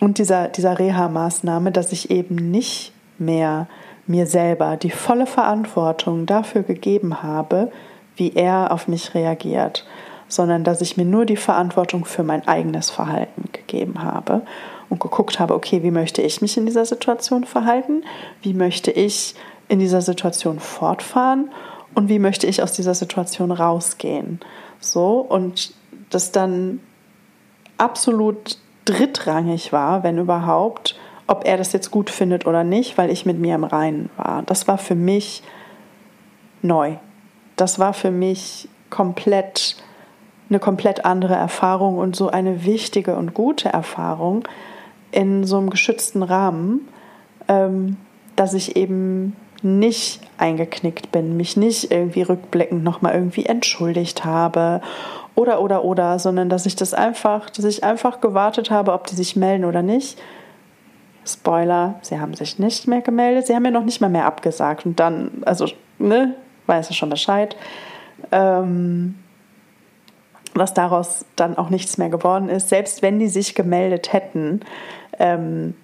und 0.00 0.18
dieser, 0.18 0.48
dieser 0.48 0.78
Reha-Maßnahme, 0.78 1.72
dass 1.72 1.90
ich 1.90 2.10
eben 2.10 2.36
nicht 2.36 2.92
mehr 3.18 3.66
mir 4.06 4.26
selber 4.26 4.76
die 4.76 4.90
volle 4.90 5.26
Verantwortung 5.26 6.26
dafür 6.26 6.62
gegeben 6.62 7.24
habe, 7.24 7.72
wie 8.14 8.32
er 8.34 8.72
auf 8.72 8.86
mich 8.86 9.14
reagiert, 9.14 9.84
sondern 10.28 10.64
dass 10.64 10.80
ich 10.80 10.96
mir 10.96 11.04
nur 11.04 11.24
die 11.24 11.36
Verantwortung 11.36 12.04
für 12.04 12.22
mein 12.22 12.46
eigenes 12.46 12.90
Verhalten 12.90 13.44
gegeben 13.52 14.02
habe 14.02 14.42
und 14.88 15.00
geguckt 15.00 15.38
habe, 15.38 15.54
okay, 15.54 15.82
wie 15.82 15.90
möchte 15.90 16.22
ich 16.22 16.42
mich 16.42 16.56
in 16.56 16.66
dieser 16.66 16.84
Situation 16.84 17.44
verhalten? 17.44 18.04
Wie 18.42 18.54
möchte 18.54 18.90
ich 18.90 19.34
in 19.68 19.78
dieser 19.78 20.00
Situation 20.00 20.60
fortfahren? 20.60 21.50
Und 21.94 22.08
wie 22.08 22.18
möchte 22.18 22.46
ich 22.46 22.62
aus 22.62 22.72
dieser 22.72 22.94
Situation 22.94 23.50
rausgehen? 23.50 24.40
So, 24.80 25.18
und 25.20 25.72
das 26.10 26.32
dann 26.32 26.80
absolut 27.78 28.58
drittrangig 28.84 29.72
war, 29.72 30.02
wenn 30.02 30.18
überhaupt, 30.18 30.98
ob 31.26 31.44
er 31.44 31.56
das 31.56 31.72
jetzt 31.72 31.90
gut 31.90 32.10
findet 32.10 32.46
oder 32.46 32.62
nicht, 32.62 32.98
weil 32.98 33.10
ich 33.10 33.26
mit 33.26 33.38
mir 33.38 33.54
im 33.54 33.64
Reinen 33.64 34.10
war. 34.16 34.42
Das 34.42 34.68
war 34.68 34.78
für 34.78 34.94
mich 34.94 35.42
neu 36.62 36.96
das 37.56 37.78
war 37.78 37.94
für 37.94 38.10
mich 38.10 38.68
komplett 38.90 39.76
eine 40.48 40.58
komplett 40.58 41.04
andere 41.04 41.34
Erfahrung 41.34 41.98
und 41.98 42.16
so 42.16 42.28
eine 42.28 42.64
wichtige 42.64 43.16
und 43.16 43.34
gute 43.34 43.68
Erfahrung 43.68 44.46
in 45.10 45.44
so 45.44 45.58
einem 45.58 45.70
geschützten 45.70 46.22
Rahmen, 46.22 46.88
ähm, 47.48 47.96
dass 48.36 48.54
ich 48.54 48.76
eben 48.76 49.34
nicht 49.62 50.20
eingeknickt 50.38 51.10
bin, 51.12 51.36
mich 51.36 51.56
nicht 51.56 51.90
irgendwie 51.90 52.22
rückblickend 52.22 52.84
nochmal 52.84 53.14
irgendwie 53.14 53.46
entschuldigt 53.46 54.24
habe 54.24 54.80
oder 55.34 55.60
oder 55.60 55.84
oder, 55.84 56.18
sondern 56.18 56.48
dass 56.48 56.66
ich 56.66 56.76
das 56.76 56.94
einfach, 56.94 57.50
dass 57.50 57.64
ich 57.64 57.82
einfach 57.82 58.20
gewartet 58.20 58.70
habe, 58.70 58.92
ob 58.92 59.06
die 59.06 59.14
sich 59.14 59.36
melden 59.36 59.64
oder 59.64 59.82
nicht. 59.82 60.18
Spoiler, 61.24 61.96
sie 62.02 62.20
haben 62.20 62.34
sich 62.34 62.58
nicht 62.58 62.86
mehr 62.86 63.00
gemeldet, 63.00 63.46
sie 63.46 63.54
haben 63.54 63.62
mir 63.62 63.72
noch 63.72 63.84
nicht 63.84 64.00
mal 64.00 64.10
mehr 64.10 64.26
abgesagt 64.26 64.86
und 64.86 65.00
dann, 65.00 65.42
also, 65.44 65.66
ne, 65.98 66.34
weiß 66.66 66.88
er 66.88 66.94
schon 66.94 67.10
Bescheid. 67.10 67.56
Ähm, 68.30 69.16
dass 70.58 70.74
daraus 70.74 71.24
dann 71.36 71.56
auch 71.56 71.70
nichts 71.70 71.98
mehr 71.98 72.08
geworden 72.08 72.48
ist. 72.48 72.68
Selbst 72.68 73.02
wenn 73.02 73.18
die 73.18 73.28
sich 73.28 73.54
gemeldet 73.54 74.12
hätten, 74.12 74.60
ähm, 75.18 75.74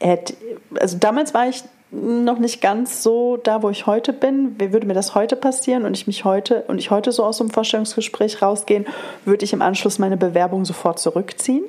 hätte, 0.00 0.34
also 0.78 0.98
damals 0.98 1.34
war 1.34 1.48
ich 1.48 1.64
noch 1.90 2.38
nicht 2.38 2.60
ganz 2.60 3.02
so 3.02 3.36
da, 3.36 3.62
wo 3.62 3.70
ich 3.70 3.86
heute 3.86 4.12
bin. 4.12 4.56
Wie 4.58 4.72
würde 4.72 4.86
mir 4.86 4.94
das 4.94 5.14
heute 5.14 5.36
passieren 5.36 5.84
und 5.84 5.96
ich 5.96 6.06
mich 6.06 6.24
heute 6.24 6.64
und 6.66 6.78
ich 6.78 6.90
heute 6.90 7.12
so 7.12 7.24
aus 7.24 7.38
so 7.38 7.44
einem 7.44 7.50
Vorstellungsgespräch 7.50 8.42
rausgehen, 8.42 8.86
würde 9.24 9.44
ich 9.44 9.52
im 9.52 9.62
Anschluss 9.62 9.98
meine 9.98 10.16
Bewerbung 10.16 10.64
sofort 10.64 10.98
zurückziehen 10.98 11.64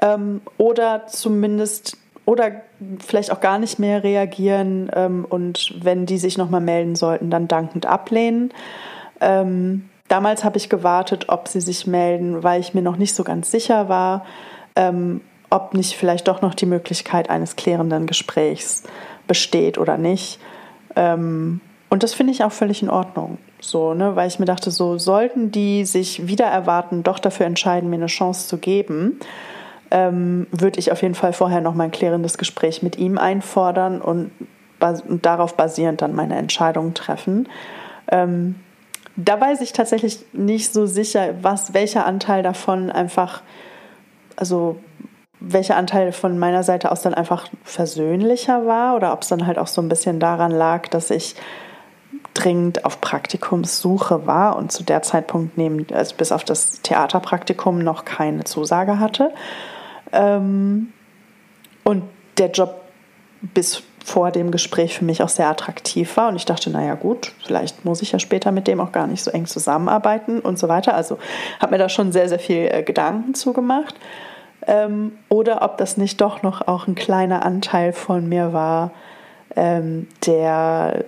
ähm, 0.00 0.40
oder 0.56 1.06
zumindest 1.06 1.98
oder 2.26 2.62
vielleicht 3.00 3.30
auch 3.30 3.40
gar 3.40 3.58
nicht 3.58 3.78
mehr 3.78 4.02
reagieren 4.02 4.90
ähm, 4.94 5.26
und 5.28 5.74
wenn 5.82 6.06
die 6.06 6.18
sich 6.18 6.38
nochmal 6.38 6.62
melden 6.62 6.96
sollten, 6.96 7.28
dann 7.30 7.48
dankend 7.48 7.84
ablehnen. 7.84 8.52
Ähm, 9.20 9.90
damals 10.08 10.44
habe 10.44 10.56
ich 10.56 10.68
gewartet, 10.68 11.26
ob 11.28 11.48
sie 11.48 11.60
sich 11.60 11.86
melden, 11.86 12.42
weil 12.42 12.60
ich 12.60 12.74
mir 12.74 12.82
noch 12.82 12.96
nicht 12.96 13.14
so 13.14 13.24
ganz 13.24 13.50
sicher 13.50 13.88
war, 13.88 14.24
ähm, 14.76 15.20
ob 15.50 15.74
nicht 15.74 15.96
vielleicht 15.96 16.28
doch 16.28 16.42
noch 16.42 16.54
die 16.54 16.66
Möglichkeit 16.66 17.30
eines 17.30 17.56
klärenden 17.56 18.06
Gesprächs 18.06 18.82
besteht 19.26 19.78
oder 19.78 19.96
nicht. 19.96 20.40
Ähm, 20.96 21.60
und 21.90 22.02
das 22.02 22.12
finde 22.12 22.32
ich 22.32 22.42
auch 22.42 22.52
völlig 22.52 22.82
in 22.82 22.90
Ordnung. 22.90 23.38
So, 23.60 23.94
ne, 23.94 24.16
weil 24.16 24.28
ich 24.28 24.38
mir 24.38 24.46
dachte, 24.46 24.70
so 24.70 24.98
sollten 24.98 25.50
die 25.50 25.84
sich 25.84 26.26
wieder 26.26 26.46
erwarten, 26.46 27.02
doch 27.02 27.18
dafür 27.18 27.46
entscheiden, 27.46 27.88
mir 27.88 27.96
eine 27.96 28.06
Chance 28.06 28.48
zu 28.48 28.58
geben, 28.58 29.20
ähm, 29.90 30.46
würde 30.50 30.80
ich 30.80 30.90
auf 30.90 31.02
jeden 31.02 31.14
Fall 31.14 31.32
vorher 31.32 31.60
noch 31.60 31.74
mal 31.74 31.84
ein 31.84 31.90
klärendes 31.92 32.36
Gespräch 32.36 32.82
mit 32.82 32.98
ihm 32.98 33.16
einfordern 33.16 34.00
und, 34.00 34.32
und 34.80 35.24
darauf 35.24 35.56
basierend 35.56 36.02
dann 36.02 36.14
meine 36.14 36.36
Entscheidung 36.36 36.94
treffen. 36.94 37.48
Ähm, 38.10 38.56
da 39.16 39.40
weiß 39.40 39.60
ich 39.60 39.72
tatsächlich 39.72 40.18
nicht 40.32 40.72
so 40.72 40.86
sicher, 40.86 41.34
was 41.42 41.74
welcher 41.74 42.06
Anteil 42.06 42.42
davon 42.42 42.90
einfach, 42.90 43.42
also 44.36 44.76
welcher 45.40 45.76
Anteil 45.76 46.12
von 46.12 46.38
meiner 46.38 46.62
Seite 46.62 46.90
aus 46.90 47.02
dann 47.02 47.14
einfach 47.14 47.48
versöhnlicher 47.62 48.66
war 48.66 48.96
oder 48.96 49.12
ob 49.12 49.22
es 49.22 49.28
dann 49.28 49.46
halt 49.46 49.58
auch 49.58 49.66
so 49.66 49.82
ein 49.82 49.88
bisschen 49.88 50.18
daran 50.18 50.50
lag, 50.50 50.88
dass 50.88 51.10
ich 51.10 51.36
dringend 52.32 52.84
auf 52.84 53.00
Praktikumssuche 53.00 54.26
war 54.26 54.56
und 54.56 54.72
zu 54.72 54.82
der 54.82 55.02
Zeitpunkt 55.02 55.56
neben, 55.56 55.86
also 55.92 56.16
bis 56.16 56.32
auf 56.32 56.44
das 56.44 56.80
Theaterpraktikum 56.82 57.78
noch 57.78 58.04
keine 58.04 58.44
Zusage 58.44 58.98
hatte. 58.98 59.32
Ähm, 60.12 60.92
und 61.84 62.02
der 62.38 62.50
Job 62.50 62.80
bis 63.40 63.82
vor 64.04 64.30
dem 64.30 64.50
Gespräch 64.50 64.98
für 64.98 65.04
mich 65.04 65.22
auch 65.22 65.30
sehr 65.30 65.48
attraktiv 65.48 66.16
war 66.18 66.28
und 66.28 66.36
ich 66.36 66.44
dachte, 66.44 66.68
naja 66.68 66.94
gut, 66.94 67.32
vielleicht 67.42 67.86
muss 67.86 68.02
ich 68.02 68.12
ja 68.12 68.18
später 68.18 68.52
mit 68.52 68.68
dem 68.68 68.78
auch 68.80 68.92
gar 68.92 69.06
nicht 69.06 69.24
so 69.24 69.30
eng 69.30 69.46
zusammenarbeiten 69.46 70.40
und 70.40 70.58
so 70.58 70.68
weiter. 70.68 70.94
Also 70.94 71.18
habe 71.58 71.72
mir 71.72 71.78
da 71.78 71.88
schon 71.88 72.12
sehr, 72.12 72.28
sehr 72.28 72.38
viel 72.38 72.68
äh, 72.70 72.82
Gedanken 72.82 73.34
zugemacht 73.34 73.94
ähm, 74.66 75.12
oder 75.30 75.62
ob 75.62 75.78
das 75.78 75.96
nicht 75.96 76.20
doch 76.20 76.42
noch 76.42 76.68
auch 76.68 76.86
ein 76.86 76.94
kleiner 76.94 77.46
Anteil 77.46 77.94
von 77.94 78.28
mir 78.28 78.52
war, 78.52 78.90
ähm, 79.56 80.06
der 80.26 81.06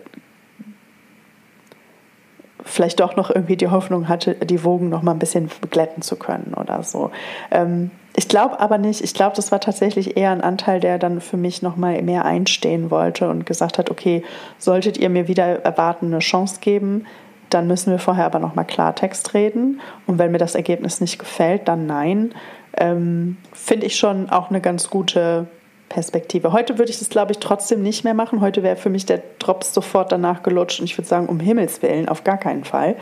vielleicht 2.64 3.00
doch 3.00 3.14
noch 3.14 3.30
irgendwie 3.30 3.56
die 3.56 3.68
Hoffnung 3.68 4.08
hatte, 4.08 4.34
die 4.34 4.64
Wogen 4.64 4.88
noch 4.88 5.02
mal 5.02 5.12
ein 5.12 5.18
bisschen 5.18 5.50
beglätten 5.60 6.02
zu 6.02 6.16
können 6.16 6.54
oder 6.54 6.82
so. 6.82 7.10
Ähm, 7.50 7.90
ich 8.16 8.28
glaube 8.28 8.60
aber 8.60 8.78
nicht. 8.78 9.02
Ich 9.02 9.14
glaube, 9.14 9.36
das 9.36 9.52
war 9.52 9.60
tatsächlich 9.60 10.16
eher 10.16 10.30
ein 10.30 10.40
Anteil, 10.40 10.80
der 10.80 10.98
dann 10.98 11.20
für 11.20 11.36
mich 11.36 11.62
noch 11.62 11.76
mal 11.76 12.00
mehr 12.02 12.24
einstehen 12.24 12.90
wollte 12.90 13.28
und 13.28 13.46
gesagt 13.46 13.78
hat: 13.78 13.90
Okay, 13.90 14.24
solltet 14.58 14.96
ihr 14.96 15.10
mir 15.10 15.28
wieder 15.28 15.64
erwarten 15.64 16.06
eine 16.06 16.20
Chance 16.20 16.60
geben, 16.60 17.06
dann 17.50 17.66
müssen 17.66 17.90
wir 17.90 17.98
vorher 17.98 18.26
aber 18.26 18.38
noch 18.38 18.54
mal 18.54 18.64
Klartext 18.64 19.34
reden. 19.34 19.80
Und 20.06 20.18
wenn 20.18 20.32
mir 20.32 20.38
das 20.38 20.54
Ergebnis 20.54 21.00
nicht 21.00 21.18
gefällt, 21.18 21.68
dann 21.68 21.86
nein 21.86 22.34
ähm, 22.76 23.36
finde 23.52 23.86
ich 23.86 23.96
schon 23.96 24.30
auch 24.30 24.50
eine 24.50 24.60
ganz 24.60 24.90
gute 24.90 25.46
Perspektive. 25.88 26.52
Heute 26.52 26.78
würde 26.78 26.90
ich 26.90 26.98
das, 26.98 27.08
glaube 27.08 27.32
ich, 27.32 27.38
trotzdem 27.38 27.82
nicht 27.82 28.04
mehr 28.04 28.14
machen. 28.14 28.40
Heute 28.40 28.62
wäre 28.62 28.76
für 28.76 28.90
mich 28.90 29.06
der 29.06 29.22
Drops 29.38 29.72
sofort 29.72 30.10
danach 30.10 30.42
gelutscht 30.42 30.80
und 30.80 30.86
ich 30.86 30.98
würde 30.98 31.08
sagen, 31.08 31.26
um 31.26 31.38
Himmels 31.38 31.82
Willen, 31.82 32.08
auf 32.08 32.24
gar 32.24 32.38
keinen 32.38 32.64
Fall 32.64 32.96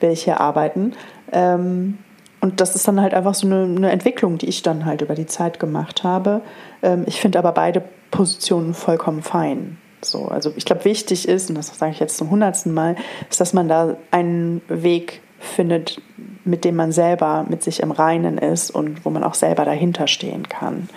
will 0.00 0.10
ich 0.10 0.24
hier 0.24 0.40
arbeiten. 0.40 0.92
Ähm, 1.32 1.98
und 2.40 2.60
das 2.60 2.74
ist 2.74 2.88
dann 2.88 3.00
halt 3.00 3.14
einfach 3.14 3.34
so 3.34 3.46
eine, 3.46 3.64
eine, 3.64 3.90
Entwicklung, 3.90 4.38
die 4.38 4.48
ich 4.48 4.62
dann 4.62 4.86
halt 4.86 5.02
über 5.02 5.14
die 5.14 5.26
Zeit 5.26 5.60
gemacht 5.60 6.04
habe. 6.04 6.40
Ähm, 6.82 7.04
ich 7.06 7.20
finde 7.20 7.38
aber 7.38 7.52
beide 7.52 7.82
Positionen 8.10 8.74
vollkommen 8.74 9.22
fein. 9.22 9.78
So, 10.02 10.26
also 10.26 10.52
ich 10.56 10.64
glaube, 10.64 10.84
wichtig 10.84 11.28
ist, 11.28 11.50
und 11.50 11.56
das 11.56 11.76
sage 11.78 11.92
ich 11.92 12.00
jetzt 12.00 12.16
zum 12.16 12.30
hundertsten 12.30 12.72
Mal, 12.72 12.96
ist, 13.28 13.40
dass 13.40 13.52
man 13.52 13.68
da 13.68 13.96
einen 14.10 14.62
Weg 14.68 15.20
findet, 15.38 16.00
mit 16.44 16.64
dem 16.64 16.76
man 16.76 16.92
selber 16.92 17.44
mit 17.48 17.62
sich 17.62 17.80
im 17.80 17.90
Reinen 17.90 18.38
ist 18.38 18.70
und 18.70 19.04
wo 19.04 19.10
man 19.10 19.24
auch 19.24 19.34
selber 19.34 19.64
dahinter 19.64 20.06
stehen 20.06 20.48
kann 20.48 20.88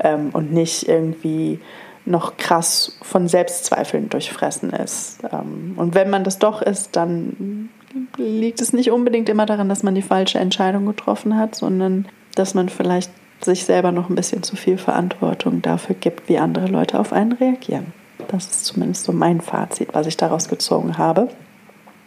ähm, 0.00 0.30
und 0.32 0.52
nicht 0.52 0.88
irgendwie 0.88 1.60
noch 2.04 2.36
krass 2.36 2.98
von 3.02 3.28
Selbstzweifeln 3.28 4.08
durchfressen 4.08 4.70
ist. 4.70 5.20
Ähm, 5.30 5.74
und 5.76 5.94
wenn 5.94 6.10
man 6.10 6.24
das 6.24 6.38
doch 6.38 6.62
ist, 6.62 6.96
dann 6.96 7.68
liegt 8.16 8.60
es 8.60 8.72
nicht 8.72 8.90
unbedingt 8.90 9.28
immer 9.28 9.46
daran, 9.46 9.68
dass 9.68 9.82
man 9.82 9.94
die 9.94 10.02
falsche 10.02 10.38
Entscheidung 10.38 10.86
getroffen 10.86 11.36
hat, 11.36 11.54
sondern 11.54 12.06
dass 12.34 12.54
man 12.54 12.68
vielleicht 12.68 13.10
sich 13.40 13.64
selber 13.64 13.92
noch 13.92 14.08
ein 14.08 14.14
bisschen 14.14 14.42
zu 14.42 14.56
viel 14.56 14.78
Verantwortung 14.78 15.62
dafür 15.62 15.94
gibt, 15.94 16.28
wie 16.28 16.38
andere 16.38 16.66
Leute 16.66 16.98
auf 16.98 17.12
einen 17.12 17.32
reagieren. 17.32 17.92
Das 18.28 18.46
ist 18.46 18.64
zumindest 18.64 19.04
so 19.04 19.12
mein 19.12 19.40
Fazit, 19.40 19.90
was 19.92 20.06
ich 20.06 20.16
daraus 20.16 20.48
gezogen 20.48 20.98
habe. 20.98 21.28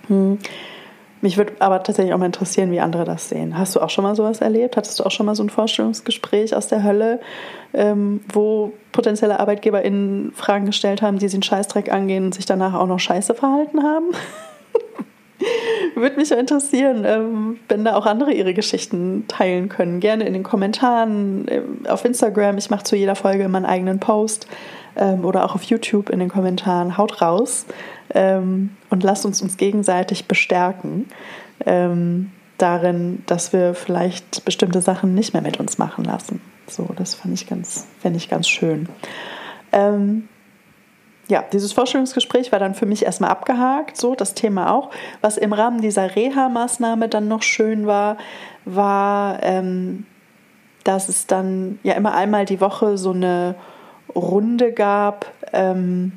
Hm. 0.08 0.40
Mich 1.22 1.38
würde 1.38 1.54
aber 1.60 1.84
tatsächlich 1.84 2.14
auch 2.16 2.18
mal 2.18 2.26
interessieren, 2.26 2.72
wie 2.72 2.80
andere 2.80 3.06
das 3.06 3.30
sehen. 3.30 3.58
Hast 3.58 3.76
du 3.76 3.80
auch 3.80 3.92
schon 3.92 4.04
mal 4.04 4.16
sowas 4.16 4.42
erlebt? 4.42 4.76
Hattest 4.76 5.00
du 5.00 5.04
auch 5.04 5.12
schon 5.12 5.28
mal 5.28 5.36
so 5.36 5.44
ein 5.44 5.52
Vorstellungsgespräch 5.52 6.56
aus 6.56 6.68
der 6.68 6.84
Hölle, 6.84 7.20
ähm, 7.74 8.22
wo 8.28 8.74
potenzielle 8.92 9.40
ArbeitgeberInnen 9.40 10.34
Fragen 10.36 10.66
gestellt 10.66 11.04
haben, 11.04 11.20
die 11.20 11.30
sie 11.30 11.36
einen 11.36 11.44
Scheißdreck 11.44 11.92
angehen 11.92 12.26
und 12.26 12.34
sich 12.34 12.48
danach 12.48 12.74
auch 12.74 12.88
noch 12.88 13.00
scheiße 13.00 13.36
verhalten 13.36 13.84
haben? 13.84 14.08
Würde 15.96 16.16
mich 16.18 16.32
interessieren, 16.32 17.04
ähm, 17.06 17.60
wenn 17.68 17.84
da 17.86 17.96
auch 17.96 18.06
andere 18.06 18.32
ihre 18.34 18.54
Geschichten 18.54 19.26
teilen 19.28 19.70
können. 19.70 20.00
Gerne 20.00 20.26
in 20.26 20.34
den 20.34 20.44
Kommentaren, 20.44 21.46
ähm, 21.50 21.86
auf 21.88 22.06
Instagram. 22.06 22.58
Ich 22.58 22.70
mache 22.70 22.84
zu 22.84 22.96
jeder 22.96 23.16
Folge 23.16 23.44
immer 23.44 23.58
einen 23.58 23.66
eigenen 23.66 24.00
Post 24.00 24.48
ähm, 24.96 25.26
oder 25.26 25.46
auch 25.46 25.56
auf 25.56 25.64
YouTube 25.64 26.10
in 26.10 26.20
den 26.20 26.30
Kommentaren. 26.30 26.98
Haut 26.98 27.22
raus 27.22 27.66
und 28.14 29.04
lasst 29.04 29.26
uns 29.26 29.42
uns 29.42 29.56
gegenseitig 29.56 30.28
bestärken 30.28 31.06
darin, 32.58 33.24
dass 33.26 33.54
wir 33.54 33.74
vielleicht 33.74 34.44
bestimmte 34.44 34.82
Sachen 34.82 35.16
nicht 35.16 35.34
mehr 35.34 35.42
mit 35.42 35.62
uns 35.62 35.78
machen 35.78 36.04
lassen. 36.04 36.42
So, 36.68 36.90
das 36.98 37.16
fand 37.16 37.34
ich 37.34 37.48
ganz, 37.48 37.88
fände 38.00 38.18
ich 38.18 38.30
ganz 38.30 38.50
schön. 38.50 38.90
Ja, 41.28 41.44
dieses 41.54 41.74
Vorstellungsgespräch 41.74 42.52
war 42.52 42.60
dann 42.60 42.76
für 42.76 42.86
mich 42.86 43.06
erstmal 43.06 43.30
abgehakt, 43.30 43.98
so 43.98 44.16
das 44.16 44.34
Thema 44.34 44.74
auch. 44.74 44.90
Was 45.22 45.38
im 45.38 45.54
Rahmen 45.54 45.82
dieser 45.82 46.16
Reha-Maßnahme 46.16 47.08
dann 47.08 47.28
noch 47.28 47.42
schön 47.42 47.88
war, 47.88 48.18
war, 48.66 49.42
ähm, 49.44 50.06
dass 50.84 51.10
es 51.10 51.28
dann 51.28 51.80
ja 51.84 51.94
immer 51.94 52.14
einmal 52.14 52.46
die 52.46 52.60
Woche 52.60 52.98
so 52.98 53.12
eine 53.12 53.56
Runde 54.14 54.74
gab, 54.74 55.32
ähm, 55.54 56.14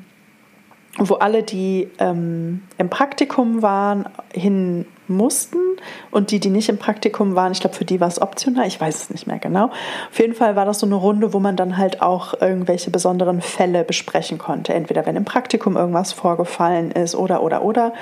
wo 0.97 1.15
alle, 1.15 1.43
die 1.43 1.89
ähm, 1.99 2.63
im 2.77 2.89
Praktikum 2.89 3.61
waren, 3.61 4.07
hin 4.33 4.85
mussten 5.07 5.64
und 6.11 6.31
die, 6.31 6.39
die 6.39 6.49
nicht 6.49 6.69
im 6.69 6.77
Praktikum 6.77 7.35
waren, 7.35 7.51
ich 7.51 7.59
glaube, 7.59 7.75
für 7.75 7.85
die 7.85 7.99
war 7.99 8.07
es 8.07 8.21
optional, 8.21 8.67
ich 8.67 8.79
weiß 8.79 9.03
es 9.03 9.09
nicht 9.09 9.27
mehr 9.27 9.39
genau. 9.39 9.65
Auf 9.65 10.19
jeden 10.19 10.33
Fall 10.33 10.55
war 10.55 10.65
das 10.65 10.79
so 10.79 10.85
eine 10.85 10.95
Runde, 10.95 11.33
wo 11.33 11.39
man 11.39 11.55
dann 11.55 11.77
halt 11.77 12.01
auch 12.01 12.39
irgendwelche 12.39 12.91
besonderen 12.91 13.41
Fälle 13.41 13.83
besprechen 13.83 14.37
konnte. 14.37 14.73
Entweder 14.73 15.05
wenn 15.05 15.15
im 15.15 15.25
Praktikum 15.25 15.77
irgendwas 15.77 16.13
vorgefallen 16.13 16.91
ist 16.91 17.15
oder, 17.15 17.43
oder, 17.43 17.63
oder. 17.63 17.93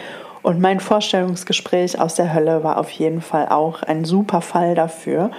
Und 0.42 0.60
mein 0.60 0.80
Vorstellungsgespräch 0.80 2.00
aus 2.00 2.16
der 2.16 2.34
Hölle 2.34 2.64
war 2.64 2.78
auf 2.78 2.90
jeden 2.92 3.22
Fall 3.22 3.48
auch 3.48 3.82
ein 3.82 4.04
super 4.04 4.42
Fall 4.42 4.76
dafür. 4.76 5.32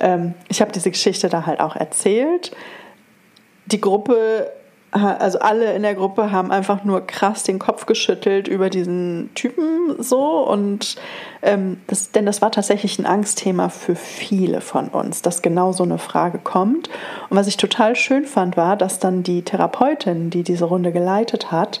Ähm, 0.00 0.34
ich 0.48 0.60
habe 0.60 0.72
diese 0.72 0.90
Geschichte 0.90 1.28
da 1.28 1.46
halt 1.46 1.60
auch 1.60 1.76
erzählt. 1.76 2.50
Die 3.66 3.80
Gruppe 3.80 4.50
also 4.92 5.38
alle 5.38 5.74
in 5.74 5.82
der 5.82 5.94
Gruppe 5.94 6.32
haben 6.32 6.50
einfach 6.50 6.82
nur 6.82 7.06
krass 7.06 7.44
den 7.44 7.60
Kopf 7.60 7.86
geschüttelt 7.86 8.48
über 8.48 8.70
diesen 8.70 9.30
Typen 9.34 10.02
so 10.02 10.44
und 10.48 10.96
ähm, 11.42 11.80
das, 11.86 12.10
denn 12.10 12.26
das 12.26 12.42
war 12.42 12.50
tatsächlich 12.50 12.98
ein 12.98 13.06
Angstthema 13.06 13.68
für 13.68 13.94
viele 13.94 14.60
von 14.60 14.88
uns, 14.88 15.22
dass 15.22 15.42
genau 15.42 15.72
so 15.72 15.84
eine 15.84 15.98
Frage 15.98 16.38
kommt. 16.38 16.88
Und 17.28 17.36
was 17.36 17.46
ich 17.46 17.56
total 17.56 17.94
schön 17.94 18.24
fand, 18.24 18.56
war, 18.56 18.76
dass 18.76 18.98
dann 18.98 19.22
die 19.22 19.42
Therapeutin, 19.42 20.30
die 20.30 20.42
diese 20.42 20.64
Runde 20.64 20.90
geleitet 20.90 21.52
hat, 21.52 21.80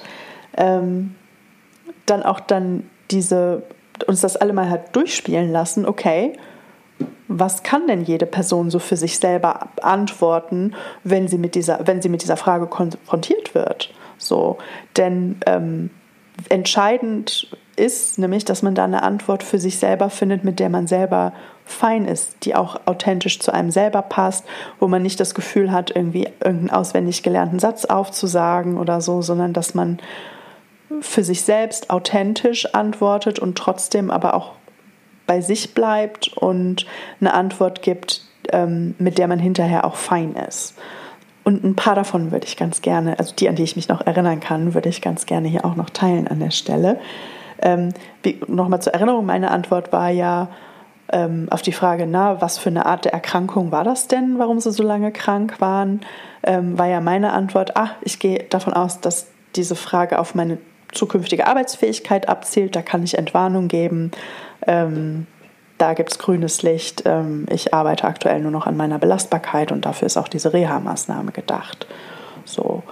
ähm, 0.56 1.16
dann 2.06 2.22
auch 2.22 2.38
dann 2.38 2.88
diese 3.10 3.62
uns 4.06 4.20
das 4.20 4.36
alle 4.36 4.52
mal 4.52 4.70
hat 4.70 4.94
durchspielen 4.96 5.50
lassen. 5.52 5.84
Okay, 5.84 6.38
was 7.32 7.62
kann 7.62 7.86
denn 7.86 8.02
jede 8.02 8.26
Person 8.26 8.70
so 8.70 8.80
für 8.80 8.96
sich 8.96 9.18
selber 9.18 9.68
antworten, 9.82 10.74
wenn 11.04 11.28
sie 11.28 11.38
mit 11.38 11.54
dieser, 11.54 11.86
wenn 11.86 12.02
sie 12.02 12.08
mit 12.08 12.22
dieser 12.22 12.36
Frage 12.36 12.66
konfrontiert 12.66 13.54
wird? 13.54 13.94
So, 14.18 14.58
denn 14.96 15.36
ähm, 15.46 15.90
entscheidend 16.48 17.56
ist, 17.76 18.18
nämlich, 18.18 18.44
dass 18.44 18.62
man 18.62 18.74
da 18.74 18.84
eine 18.84 19.04
Antwort 19.04 19.44
für 19.44 19.60
sich 19.60 19.78
selber 19.78 20.10
findet, 20.10 20.42
mit 20.42 20.58
der 20.58 20.70
man 20.70 20.88
selber 20.88 21.32
fein 21.64 22.04
ist, 22.04 22.44
die 22.44 22.56
auch 22.56 22.80
authentisch 22.86 23.38
zu 23.38 23.54
einem 23.54 23.70
selber 23.70 24.02
passt, 24.02 24.44
wo 24.80 24.88
man 24.88 25.02
nicht 25.02 25.20
das 25.20 25.34
Gefühl 25.34 25.70
hat, 25.70 25.94
irgendwie 25.94 26.24
irgendeinen 26.40 26.70
auswendig 26.70 27.22
gelernten 27.22 27.60
Satz 27.60 27.84
aufzusagen 27.84 28.76
oder 28.76 29.00
so, 29.00 29.22
sondern 29.22 29.52
dass 29.52 29.74
man 29.74 30.00
für 31.00 31.22
sich 31.22 31.42
selbst 31.42 31.90
authentisch 31.90 32.74
antwortet 32.74 33.38
und 33.38 33.56
trotzdem 33.56 34.10
aber 34.10 34.34
auch 34.34 34.52
bei 35.30 35.42
sich 35.42 35.74
bleibt 35.74 36.26
und 36.36 36.86
eine 37.20 37.32
Antwort 37.34 37.82
gibt, 37.82 38.24
ähm, 38.50 38.96
mit 38.98 39.16
der 39.16 39.28
man 39.28 39.38
hinterher 39.38 39.84
auch 39.84 39.94
fein 39.94 40.34
ist. 40.34 40.74
Und 41.44 41.62
ein 41.62 41.76
paar 41.76 41.94
davon 41.94 42.32
würde 42.32 42.48
ich 42.48 42.56
ganz 42.56 42.82
gerne, 42.82 43.16
also 43.16 43.32
die, 43.36 43.48
an 43.48 43.54
die 43.54 43.62
ich 43.62 43.76
mich 43.76 43.88
noch 43.88 44.04
erinnern 44.04 44.40
kann, 44.40 44.74
würde 44.74 44.88
ich 44.88 45.00
ganz 45.00 45.26
gerne 45.26 45.46
hier 45.46 45.64
auch 45.64 45.76
noch 45.76 45.88
teilen 45.90 46.26
an 46.26 46.40
der 46.40 46.50
Stelle. 46.50 46.98
Ähm, 47.62 47.90
Nochmal 48.48 48.82
zur 48.82 48.92
Erinnerung, 48.92 49.24
meine 49.24 49.52
Antwort 49.52 49.92
war 49.92 50.10
ja 50.10 50.48
ähm, 51.12 51.46
auf 51.52 51.62
die 51.62 51.70
Frage, 51.70 52.08
na, 52.08 52.40
was 52.40 52.58
für 52.58 52.70
eine 52.70 52.86
Art 52.86 53.04
der 53.04 53.12
Erkrankung 53.12 53.70
war 53.70 53.84
das 53.84 54.08
denn, 54.08 54.36
warum 54.40 54.58
sie 54.58 54.72
so 54.72 54.82
lange 54.82 55.12
krank 55.12 55.60
waren, 55.60 56.00
ähm, 56.42 56.76
war 56.76 56.88
ja 56.88 57.00
meine 57.00 57.32
Antwort, 57.32 57.76
ach, 57.76 57.92
ich 58.00 58.18
gehe 58.18 58.46
davon 58.50 58.72
aus, 58.72 59.00
dass 59.00 59.28
diese 59.54 59.76
Frage 59.76 60.18
auf 60.18 60.34
meine 60.34 60.58
zukünftige 60.90 61.46
Arbeitsfähigkeit 61.46 62.28
abzielt, 62.28 62.74
da 62.74 62.82
kann 62.82 63.04
ich 63.04 63.16
Entwarnung 63.16 63.68
geben. 63.68 64.10
Ähm, 64.66 65.26
da 65.80 65.94
gibt 65.94 66.12
es 66.12 66.18
grünes 66.18 66.62
Licht. 66.62 67.04
Ähm, 67.06 67.46
ich 67.48 67.72
arbeite 67.72 68.04
aktuell 68.04 68.40
nur 68.40 68.50
noch 68.50 68.66
an 68.66 68.76
meiner 68.76 68.98
Belastbarkeit 68.98 69.72
und 69.72 69.86
dafür 69.86 70.06
ist 70.06 70.18
auch 70.18 70.28
diese 70.28 70.52
Reha-Maßnahme 70.52 71.32
gedacht. 71.32 71.86
So. 72.44 72.82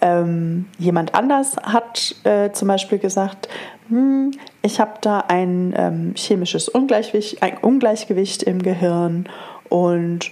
Ähm, 0.00 0.66
jemand 0.78 1.14
anders 1.14 1.56
hat 1.62 2.14
äh, 2.24 2.52
zum 2.52 2.68
Beispiel 2.68 2.98
gesagt, 2.98 3.48
hm, 3.88 4.30
ich 4.62 4.78
habe 4.78 4.92
da 5.00 5.24
ein 5.26 5.74
ähm, 5.76 6.14
chemisches 6.14 6.68
Ungleichgewicht, 6.68 7.42
ein 7.42 7.58
Ungleichgewicht 7.58 8.42
im 8.44 8.62
Gehirn 8.62 9.28
und 9.68 10.30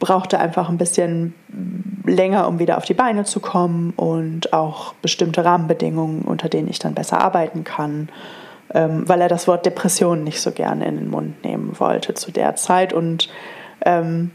brauchte 0.00 0.38
einfach 0.38 0.68
ein 0.68 0.76
bisschen 0.76 1.34
länger, 2.04 2.48
um 2.48 2.58
wieder 2.58 2.76
auf 2.76 2.84
die 2.84 2.94
Beine 2.94 3.24
zu 3.24 3.40
kommen 3.40 3.94
und 3.96 4.52
auch 4.52 4.92
bestimmte 4.94 5.44
Rahmenbedingungen, 5.44 6.22
unter 6.22 6.50
denen 6.50 6.68
ich 6.68 6.78
dann 6.78 6.94
besser 6.94 7.20
arbeiten 7.22 7.64
kann 7.64 8.10
ähm, 8.74 9.08
weil 9.08 9.20
er 9.20 9.28
das 9.28 9.46
Wort 9.48 9.64
Depression 9.64 10.24
nicht 10.24 10.40
so 10.40 10.50
gerne 10.50 10.86
in 10.86 10.96
den 10.96 11.08
Mund 11.08 11.42
nehmen 11.44 11.78
wollte 11.78 12.14
zu 12.14 12.32
der 12.32 12.56
Zeit. 12.56 12.92
Und 12.92 13.28
ähm, 13.86 14.32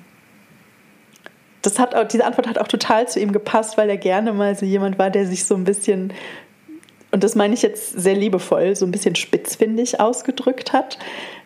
das 1.61 1.77
hat 1.77 1.93
auch, 1.93 2.05
diese 2.05 2.25
Antwort 2.25 2.47
hat 2.47 2.57
auch 2.57 2.67
total 2.67 3.07
zu 3.07 3.19
ihm 3.19 3.33
gepasst, 3.33 3.77
weil 3.77 3.89
er 3.89 3.97
gerne 3.97 4.33
mal 4.33 4.55
so 4.55 4.65
jemand 4.65 4.97
war, 4.97 5.09
der 5.09 5.27
sich 5.27 5.45
so 5.45 5.55
ein 5.55 5.65
bisschen, 5.65 6.13
und 7.11 7.23
das 7.23 7.35
meine 7.35 7.53
ich 7.53 7.61
jetzt 7.61 7.99
sehr 7.99 8.15
liebevoll, 8.15 8.75
so 8.75 8.85
ein 8.85 8.91
bisschen 8.91 9.15
spitzfindig 9.15 9.99
ausgedrückt 9.99 10.71
hat. 10.71 10.97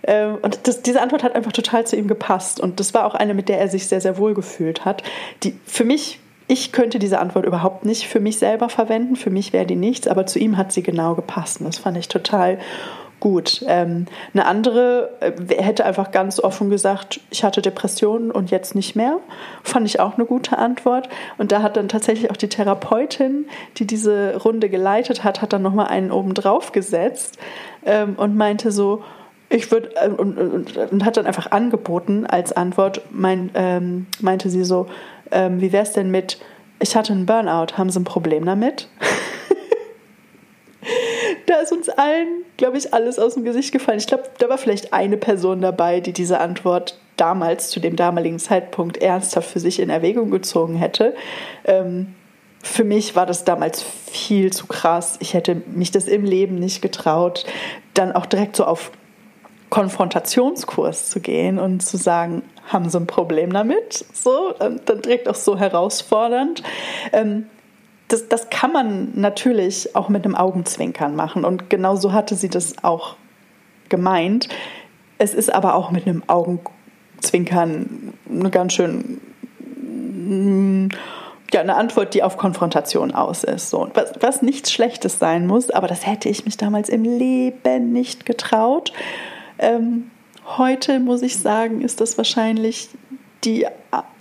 Ähm, 0.04 0.38
und 0.44 0.68
das, 0.68 0.84
diese 0.84 1.02
Antwort 1.02 1.24
hat 1.24 1.36
einfach 1.36 1.52
total 1.52 1.88
zu 1.88 1.96
ihm 1.96 2.08
gepasst. 2.08 2.60
Und 2.60 2.80
das 2.80 2.94
war 2.94 3.06
auch 3.06 3.16
eine, 3.16 3.34
mit 3.34 3.50
der 3.50 3.60
er 3.60 3.70
sich 3.70 3.88
sehr, 3.88 4.02
sehr 4.02 4.18
wohl 4.18 4.36
gefühlt 4.36 4.86
hat. 4.86 5.02
Die 5.44 5.58
für 5.66 5.84
mich 5.84 6.20
ich 6.54 6.72
könnte 6.72 7.00
diese 7.00 7.20
Antwort 7.20 7.46
überhaupt 7.46 7.84
nicht 7.84 8.08
für 8.08 8.20
mich 8.20 8.38
selber 8.38 8.70
verwenden. 8.70 9.16
Für 9.16 9.32
mich 9.32 9.54
wäre 9.54 9.66
die 9.66 9.76
nichts, 9.76 10.08
aber 10.08 10.28
zu 10.28 10.38
ihm 10.38 10.56
hat 10.56 10.72
sie 10.72 10.84
genau 10.84 11.16
gepasst. 11.16 11.60
Und 11.60 11.66
das 11.66 11.80
fand 11.80 11.98
ich 11.98 12.08
total 12.08 12.60
gut. 13.20 13.66
Ähm, 13.68 14.06
eine 14.36 14.46
andere 14.46 15.10
äh, 15.20 15.32
hätte 15.64 15.84
einfach 15.84 16.12
ganz 16.12 16.40
offen 16.40 16.70
gesagt, 16.70 17.22
ich 17.32 17.44
hatte 17.44 17.64
Depressionen 17.64 18.30
und 18.30 18.52
jetzt 18.52 18.76
nicht 18.76 18.96
mehr. 18.96 19.18
Fand 19.64 19.88
ich 19.88 20.00
auch 20.00 20.16
eine 20.16 20.28
gute 20.28 20.60
Antwort. 20.60 21.10
Und 21.40 21.52
da 21.52 21.64
hat 21.64 21.76
dann 21.76 21.90
tatsächlich 21.90 22.30
auch 22.30 22.38
die 22.38 22.50
Therapeutin, 22.50 23.48
die 23.78 23.88
diese 23.88 24.38
Runde 24.38 24.70
geleitet 24.70 25.24
hat, 25.24 25.42
hat 25.42 25.54
dann 25.54 25.64
nochmal 25.64 25.88
einen 25.88 26.12
oben 26.12 26.36
drauf 26.36 26.72
gesetzt 26.72 27.40
ähm, 27.84 28.14
und 28.16 28.36
meinte 28.38 28.72
so, 28.72 29.02
ich 29.50 29.72
würde 29.72 29.96
äh, 29.96 30.10
und, 30.10 30.38
und, 30.38 30.78
und, 30.78 31.04
hat 31.04 31.18
dann 31.18 31.26
einfach 31.26 31.50
angeboten 31.50 32.28
als 32.28 32.52
Antwort, 32.52 33.02
mein, 33.10 33.50
ähm, 33.56 34.06
meinte 34.22 34.52
sie 34.52 34.64
so, 34.64 34.88
ähm, 35.34 35.62
wie 35.62 35.72
wäre 35.72 35.84
es 35.84 35.94
denn 35.94 36.12
mit, 36.12 36.40
ich 36.80 36.96
hatte 36.96 37.14
einen 37.14 37.26
Burnout, 37.26 37.78
haben 37.78 37.90
Sie 37.90 38.00
ein 38.00 38.06
Problem 38.06 38.46
damit? 38.46 38.88
da 41.48 41.56
ist 41.56 41.72
uns 41.72 41.90
allen, 41.90 42.44
glaube 42.58 42.78
ich, 42.78 42.94
alles 42.94 43.20
aus 43.20 43.34
dem 43.34 43.44
Gesicht 43.44 43.72
gefallen. 43.72 44.00
Ich 44.00 44.08
glaube, 44.08 44.24
da 44.38 44.50
war 44.50 44.58
vielleicht 44.58 44.94
eine 44.94 45.18
Person 45.18 45.62
dabei, 45.62 46.00
die 46.00 46.14
diese 46.14 46.40
Antwort 46.40 47.00
damals, 47.18 47.70
zu 47.70 47.80
dem 47.80 47.96
damaligen 47.96 48.40
Zeitpunkt, 48.40 48.98
ernsthaft 48.98 49.50
für 49.50 49.60
sich 49.60 49.80
in 49.80 49.90
Erwägung 49.90 50.32
gezogen 50.32 50.76
hätte. 50.76 51.16
Ähm, 51.66 52.16
für 52.64 52.86
mich 52.86 53.16
war 53.16 53.26
das 53.26 53.44
damals 53.44 53.84
viel 54.10 54.54
zu 54.54 54.68
krass. 54.68 55.18
Ich 55.20 55.34
hätte 55.34 55.62
mich 55.68 55.92
das 55.92 56.06
im 56.06 56.24
Leben 56.24 56.56
nicht 56.56 56.82
getraut, 56.82 57.46
dann 57.94 58.14
auch 58.14 58.26
direkt 58.26 58.56
so 58.56 58.66
auf 58.66 58.92
Konfrontationskurs 59.74 61.10
zu 61.10 61.20
gehen 61.20 61.58
und 61.58 61.82
zu 61.82 61.98
sagen, 61.98 62.44
haben 62.68 62.92
sie 62.92 63.00
ein 63.00 63.08
Problem 63.08 63.52
damit? 63.52 64.06
So, 64.14 64.54
dann 64.60 65.02
direkt 65.02 65.28
auch 65.28 65.34
so 65.34 65.58
herausfordernd. 65.58 66.62
Ähm, 67.12 67.48
das, 68.08 68.30
das 68.30 68.52
kann 68.52 68.72
man 68.72 69.14
natürlich 69.16 69.96
auch 69.96 70.10
mit 70.10 70.26
einem 70.26 70.36
Augenzwinkern 70.36 71.16
machen 71.16 71.44
und 71.44 71.72
genau 71.72 71.96
so 71.96 72.14
hatte 72.14 72.36
sie 72.36 72.50
das 72.50 72.84
auch 72.84 73.16
gemeint. 73.90 74.48
Es 75.18 75.34
ist 75.34 75.52
aber 75.52 75.74
auch 75.74 75.90
mit 75.90 76.06
einem 76.06 76.22
Augenzwinkern 76.28 78.14
eine 78.30 78.52
ganz 78.52 78.74
schön 78.74 79.22
mm, 79.60 80.90
ja, 81.52 81.62
eine 81.62 81.78
Antwort, 81.78 82.14
die 82.14 82.22
auf 82.22 82.38
Konfrontation 82.38 83.12
aus 83.12 83.44
ist. 83.44 83.72
So. 83.72 83.90
Was, 83.96 84.14
was 84.20 84.44
nichts 84.44 84.72
Schlechtes 84.72 85.18
sein 85.18 85.48
muss, 85.48 85.72
aber 85.72 85.88
das 85.88 86.06
hätte 86.06 86.30
ich 86.30 86.46
mich 86.46 86.58
damals 86.58 86.90
im 86.90 87.06
Leben 87.06 87.92
nicht 87.92 88.28
getraut. 88.28 88.94
Ähm, 89.64 90.12
heute 90.58 91.00
muss 91.00 91.22
ich 91.22 91.38
sagen, 91.38 91.80
ist 91.82 92.02
das 92.02 92.18
wahrscheinlich 92.18 92.90
die 93.46 93.66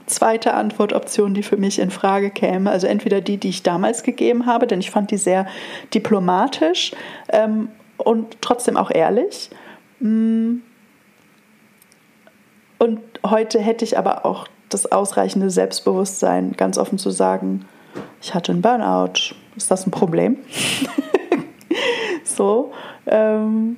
zweite 0.07 0.55
Antwortoption, 0.55 1.35
die 1.35 1.43
für 1.43 1.57
mich 1.57 1.81
in 1.81 1.91
Frage 1.91 2.31
käme. 2.31 2.71
Also 2.71 2.87
entweder 2.87 3.21
die, 3.21 3.39
die 3.39 3.49
ich 3.49 3.65
damals 3.65 4.05
gegeben 4.05 4.47
habe, 4.47 4.69
denn 4.69 4.79
ich 4.79 4.93
fand 4.93 5.11
die 5.11 5.17
sehr 5.17 5.47
diplomatisch 5.93 6.93
ähm, 7.29 7.69
und 7.97 8.41
trotzdem 8.41 8.77
auch 8.77 8.91
ehrlich. 8.91 9.51
Mm. 9.99 10.59
Und 12.79 13.01
heute 13.25 13.61
hätte 13.61 13.85
ich 13.85 13.99
aber 13.99 14.25
auch 14.25 14.47
das 14.69 14.91
ausreichende 14.91 15.51
Selbstbewusstsein, 15.51 16.53
ganz 16.53 16.79
offen 16.79 16.99
zu 16.99 17.11
sagen, 17.11 17.65
ich 18.21 18.33
hatte 18.35 18.53
einen 18.53 18.63
Burnout. 18.63 19.35
Ist 19.57 19.71
das 19.71 19.87
ein 19.87 19.91
Problem? 19.91 20.39
so. 22.25 22.73
Ähm, 23.07 23.77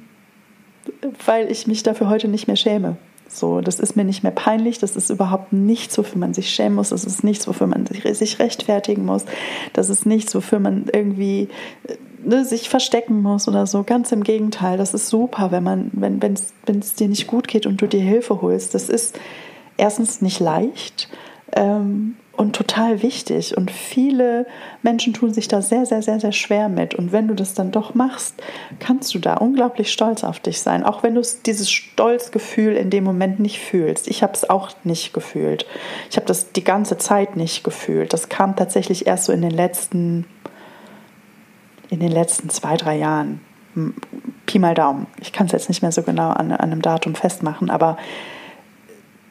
weil 1.27 1.51
ich 1.51 1.67
mich 1.67 1.83
dafür 1.83 2.09
heute 2.09 2.29
nicht 2.29 2.47
mehr 2.47 2.57
schäme. 2.57 2.97
So, 3.29 3.61
das 3.61 3.81
ist 3.81 3.97
mir 3.97 4.05
nicht 4.05 4.23
mehr 4.23 4.33
peinlich, 4.33 4.79
das 4.79 4.97
ist 4.97 5.11
überhaupt 5.11 5.53
nichts, 5.53 5.99
wofür 5.99 6.19
man 6.21 6.35
sich 6.35 6.51
schämen 6.51 6.77
muss, 6.77 6.91
das 6.91 7.05
ist 7.05 7.25
nichts, 7.25 7.49
wofür 7.49 7.67
man 7.67 7.87
sich 7.87 8.39
rechtfertigen 8.39 9.05
muss, 9.05 9.25
das 9.73 9.89
ist 9.89 10.07
nichts, 10.07 10.35
wofür 10.35 10.61
man 10.61 10.85
irgendwie 10.93 11.49
ne, 12.25 12.45
sich 12.45 12.69
verstecken 12.69 13.23
muss 13.23 13.49
oder 13.49 13.67
so. 13.67 13.83
Ganz 13.83 14.13
im 14.13 14.23
Gegenteil, 14.23 14.79
das 14.79 14.95
ist 14.95 15.09
super, 15.09 15.51
wenn 15.51 15.65
man, 15.65 15.91
wenn 15.93 16.79
es 16.79 16.95
dir 16.95 17.09
nicht 17.09 17.27
gut 17.27 17.49
geht 17.49 17.67
und 17.67 17.81
du 17.81 17.87
dir 17.87 18.03
Hilfe 18.03 18.41
holst. 18.41 18.75
Das 18.75 18.89
ist 18.89 19.19
erstens 19.77 20.23
nicht 20.23 20.39
leicht 20.39 21.09
ähm, 21.53 22.17
und 22.37 22.55
total 22.57 23.03
wichtig. 23.03 23.57
Und 23.57 23.71
viele 23.71 24.47
Menschen 24.83 25.13
tun 25.13 25.33
sich 25.33 25.49
da 25.49 25.63
sehr, 25.63 25.87
sehr, 25.87 26.03
sehr, 26.03 26.21
sehr 26.21 26.33
schwer 26.33 26.69
mit. 26.69 26.95
Und 26.95 27.13
wenn 27.13 27.29
du 27.29 27.35
das 27.35 27.55
dann 27.55 27.71
doch 27.71 27.95
machst, 27.95 28.35
kannst 28.81 29.15
du 29.15 29.19
da 29.19 29.35
unglaublich 29.35 29.93
stolz 29.93 30.25
auf 30.25 30.41
dich 30.41 30.61
sein. 30.61 30.85
Auch 30.85 31.03
wenn 31.03 31.15
du 31.15 31.23
dieses 31.47 31.71
Stolzgefühl 31.71 32.77
in 32.77 32.91
dem 32.91 33.05
Moment 33.05 33.41
nicht 33.41 33.59
fühlst. 33.59 34.09
Ich 34.09 34.23
habe 34.23 34.33
es 34.33 34.49
auch 34.49 34.71
nicht 34.85 35.13
gefühlt. 35.13 35.67
Ich 36.11 36.17
habe 36.17 36.27
das 36.27 36.53
die 36.53 36.65
ganze 36.65 36.99
Zeit 36.99 37.37
nicht 37.37 37.65
gefühlt. 37.65 38.13
Das 38.13 38.29
kam 38.29 38.57
tatsächlich 38.57 39.07
erst 39.07 39.25
so 39.25 39.33
in 39.33 39.43
den 39.43 39.51
letzten, 39.51 40.27
in 41.91 42.01
den 42.01 42.13
letzten 42.13 42.51
zwei, 42.51 42.77
drei 42.77 42.97
Jahren. 42.97 43.41
Pi 44.47 44.59
mal 44.59 44.75
Daumen. 44.75 45.07
Ich 45.21 45.33
kann 45.33 45.47
es 45.47 45.53
jetzt 45.53 45.69
nicht 45.69 45.83
mehr 45.83 45.91
so 45.93 46.03
genau 46.03 46.31
an, 46.31 46.53
an 46.53 46.61
einem 46.61 46.83
Datum 46.83 47.15
festmachen, 47.15 47.71
aber 47.71 47.97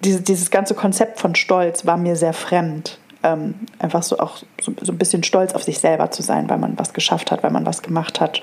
diese, 0.04 0.22
dieses 0.22 0.51
ganze 0.51 0.76
Konzept 0.76 1.20
von 1.20 1.36
Stolz 1.36 1.86
war 1.86 1.97
mir 1.97 2.16
sehr 2.16 2.34
fremd. 2.34 2.99
Ähm, 3.24 3.56
einfach 3.80 4.04
so 4.04 4.20
auch 4.20 4.38
so, 4.60 4.74
so, 4.82 4.91
ein 4.91 4.97
bisschen 4.97 5.24
stolz 5.24 5.54
auf 5.54 5.64
sich 5.64 5.80
selber 5.80 6.12
zu 6.12 6.22
sein, 6.22 6.49
weil 6.49 6.58
man 6.58 6.78
was 6.78 6.93
geschafft 6.93 7.32
hat, 7.32 7.41
weil 7.41 7.51
man 7.51 7.66
was 7.66 7.82
gemacht 7.82 8.20
hat 8.20 8.41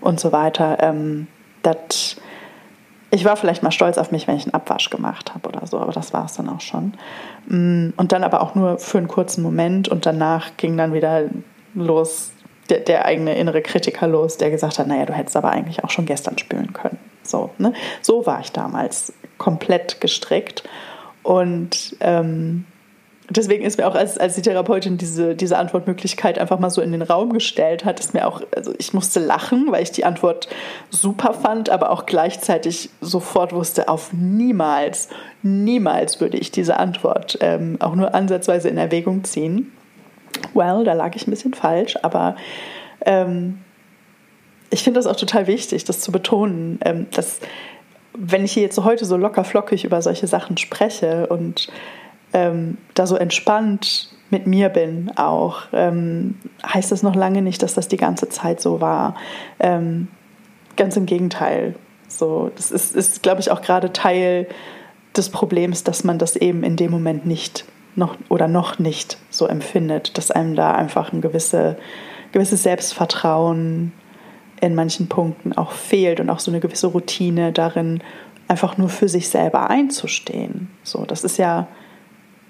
und 0.00 0.20
so 0.20 0.32
weiter. 0.32 0.78
Ähm, 0.80 1.28
dat, 1.62 2.16
ich 3.10 3.24
war 3.24 3.36
vielleicht 3.36 3.62
mal 3.62 3.70
stolz 3.70 3.96
auf 3.96 4.10
mich, 4.10 4.28
wenn 4.28 4.36
ich 4.36 4.44
einen 4.44 4.54
Abwasch 4.54 4.90
gemacht 4.90 5.34
habe 5.34 5.48
oder 5.48 5.66
so, 5.66 5.78
aber 5.78 5.92
das 5.92 6.12
war 6.12 6.26
es 6.26 6.34
dann 6.34 6.50
auch 6.50 6.60
schon. 6.60 6.92
Mm, 7.46 7.94
und 7.96 8.12
dann 8.12 8.22
aber 8.22 8.42
auch 8.42 8.54
nur 8.54 8.78
für 8.78 8.98
einen 8.98 9.08
kurzen 9.08 9.42
Moment 9.42 9.88
und 9.88 10.04
danach 10.04 10.58
ging 10.58 10.76
dann 10.76 10.92
wieder 10.92 11.22
los 11.74 12.32
der, 12.68 12.80
der 12.80 13.06
eigene 13.06 13.34
innere 13.34 13.62
Kritiker 13.62 14.06
los, 14.06 14.36
der 14.36 14.50
gesagt 14.50 14.78
hat, 14.78 14.86
naja, 14.86 15.06
du 15.06 15.14
hättest 15.14 15.36
aber 15.36 15.50
eigentlich 15.50 15.84
auch 15.84 15.90
schon 15.90 16.04
gestern 16.04 16.36
spülen 16.36 16.74
können. 16.74 16.98
So, 17.22 17.50
ne? 17.56 17.72
so 18.02 18.26
war 18.26 18.40
ich 18.40 18.52
damals 18.52 19.14
komplett 19.38 20.00
gestrickt 20.00 20.64
und 21.28 21.94
ähm, 22.00 22.64
deswegen 23.28 23.62
ist 23.62 23.76
mir 23.76 23.86
auch, 23.86 23.94
als, 23.94 24.16
als 24.16 24.36
die 24.36 24.40
Therapeutin 24.40 24.96
diese, 24.96 25.34
diese 25.34 25.58
Antwortmöglichkeit 25.58 26.38
einfach 26.38 26.58
mal 26.58 26.70
so 26.70 26.80
in 26.80 26.90
den 26.90 27.02
Raum 27.02 27.34
gestellt 27.34 27.84
hat, 27.84 28.00
ist 28.00 28.14
mir 28.14 28.26
auch, 28.26 28.40
also 28.56 28.72
ich 28.78 28.94
musste 28.94 29.20
lachen, 29.20 29.70
weil 29.70 29.82
ich 29.82 29.90
die 29.90 30.06
Antwort 30.06 30.48
super 30.88 31.34
fand, 31.34 31.68
aber 31.68 31.90
auch 31.90 32.06
gleichzeitig 32.06 32.88
sofort 33.02 33.52
wusste, 33.52 33.90
auf 33.90 34.14
niemals, 34.14 35.10
niemals 35.42 36.18
würde 36.18 36.38
ich 36.38 36.50
diese 36.50 36.78
Antwort 36.78 37.36
ähm, 37.42 37.76
auch 37.80 37.94
nur 37.94 38.14
ansatzweise 38.14 38.70
in 38.70 38.78
Erwägung 38.78 39.22
ziehen. 39.24 39.70
Well, 40.54 40.84
da 40.84 40.94
lag 40.94 41.14
ich 41.14 41.26
ein 41.26 41.30
bisschen 41.30 41.52
falsch, 41.52 41.98
aber 42.00 42.36
ähm, 43.04 43.58
ich 44.70 44.82
finde 44.82 44.98
das 44.98 45.06
auch 45.06 45.16
total 45.16 45.46
wichtig, 45.46 45.84
das 45.84 46.00
zu 46.00 46.10
betonen, 46.10 46.78
ähm, 46.86 47.06
dass 47.10 47.40
wenn 48.18 48.44
ich 48.44 48.52
hier 48.52 48.64
jetzt 48.64 48.78
heute 48.78 49.04
so 49.04 49.16
locker 49.16 49.44
flockig 49.44 49.84
über 49.84 50.02
solche 50.02 50.26
Sachen 50.26 50.56
spreche 50.56 51.28
und 51.28 51.68
ähm, 52.32 52.76
da 52.94 53.06
so 53.06 53.16
entspannt 53.16 54.10
mit 54.30 54.46
mir 54.46 54.68
bin 54.68 55.10
auch, 55.16 55.62
ähm, 55.72 56.34
heißt 56.66 56.92
das 56.92 57.02
noch 57.02 57.14
lange 57.14 57.40
nicht, 57.40 57.62
dass 57.62 57.74
das 57.74 57.88
die 57.88 57.96
ganze 57.96 58.28
Zeit 58.28 58.60
so 58.60 58.80
war. 58.80 59.14
Ähm, 59.58 60.08
ganz 60.76 60.96
im 60.96 61.06
Gegenteil. 61.06 61.74
So, 62.08 62.50
das 62.56 62.70
ist, 62.70 62.94
ist 62.94 63.22
glaube 63.22 63.40
ich, 63.40 63.50
auch 63.50 63.62
gerade 63.62 63.92
Teil 63.92 64.46
des 65.16 65.30
Problems, 65.30 65.84
dass 65.84 66.04
man 66.04 66.18
das 66.18 66.36
eben 66.36 66.62
in 66.62 66.76
dem 66.76 66.90
Moment 66.90 67.26
nicht 67.26 67.64
noch 67.94 68.16
oder 68.28 68.48
noch 68.48 68.78
nicht 68.78 69.18
so 69.30 69.46
empfindet, 69.46 70.18
dass 70.18 70.30
einem 70.30 70.54
da 70.54 70.72
einfach 70.72 71.12
ein 71.12 71.20
gewisse, 71.20 71.76
gewisses 72.32 72.62
Selbstvertrauen 72.62 73.92
in 74.60 74.74
manchen 74.74 75.08
Punkten 75.08 75.52
auch 75.52 75.72
fehlt 75.72 76.20
und 76.20 76.30
auch 76.30 76.40
so 76.40 76.50
eine 76.50 76.60
gewisse 76.60 76.88
Routine 76.88 77.52
darin, 77.52 78.02
einfach 78.48 78.78
nur 78.78 78.88
für 78.88 79.08
sich 79.08 79.28
selber 79.28 79.70
einzustehen. 79.70 80.70
So, 80.82 81.04
das 81.04 81.24
ist 81.24 81.36
ja 81.36 81.68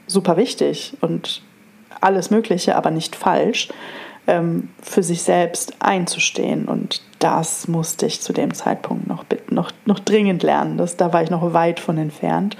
super 0.06 0.36
wichtig 0.36 0.96
und 1.00 1.42
alles 2.00 2.30
Mögliche, 2.30 2.76
aber 2.76 2.90
nicht 2.90 3.16
falsch, 3.16 3.68
ähm, 4.26 4.68
für 4.80 5.02
sich 5.02 5.22
selbst 5.22 5.74
einzustehen. 5.80 6.66
Und 6.66 7.02
das 7.18 7.66
musste 7.66 8.06
ich 8.06 8.20
zu 8.20 8.32
dem 8.32 8.54
Zeitpunkt 8.54 9.06
noch, 9.06 9.24
noch, 9.50 9.72
noch 9.84 9.98
dringend 9.98 10.42
lernen. 10.42 10.78
Das, 10.78 10.96
da 10.96 11.12
war 11.12 11.22
ich 11.22 11.30
noch 11.30 11.52
weit 11.52 11.80
von 11.80 11.98
entfernt, 11.98 12.56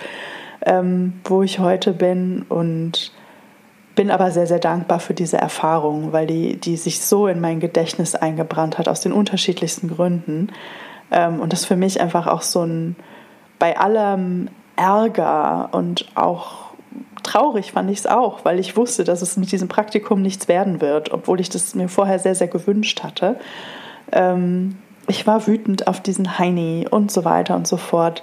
ähm, 0.66 1.14
wo 1.24 1.42
ich 1.42 1.60
heute 1.60 1.92
bin 1.92 2.44
und 2.48 3.12
bin 3.98 4.12
aber 4.12 4.30
sehr, 4.30 4.46
sehr 4.46 4.60
dankbar 4.60 5.00
für 5.00 5.12
diese 5.12 5.38
Erfahrung, 5.38 6.12
weil 6.12 6.28
die, 6.28 6.56
die 6.56 6.76
sich 6.76 7.00
so 7.00 7.26
in 7.26 7.40
mein 7.40 7.58
Gedächtnis 7.58 8.14
eingebrannt 8.14 8.78
hat, 8.78 8.88
aus 8.88 9.00
den 9.00 9.12
unterschiedlichsten 9.12 9.88
Gründen. 9.88 10.52
Ähm, 11.10 11.40
und 11.40 11.52
das 11.52 11.64
für 11.64 11.74
mich 11.74 12.00
einfach 12.00 12.28
auch 12.28 12.42
so 12.42 12.62
ein, 12.62 12.94
bei 13.58 13.76
allem 13.76 14.50
Ärger 14.76 15.70
und 15.72 16.06
auch 16.14 16.68
traurig 17.24 17.72
fand 17.72 17.90
ich 17.90 17.98
es 17.98 18.06
auch, 18.06 18.44
weil 18.44 18.60
ich 18.60 18.76
wusste, 18.76 19.02
dass 19.02 19.20
es 19.20 19.36
mit 19.36 19.50
diesem 19.50 19.66
Praktikum 19.66 20.22
nichts 20.22 20.46
werden 20.46 20.80
wird, 20.80 21.10
obwohl 21.10 21.40
ich 21.40 21.48
das 21.48 21.74
mir 21.74 21.88
vorher 21.88 22.20
sehr, 22.20 22.36
sehr 22.36 22.46
gewünscht 22.46 23.02
hatte. 23.02 23.34
Ähm, 24.12 24.76
ich 25.08 25.26
war 25.26 25.48
wütend 25.48 25.88
auf 25.88 26.00
diesen 26.00 26.38
Heini 26.38 26.86
und 26.88 27.10
so 27.10 27.24
weiter 27.24 27.56
und 27.56 27.66
so 27.66 27.76
fort. 27.76 28.22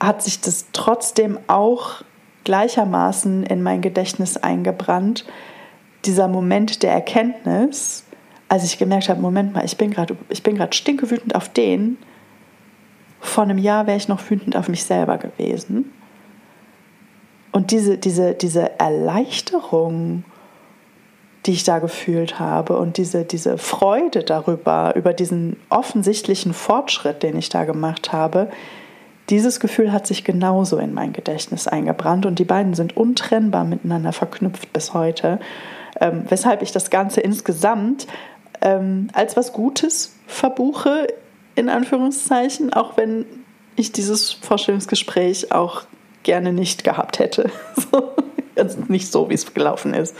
Hat 0.00 0.22
sich 0.22 0.40
das 0.40 0.64
trotzdem 0.72 1.38
auch 1.46 2.04
gleichermaßen 2.48 3.42
in 3.42 3.62
mein 3.62 3.82
Gedächtnis 3.82 4.38
eingebrannt, 4.38 5.26
dieser 6.06 6.28
Moment 6.28 6.82
der 6.82 6.92
Erkenntnis, 6.92 8.04
als 8.48 8.64
ich 8.64 8.78
gemerkt 8.78 9.10
habe, 9.10 9.20
Moment 9.20 9.52
mal, 9.52 9.66
ich 9.66 9.76
bin 9.76 9.90
gerade 9.90 10.16
ich 10.30 10.42
bin 10.42 10.56
gerade 10.56 10.74
stinkewütend 10.74 11.34
auf 11.34 11.50
den. 11.50 11.98
Vor 13.20 13.44
einem 13.44 13.58
Jahr 13.58 13.86
wäre 13.86 13.98
ich 13.98 14.08
noch 14.08 14.30
wütend 14.30 14.56
auf 14.56 14.70
mich 14.70 14.84
selber 14.84 15.18
gewesen. 15.18 15.92
Und 17.52 17.70
diese, 17.70 17.98
diese, 17.98 18.32
diese 18.32 18.80
Erleichterung, 18.80 20.24
die 21.44 21.52
ich 21.52 21.64
da 21.64 21.80
gefühlt 21.80 22.38
habe 22.38 22.78
und 22.78 22.96
diese, 22.96 23.26
diese 23.26 23.58
Freude 23.58 24.24
darüber, 24.24 24.94
über 24.96 25.12
diesen 25.12 25.56
offensichtlichen 25.68 26.54
Fortschritt, 26.54 27.22
den 27.22 27.36
ich 27.36 27.50
da 27.50 27.64
gemacht 27.64 28.10
habe, 28.10 28.48
dieses 29.30 29.60
Gefühl 29.60 29.92
hat 29.92 30.06
sich 30.06 30.24
genauso 30.24 30.78
in 30.78 30.94
mein 30.94 31.12
Gedächtnis 31.12 31.66
eingebrannt 31.68 32.26
und 32.26 32.38
die 32.38 32.44
beiden 32.44 32.74
sind 32.74 32.96
untrennbar 32.96 33.64
miteinander 33.64 34.12
verknüpft 34.12 34.72
bis 34.72 34.94
heute, 34.94 35.38
ähm, 36.00 36.24
weshalb 36.28 36.62
ich 36.62 36.72
das 36.72 36.90
Ganze 36.90 37.20
insgesamt 37.20 38.06
ähm, 38.60 39.08
als 39.12 39.36
was 39.36 39.52
Gutes 39.52 40.16
verbuche, 40.26 41.06
in 41.54 41.68
Anführungszeichen, 41.68 42.72
auch 42.72 42.96
wenn 42.96 43.26
ich 43.76 43.92
dieses 43.92 44.32
Vorstellungsgespräch 44.32 45.52
auch 45.52 45.82
gerne 46.22 46.52
nicht 46.52 46.84
gehabt 46.84 47.18
hätte. 47.18 47.50
So, 47.90 48.12
also 48.56 48.82
nicht 48.88 49.10
so, 49.12 49.30
wie 49.30 49.34
es 49.34 49.54
gelaufen 49.54 49.94
ist. 49.94 50.16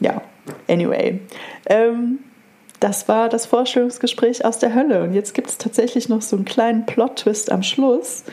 Ja, 0.00 0.22
anyway. 0.68 1.20
Ähm, 1.66 2.20
das 2.80 3.08
war 3.08 3.28
das 3.28 3.46
Vorstellungsgespräch 3.46 4.44
aus 4.44 4.58
der 4.58 4.74
Hölle. 4.74 5.02
Und 5.02 5.14
jetzt 5.14 5.34
gibt 5.34 5.48
es 5.48 5.58
tatsächlich 5.58 6.08
noch 6.08 6.22
so 6.22 6.36
einen 6.36 6.44
kleinen 6.44 6.86
Plot-Twist 6.86 7.50
am 7.50 7.62
Schluss. 7.62 8.24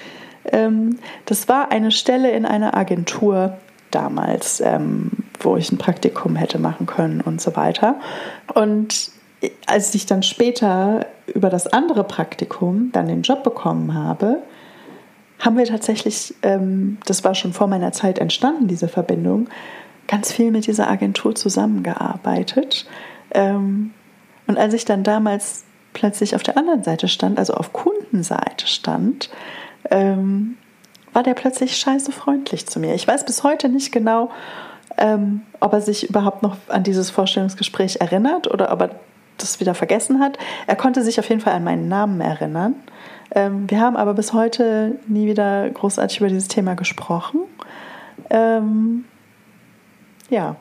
Ähm, 0.51 0.99
das 1.25 1.47
war 1.47 1.71
eine 1.71 1.91
Stelle 1.91 2.31
in 2.31 2.45
einer 2.45 2.75
Agentur 2.75 3.57
damals, 3.91 4.61
ähm, 4.61 5.11
wo 5.39 5.57
ich 5.57 5.71
ein 5.71 5.77
Praktikum 5.77 6.35
hätte 6.35 6.59
machen 6.59 6.85
können 6.85 7.21
und 7.21 7.41
so 7.41 7.55
weiter. 7.55 7.95
Und 8.53 9.11
als 9.67 9.93
ich 9.95 10.05
dann 10.05 10.23
später 10.23 11.05
über 11.27 11.49
das 11.49 11.67
andere 11.67 12.03
Praktikum 12.03 12.91
dann 12.91 13.07
den 13.07 13.21
Job 13.21 13.43
bekommen 13.43 13.93
habe, 13.93 14.41
haben 15.39 15.57
wir 15.57 15.65
tatsächlich, 15.65 16.33
ähm, 16.43 16.97
das 17.05 17.23
war 17.23 17.35
schon 17.35 17.53
vor 17.53 17.67
meiner 17.67 17.91
Zeit 17.91 18.19
entstanden, 18.19 18.67
diese 18.67 18.87
Verbindung, 18.87 19.49
ganz 20.07 20.31
viel 20.31 20.51
mit 20.51 20.67
dieser 20.67 20.89
Agentur 20.89 21.35
zusammengearbeitet. 21.35 22.85
Und 24.47 24.57
als 24.57 24.73
ich 24.73 24.85
dann 24.85 25.03
damals 25.03 25.63
plötzlich 25.93 26.35
auf 26.35 26.43
der 26.43 26.57
anderen 26.57 26.83
Seite 26.83 27.07
stand, 27.07 27.39
also 27.39 27.53
auf 27.53 27.73
Kundenseite 27.73 28.67
stand, 28.67 29.29
ähm, 29.89 30.57
war 31.13 31.23
der 31.23 31.33
plötzlich 31.33 31.77
scheiße 31.77 32.11
freundlich 32.11 32.67
zu 32.67 32.79
mir. 32.79 32.93
Ich 32.93 33.07
weiß 33.07 33.25
bis 33.25 33.43
heute 33.43 33.69
nicht 33.69 33.91
genau, 33.91 34.29
ähm, 34.97 35.41
ob 35.59 35.73
er 35.73 35.81
sich 35.81 36.09
überhaupt 36.09 36.43
noch 36.43 36.57
an 36.67 36.83
dieses 36.83 37.09
Vorstellungsgespräch 37.09 37.97
erinnert 38.01 38.51
oder 38.51 38.71
ob 38.71 38.81
er 38.81 38.89
das 39.37 39.59
wieder 39.59 39.73
vergessen 39.73 40.19
hat. 40.19 40.37
Er 40.67 40.75
konnte 40.75 41.03
sich 41.03 41.19
auf 41.19 41.29
jeden 41.29 41.41
Fall 41.41 41.53
an 41.53 41.63
meinen 41.63 41.87
Namen 41.87 42.21
erinnern. 42.21 42.75
Ähm, 43.31 43.69
wir 43.69 43.79
haben 43.79 43.95
aber 43.95 44.13
bis 44.13 44.33
heute 44.33 44.99
nie 45.07 45.27
wieder 45.27 45.69
großartig 45.69 46.19
über 46.19 46.29
dieses 46.29 46.47
Thema 46.47 46.75
gesprochen. 46.75 47.41
Ähm, 48.29 49.05
ja, 50.29 50.55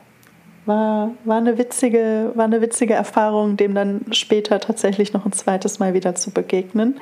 war, 0.65 1.11
war, 1.23 1.37
eine 1.37 1.57
witzige, 1.57 2.31
war 2.35 2.45
eine 2.45 2.61
witzige 2.61 2.93
Erfahrung, 2.93 3.57
dem 3.57 3.75
dann 3.75 4.05
später 4.11 4.59
tatsächlich 4.59 5.13
noch 5.13 5.25
ein 5.25 5.31
zweites 5.31 5.79
Mal 5.79 5.93
wieder 5.93 6.15
zu 6.15 6.31
begegnen. 6.31 6.99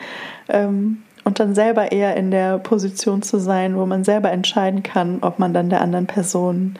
Ähm, 0.49 1.03
und 1.23 1.39
dann 1.39 1.55
selber 1.55 1.91
eher 1.91 2.17
in 2.17 2.31
der 2.31 2.57
Position 2.57 3.21
zu 3.21 3.39
sein, 3.39 3.77
wo 3.77 3.85
man 3.85 4.03
selber 4.03 4.31
entscheiden 4.31 4.83
kann, 4.83 5.19
ob 5.21 5.39
man 5.39 5.53
dann 5.53 5.69
der 5.69 5.81
anderen 5.81 6.05
Person 6.05 6.77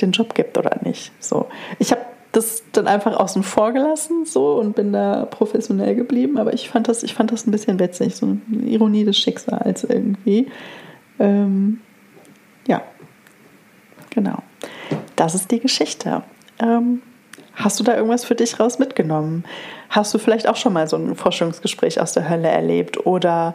den 0.00 0.12
Job 0.12 0.34
gibt 0.34 0.56
oder 0.56 0.78
nicht. 0.84 1.10
So. 1.18 1.46
Ich 1.80 1.90
habe 1.90 2.02
das 2.32 2.62
dann 2.72 2.86
einfach 2.86 3.18
außen 3.18 3.42
vor 3.42 3.72
gelassen 3.72 4.24
so 4.24 4.54
und 4.54 4.76
bin 4.76 4.92
da 4.92 5.24
professionell 5.24 5.94
geblieben. 5.94 6.38
Aber 6.38 6.52
ich 6.52 6.68
fand 6.68 6.88
das, 6.88 7.02
ich 7.02 7.14
fand 7.14 7.32
das 7.32 7.46
ein 7.46 7.50
bisschen 7.50 7.80
witzig, 7.80 8.14
so 8.14 8.26
eine 8.26 8.66
Ironie 8.66 9.04
des 9.04 9.18
Schicksals 9.18 9.84
irgendwie. 9.84 10.46
Ähm, 11.18 11.80
ja, 12.66 12.82
genau. 14.10 14.38
Das 15.18 15.34
ist 15.34 15.50
die 15.50 15.60
Geschichte. 15.60 16.22
Ähm, 16.60 17.02
hast 17.54 17.78
du 17.80 17.84
da 17.84 17.94
irgendwas 17.94 18.24
für 18.24 18.34
dich 18.34 18.58
raus 18.58 18.78
mitgenommen? 18.78 19.44
Hast 19.90 20.14
du 20.14 20.18
vielleicht 20.18 20.48
auch 20.48 20.56
schon 20.56 20.72
mal 20.72 20.88
so 20.88 20.96
ein 20.96 21.14
Forschungsgespräch 21.16 22.00
aus 22.00 22.12
der 22.12 22.28
Hölle 22.28 22.48
erlebt? 22.48 23.04
Oder 23.04 23.54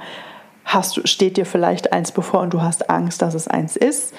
hast 0.66 1.08
steht 1.08 1.38
dir 1.38 1.46
vielleicht 1.46 1.94
eins 1.94 2.12
bevor 2.12 2.42
und 2.42 2.54
du 2.54 2.62
hast 2.62 2.90
Angst, 2.90 3.22
dass 3.22 3.34
es 3.34 3.48
eins 3.48 3.76
ist? 3.76 4.14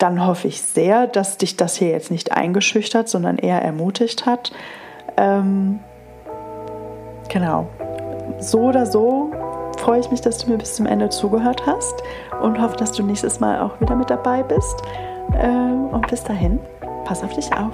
dann 0.00 0.26
hoffe 0.26 0.48
ich 0.48 0.62
sehr, 0.62 1.06
dass 1.06 1.36
dich 1.36 1.56
das 1.56 1.76
hier 1.76 1.90
jetzt 1.90 2.10
nicht 2.10 2.32
eingeschüchtert, 2.32 3.08
sondern 3.08 3.36
eher 3.36 3.62
ermutigt 3.62 4.24
hat. 4.24 4.50
Ähm, 5.16 5.78
genau. 7.28 7.68
So 8.38 8.60
oder 8.60 8.86
so 8.86 9.30
freue 9.78 10.00
ich 10.00 10.10
mich, 10.10 10.22
dass 10.22 10.38
du 10.38 10.50
mir 10.50 10.56
bis 10.56 10.74
zum 10.74 10.86
Ende 10.86 11.10
zugehört 11.10 11.66
hast 11.66 12.02
und 12.40 12.60
hoffe, 12.60 12.76
dass 12.76 12.92
du 12.92 13.02
nächstes 13.02 13.40
Mal 13.40 13.60
auch 13.60 13.78
wieder 13.80 13.94
mit 13.94 14.08
dabei 14.08 14.42
bist. 14.42 14.82
Ähm, 15.38 15.88
und 15.90 16.06
bis 16.08 16.24
dahin, 16.24 16.58
pass 17.04 17.22
auf 17.22 17.32
dich 17.34 17.52
auf. 17.52 17.72